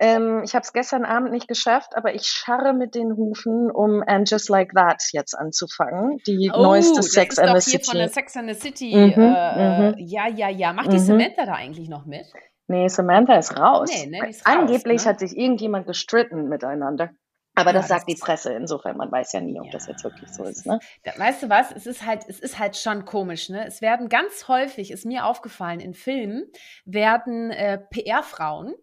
ähm, 0.00 0.42
ich 0.44 0.54
habe 0.54 0.64
es 0.64 0.72
gestern 0.72 1.04
Abend 1.04 1.30
nicht 1.30 1.46
geschafft, 1.46 1.96
aber 1.96 2.14
ich 2.14 2.26
scharre 2.26 2.72
mit 2.72 2.94
den 2.94 3.16
Hufen, 3.16 3.70
um 3.70 4.02
And 4.06 4.28
Just 4.28 4.48
Like 4.48 4.72
That 4.74 5.02
jetzt 5.12 5.34
anzufangen. 5.34 6.18
Die 6.26 6.50
oh, 6.52 6.62
neueste 6.62 7.02
Sex 7.02 7.38
and 7.38 7.60
the 7.60 7.70
City. 7.70 7.84
Von 7.84 7.98
der 7.98 8.08
Sex 8.08 8.36
and 8.36 8.52
the 8.52 8.60
City. 8.60 8.94
Mhm, 8.94 9.22
äh, 9.22 9.90
mhm. 9.90 9.94
Ja, 9.98 10.28
ja, 10.28 10.48
ja. 10.48 10.72
Macht 10.72 10.92
die 10.92 10.96
mhm. 10.96 11.04
Samantha 11.04 11.46
da 11.46 11.54
eigentlich 11.54 11.88
noch 11.88 12.06
mit? 12.06 12.26
Nee, 12.66 12.88
Samantha 12.88 13.36
ist 13.36 13.56
raus. 13.58 13.90
Nee, 13.92 14.18
nee, 14.20 14.30
ist 14.30 14.46
Angeblich 14.46 15.00
raus, 15.00 15.04
ne? 15.04 15.10
hat 15.10 15.20
sich 15.20 15.36
irgendjemand 15.36 15.86
gestritten 15.86 16.48
miteinander. 16.48 17.10
Aber 17.56 17.70
ja, 17.70 17.74
das 17.74 17.88
sagt 17.88 18.08
die 18.08 18.16
Presse. 18.16 18.52
Insofern, 18.52 18.96
man 18.96 19.12
weiß 19.12 19.32
ja 19.32 19.40
nie, 19.40 19.60
ob 19.60 19.66
ja, 19.66 19.72
das 19.72 19.86
jetzt 19.86 20.02
wirklich 20.02 20.28
so 20.32 20.42
ist. 20.42 20.66
Ne? 20.66 20.80
weißt 21.16 21.44
du 21.44 21.48
was? 21.48 21.70
Es 21.70 21.86
ist 21.86 22.04
halt, 22.04 22.24
es 22.26 22.40
ist 22.40 22.58
halt 22.58 22.76
schon 22.76 23.04
komisch. 23.04 23.48
Ne? 23.48 23.64
Es 23.64 23.80
werden 23.80 24.08
ganz 24.08 24.48
häufig, 24.48 24.90
ist 24.90 25.06
mir 25.06 25.24
aufgefallen, 25.24 25.78
in 25.78 25.94
Filmen 25.94 26.50
werden 26.84 27.52
äh, 27.52 27.78
PR-Frauen 27.78 28.74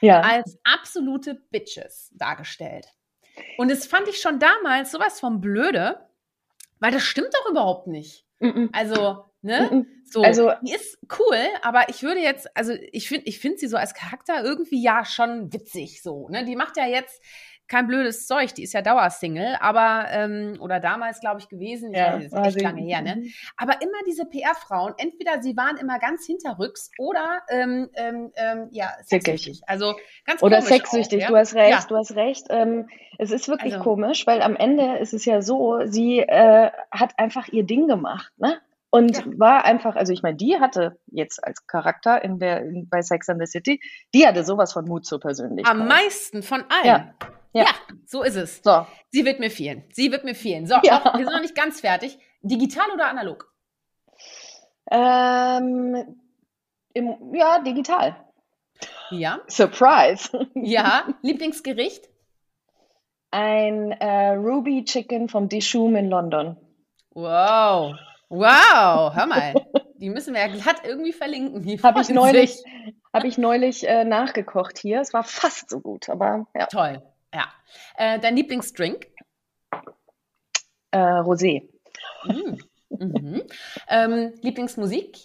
ja. 0.00 0.20
als 0.20 0.58
absolute 0.64 1.34
Bitches 1.50 2.10
dargestellt. 2.14 2.86
Und 3.56 3.70
das 3.70 3.86
fand 3.86 4.08
ich 4.08 4.20
schon 4.20 4.38
damals 4.38 4.90
sowas 4.90 5.20
von 5.20 5.40
blöde, 5.40 6.08
weil 6.80 6.92
das 6.92 7.02
stimmt 7.02 7.32
doch 7.32 7.50
überhaupt 7.50 7.86
nicht. 7.86 8.24
Mm 8.40 8.46
-mm. 8.46 8.68
Also, 8.72 9.24
ne? 9.42 9.68
Mm 9.70 9.98
so, 10.10 10.22
also, 10.22 10.52
die 10.62 10.72
ist 10.72 10.98
cool, 11.18 11.38
aber 11.62 11.88
ich 11.88 12.02
würde 12.02 12.20
jetzt, 12.20 12.48
also 12.56 12.72
ich 12.92 13.08
finde, 13.08 13.26
ich 13.26 13.38
finde 13.38 13.58
sie 13.58 13.68
so 13.68 13.76
als 13.76 13.94
Charakter 13.94 14.42
irgendwie 14.42 14.82
ja 14.82 15.04
schon 15.04 15.52
witzig 15.52 16.02
so, 16.02 16.28
ne? 16.28 16.44
Die 16.44 16.56
macht 16.56 16.76
ja 16.76 16.86
jetzt 16.86 17.22
kein 17.68 17.86
blödes 17.86 18.26
Zeug, 18.26 18.54
die 18.54 18.62
ist 18.62 18.72
ja 18.72 18.82
Dauersingle, 18.82 19.60
aber, 19.60 20.06
ähm, 20.10 20.56
oder 20.60 20.80
damals, 20.80 21.20
glaube 21.20 21.40
ich, 21.40 21.48
gewesen, 21.48 21.92
ich 21.92 21.98
ja, 21.98 22.14
weiß, 22.14 22.24
ist 22.24 22.34
echt 22.34 22.62
lange 22.62 22.80
her, 22.80 23.02
ne? 23.02 23.16
Mhm. 23.16 23.32
Aber 23.56 23.80
immer 23.82 23.98
diese 24.06 24.24
PR-Frauen, 24.24 24.94
entweder 24.96 25.42
sie 25.42 25.56
waren 25.56 25.76
immer 25.76 25.98
ganz 25.98 26.26
hinterrücks 26.26 26.90
oder, 26.98 27.42
ähm, 27.50 27.90
ähm, 27.94 28.32
ähm 28.36 28.68
ja, 28.70 28.90
sexsüchtig. 29.02 29.60
Also 29.66 29.94
ganz 30.24 30.42
Oder 30.42 30.62
sexsüchtig, 30.62 31.18
auch, 31.18 31.22
ja? 31.22 31.28
du 31.28 31.36
hast 31.36 31.54
recht, 31.54 31.70
ja. 31.70 31.86
du 31.88 31.96
hast 31.96 32.16
recht. 32.16 32.46
Ähm, 32.50 32.88
es 33.18 33.30
ist 33.30 33.48
wirklich 33.48 33.74
also, 33.74 33.84
komisch, 33.84 34.26
weil 34.26 34.42
am 34.42 34.56
Ende 34.56 34.98
ist 34.98 35.12
es 35.12 35.24
ja 35.24 35.42
so, 35.42 35.80
sie 35.84 36.20
äh, 36.20 36.70
hat 36.90 37.18
einfach 37.18 37.48
ihr 37.48 37.64
Ding 37.64 37.86
gemacht, 37.86 38.32
ne? 38.38 38.58
Und 38.90 39.18
ja. 39.18 39.24
war 39.36 39.64
einfach, 39.66 39.96
also 39.96 40.14
ich 40.14 40.22
meine, 40.22 40.36
die 40.36 40.58
hatte 40.58 40.98
jetzt 41.08 41.44
als 41.44 41.66
Charakter 41.66 42.24
in 42.24 42.38
der 42.38 42.62
in, 42.62 42.88
bei 42.88 43.02
Sex 43.02 43.28
and 43.28 43.38
the 43.38 43.46
City, 43.46 43.80
die 44.14 44.26
hatte 44.26 44.44
sowas 44.44 44.72
von 44.72 44.86
Mut 44.86 45.04
zur 45.04 45.20
Persönlichkeit. 45.20 45.70
Am 45.70 45.86
meisten 45.86 46.42
von 46.42 46.64
allen. 46.70 46.86
Ja. 46.86 47.14
Ja. 47.52 47.64
ja, 47.64 47.70
so 48.06 48.22
ist 48.22 48.36
es. 48.36 48.60
So. 48.62 48.86
Sie 49.10 49.24
wird 49.24 49.40
mir 49.40 49.50
fehlen. 49.50 49.84
Sie 49.92 50.12
wird 50.12 50.24
mir 50.24 50.34
fehlen. 50.34 50.66
So, 50.66 50.76
ja. 50.82 51.02
noch, 51.04 51.14
wir 51.14 51.24
sind 51.24 51.34
noch 51.34 51.40
nicht 51.40 51.54
ganz 51.54 51.80
fertig. 51.80 52.18
Digital 52.42 52.90
oder 52.92 53.08
analog? 53.08 53.52
Ähm, 54.90 56.20
im, 56.94 57.34
ja, 57.34 57.60
digital. 57.60 58.16
Ja. 59.10 59.40
Surprise. 59.48 60.48
Ja, 60.54 61.06
Lieblingsgericht? 61.22 62.08
Ein 63.30 63.92
äh, 63.92 64.30
Ruby 64.30 64.84
Chicken 64.84 65.28
vom 65.28 65.48
Dishoom 65.48 65.96
in 65.96 66.08
London. 66.08 66.56
Wow. 67.12 67.94
Wow, 68.30 69.14
hör 69.14 69.26
mal. 69.26 69.54
Die 69.96 70.10
müssen 70.10 70.34
wir 70.34 70.40
ja 70.40 70.48
glatt 70.48 70.82
irgendwie 70.84 71.12
verlinken. 71.12 71.82
Habe 71.82 72.00
ich 72.00 72.10
neulich, 72.10 72.62
hab 73.12 73.24
ich 73.24 73.38
neulich 73.38 73.88
äh, 73.88 74.04
nachgekocht 74.04 74.78
hier. 74.78 75.00
Es 75.00 75.12
war 75.12 75.24
fast 75.24 75.70
so 75.70 75.80
gut, 75.80 76.08
aber 76.08 76.46
ja. 76.54 76.66
Toll. 76.66 77.02
Ja. 77.34 77.46
Äh, 77.96 78.18
dein 78.18 78.36
Lieblingsdrink? 78.36 79.06
Äh, 80.90 80.98
Rosé. 80.98 81.68
Mhm. 82.24 82.58
Mhm. 82.90 83.42
Ähm, 83.88 84.32
Lieblingsmusik? 84.40 85.18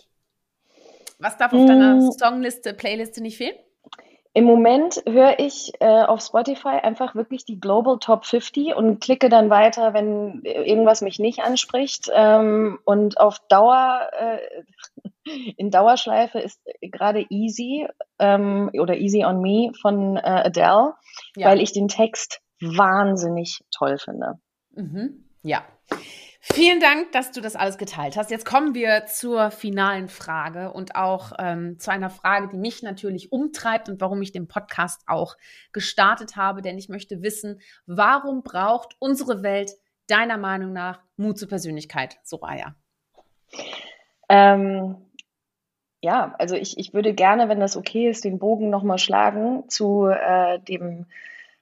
Was 1.19 1.37
darf 1.37 1.53
auf 1.53 1.65
deiner 1.65 1.95
mm. 1.95 2.11
Songliste, 2.11 2.73
Playliste 2.73 3.21
nicht 3.21 3.37
fehlen? 3.37 3.55
Im 4.35 4.45
Moment 4.45 5.01
höre 5.07 5.39
ich 5.39 5.71
äh, 5.79 6.03
auf 6.03 6.21
Spotify 6.21 6.79
einfach 6.81 7.13
wirklich 7.13 7.45
die 7.45 7.59
Global 7.59 7.99
Top 7.99 8.25
50 8.25 8.75
und 8.75 8.99
klicke 8.99 9.29
dann 9.29 9.51
weiter, 9.51 9.93
wenn 9.93 10.41
irgendwas 10.43 11.01
mich 11.01 11.19
nicht 11.19 11.41
anspricht. 11.43 12.09
Ähm, 12.11 12.79
und 12.83 13.19
auf 13.19 13.39
Dauer, 13.47 14.09
äh, 14.11 14.39
in 15.57 15.71
Dauerschleife 15.71 16.39
ist 16.39 16.61
gerade 16.81 17.25
Easy 17.29 17.87
ähm, 18.19 18.69
oder 18.73 18.97
Easy 18.97 19.25
on 19.25 19.41
Me 19.41 19.71
von 19.81 20.17
äh, 20.17 20.21
Adele, 20.21 20.93
ja. 21.35 21.47
weil 21.47 21.61
ich 21.61 21.73
den 21.73 21.87
Text 21.87 22.41
wahnsinnig 22.61 23.61
toll 23.71 23.97
finde. 23.97 24.39
Mhm. 24.71 25.25
Ja. 25.43 25.63
Vielen 26.45 26.81
Dank, 26.81 27.13
dass 27.13 27.31
du 27.31 27.39
das 27.39 27.55
alles 27.55 27.77
geteilt 27.77 28.17
hast. 28.17 28.29
Jetzt 28.29 28.45
kommen 28.45 28.75
wir 28.75 29.05
zur 29.05 29.49
finalen 29.49 30.09
Frage 30.09 30.73
und 30.73 30.93
auch 30.95 31.31
ähm, 31.39 31.79
zu 31.79 31.89
einer 31.89 32.09
Frage, 32.09 32.49
die 32.49 32.57
mich 32.57 32.83
natürlich 32.83 33.31
umtreibt 33.31 33.87
und 33.87 34.01
warum 34.01 34.21
ich 34.21 34.33
den 34.33 34.49
Podcast 34.49 35.03
auch 35.07 35.37
gestartet 35.71 36.35
habe. 36.35 36.61
Denn 36.61 36.77
ich 36.77 36.89
möchte 36.89 37.21
wissen, 37.21 37.61
warum 37.85 38.43
braucht 38.43 38.97
unsere 38.99 39.41
Welt 39.41 39.71
deiner 40.07 40.37
Meinung 40.37 40.73
nach 40.73 40.99
Mut 41.15 41.37
zur 41.37 41.47
Persönlichkeit, 41.47 42.17
Soraya? 42.23 42.75
Ähm, 44.27 44.97
ja, 46.03 46.35
also 46.37 46.55
ich, 46.55 46.77
ich 46.77 46.93
würde 46.93 47.13
gerne, 47.13 47.47
wenn 47.47 47.61
das 47.61 47.77
okay 47.77 48.09
ist, 48.09 48.25
den 48.25 48.37
Bogen 48.37 48.69
nochmal 48.69 48.97
schlagen 48.97 49.69
zu 49.69 50.07
äh, 50.07 50.59
dem, 50.59 51.05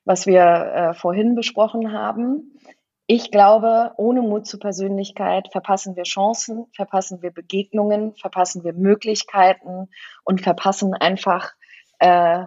was 0.03 0.25
wir 0.25 0.41
äh, 0.41 0.93
vorhin 0.95 1.35
besprochen 1.35 1.93
haben. 1.93 2.59
Ich 3.05 3.29
glaube, 3.29 3.91
ohne 3.97 4.23
Mut 4.23 4.47
zur 4.47 4.59
Persönlichkeit 4.59 5.49
verpassen 5.51 5.95
wir 5.95 6.03
Chancen, 6.03 6.65
verpassen 6.73 7.21
wir 7.21 7.29
Begegnungen, 7.29 8.15
verpassen 8.15 8.63
wir 8.63 8.73
Möglichkeiten 8.73 9.89
und 10.23 10.41
verpassen 10.41 10.95
einfach 10.95 11.51
äh, 11.99 12.45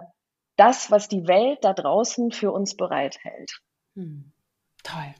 das, 0.57 0.91
was 0.91 1.07
die 1.07 1.27
Welt 1.27 1.59
da 1.61 1.71
draußen 1.71 2.31
für 2.31 2.51
uns 2.51 2.75
bereithält. 2.75 3.61
Hm. 3.95 4.33
Toll. 4.83 5.15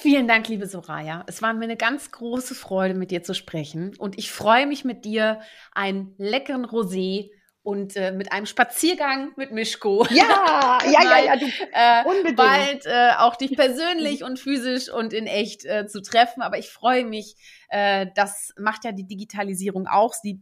Vielen 0.00 0.28
Dank, 0.28 0.46
liebe 0.46 0.68
Soraya. 0.68 1.24
Es 1.26 1.42
war 1.42 1.52
mir 1.54 1.64
eine 1.64 1.76
ganz 1.76 2.12
große 2.12 2.54
Freude, 2.54 2.94
mit 2.94 3.10
dir 3.10 3.24
zu 3.24 3.34
sprechen. 3.34 3.96
Und 3.98 4.16
ich 4.16 4.30
freue 4.30 4.64
mich 4.68 4.84
mit 4.84 5.04
dir, 5.04 5.40
einen 5.72 6.14
leckeren 6.18 6.64
Rosé 6.64 7.30
und 7.64 7.96
äh, 7.96 8.12
mit 8.12 8.30
einem 8.30 8.46
Spaziergang 8.46 9.32
mit 9.34 9.50
Mischko. 9.50 10.06
Ja, 10.10 10.78
ja, 10.84 11.02
ja, 11.02 11.24
ja, 11.24 11.36
du, 11.36 11.46
äh, 11.72 12.04
unbedingt. 12.04 12.36
bald 12.36 12.86
äh, 12.86 13.10
auch 13.18 13.34
dich 13.34 13.56
persönlich 13.56 14.22
und 14.22 14.38
physisch 14.38 14.88
und 14.88 15.12
in 15.12 15.26
echt 15.26 15.64
äh, 15.64 15.88
zu 15.88 16.00
treffen. 16.00 16.42
Aber 16.42 16.58
ich 16.58 16.68
freue 16.68 17.04
mich, 17.04 17.34
äh, 17.68 18.06
das 18.14 18.54
macht 18.56 18.84
ja 18.84 18.92
die 18.92 19.04
Digitalisierung 19.04 19.88
auch. 19.88 20.14
Sie, 20.14 20.40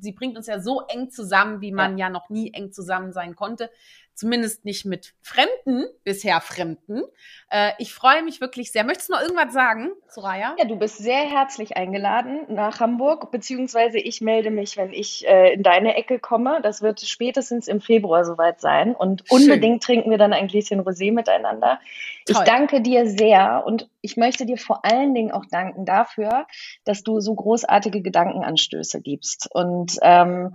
sie 0.00 0.12
bringt 0.12 0.36
uns 0.36 0.48
ja 0.48 0.60
so 0.60 0.82
eng 0.82 1.10
zusammen, 1.10 1.62
wie 1.62 1.72
man 1.72 1.96
ja, 1.96 2.08
ja 2.08 2.10
noch 2.10 2.28
nie 2.28 2.52
eng 2.52 2.72
zusammen 2.72 3.14
sein 3.14 3.36
konnte 3.36 3.70
zumindest 4.14 4.64
nicht 4.64 4.84
mit 4.84 5.14
Fremden, 5.20 5.86
bisher 6.04 6.40
Fremden. 6.40 7.02
Äh, 7.50 7.72
ich 7.78 7.94
freue 7.94 8.22
mich 8.22 8.40
wirklich 8.40 8.72
sehr. 8.72 8.84
Möchtest 8.84 9.08
du 9.08 9.14
noch 9.14 9.22
irgendwas 9.22 9.52
sagen, 9.52 9.90
Soraya? 10.08 10.54
Ja, 10.58 10.64
du 10.64 10.76
bist 10.76 10.98
sehr 10.98 11.18
herzlich 11.18 11.76
eingeladen 11.76 12.40
nach 12.48 12.80
Hamburg, 12.80 13.30
beziehungsweise 13.30 13.98
ich 13.98 14.20
melde 14.20 14.50
mich, 14.50 14.76
wenn 14.76 14.92
ich 14.92 15.26
äh, 15.26 15.54
in 15.54 15.62
deine 15.62 15.96
Ecke 15.96 16.18
komme. 16.18 16.60
Das 16.62 16.82
wird 16.82 17.00
spätestens 17.00 17.68
im 17.68 17.80
Februar 17.80 18.24
soweit 18.24 18.60
sein. 18.60 18.94
Und 18.94 19.24
Schön. 19.26 19.42
unbedingt 19.42 19.82
trinken 19.82 20.10
wir 20.10 20.18
dann 20.18 20.32
ein 20.32 20.48
Gläschen 20.48 20.80
Rosé 20.80 21.12
miteinander. 21.12 21.80
Toll. 22.26 22.36
Ich 22.36 22.38
danke 22.38 22.80
dir 22.80 23.06
sehr 23.06 23.64
und 23.66 23.88
ich 24.00 24.16
möchte 24.16 24.46
dir 24.46 24.58
vor 24.58 24.84
allen 24.84 25.14
Dingen 25.14 25.32
auch 25.32 25.44
danken 25.50 25.84
dafür, 25.84 26.46
dass 26.84 27.02
du 27.02 27.20
so 27.20 27.34
großartige 27.34 28.02
Gedankenanstöße 28.02 29.00
gibst. 29.00 29.48
Und 29.52 29.98
ähm, 30.02 30.54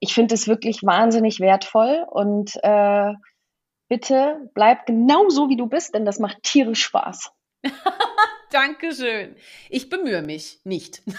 ich 0.00 0.14
finde 0.14 0.34
es 0.34 0.48
wirklich 0.48 0.82
wahnsinnig 0.82 1.40
wertvoll 1.40 2.06
und 2.10 2.52
äh, 2.62 3.12
bitte 3.88 4.50
bleib 4.54 4.86
genau 4.86 5.28
so, 5.28 5.48
wie 5.48 5.56
du 5.56 5.66
bist, 5.66 5.94
denn 5.94 6.04
das 6.04 6.18
macht 6.18 6.42
tierisch 6.42 6.82
Spaß. 6.82 7.30
Dankeschön. 8.50 9.36
Ich 9.68 9.88
bemühe 9.88 10.22
mich 10.22 10.60
nicht. 10.64 11.02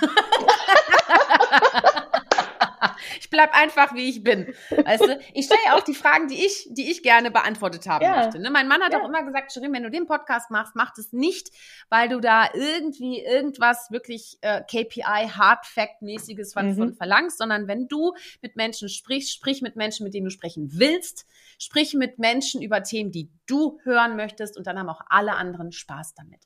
ich 3.20 3.30
bleibe 3.30 3.54
einfach, 3.54 3.94
wie 3.94 4.10
ich 4.10 4.24
bin. 4.24 4.54
Weißt 4.70 5.04
du? 5.04 5.20
Ich 5.34 5.46
stelle 5.46 5.62
ja 5.66 5.76
auch 5.76 5.84
die 5.84 5.94
Fragen, 5.94 6.28
die 6.28 6.46
ich, 6.46 6.68
die 6.72 6.90
ich 6.90 7.04
gerne 7.04 7.32
beantwortet 7.32 7.88
haben 7.88 8.04
ja. 8.04 8.18
möchte. 8.18 8.40
Ne? 8.40 8.50
Mein 8.50 8.68
Mann 8.68 8.82
hat 8.82 8.94
ja. 8.94 9.02
auch 9.02 9.08
immer 9.08 9.24
gesagt, 9.24 9.52
Shirin, 9.52 9.74
wenn 9.74 9.84
du 9.84 9.92
den 9.92 10.08
Podcast 10.08 10.52
machst, 10.52 10.76
mach 10.76 10.98
es 10.98 11.14
nicht, 11.14 11.52
weil 11.90 12.10
du 12.10 12.20
da 12.20 12.50
irgendwie 12.54 13.22
irgendwas 13.22 13.92
wirklich 13.92 14.38
äh, 14.42 14.62
KPI, 14.62 15.30
Hard 15.30 15.66
Fact 15.66 16.02
mäßiges 16.02 16.54
von, 16.54 16.68
mhm. 16.68 16.78
von 16.78 16.94
verlangst, 16.94 17.38
sondern 17.38 17.68
wenn 17.68 17.88
du 17.88 18.14
mit 18.42 18.56
Menschen 18.56 18.90
sprichst, 18.90 19.34
sprich 19.34 19.62
mit 19.62 19.76
Menschen, 19.76 20.04
mit 20.04 20.14
denen 20.14 20.26
du 20.26 20.32
sprechen 20.32 20.70
willst, 20.74 21.26
sprich 21.60 21.94
mit 21.94 22.20
Menschen 22.20 22.62
über 22.62 22.84
Themen, 22.84 23.12
die 23.12 23.30
du 23.46 23.80
hören 23.84 24.16
möchtest 24.16 24.58
und 24.58 24.68
dann 24.68 24.78
haben 24.78 24.90
auch 24.90 25.02
alle 25.10 25.36
anderen 25.36 25.72
Spaß 25.72 26.14
damit. 26.16 26.42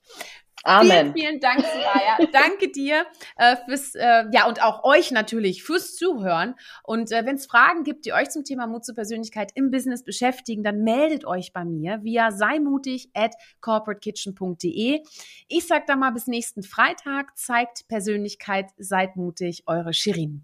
Amen. 0.63 0.89
Vielen, 0.89 1.13
vielen 1.13 1.39
Dank, 1.39 1.59
Soraya. 1.59 2.17
Danke 2.31 2.71
dir 2.71 3.05
äh, 3.37 3.55
fürs, 3.65 3.95
äh, 3.95 4.25
ja, 4.31 4.47
und 4.47 4.61
auch 4.61 4.83
euch 4.83 5.11
natürlich 5.11 5.63
fürs 5.63 5.95
Zuhören. 5.95 6.55
Und 6.83 7.11
äh, 7.11 7.25
wenn 7.25 7.35
es 7.35 7.47
Fragen 7.47 7.83
gibt, 7.83 8.05
die 8.05 8.13
euch 8.13 8.29
zum 8.29 8.43
Thema 8.43 8.67
Mut 8.67 8.85
zur 8.85 8.95
Persönlichkeit 8.95 9.51
im 9.55 9.71
Business 9.71 10.03
beschäftigen, 10.03 10.63
dann 10.63 10.83
meldet 10.83 11.25
euch 11.25 11.53
bei 11.53 11.65
mir 11.65 12.03
via 12.03 12.31
seimutig 12.31 13.09
at 13.13 13.33
corporatekitchen.de. 13.61 15.01
Ich 15.47 15.67
sag 15.67 15.87
da 15.87 15.95
mal 15.95 16.11
bis 16.11 16.27
nächsten 16.27 16.63
Freitag. 16.63 17.37
Zeigt 17.37 17.87
Persönlichkeit, 17.87 18.67
seid 18.77 19.15
mutig, 19.15 19.63
eure 19.65 19.93
Shirin. 19.93 20.43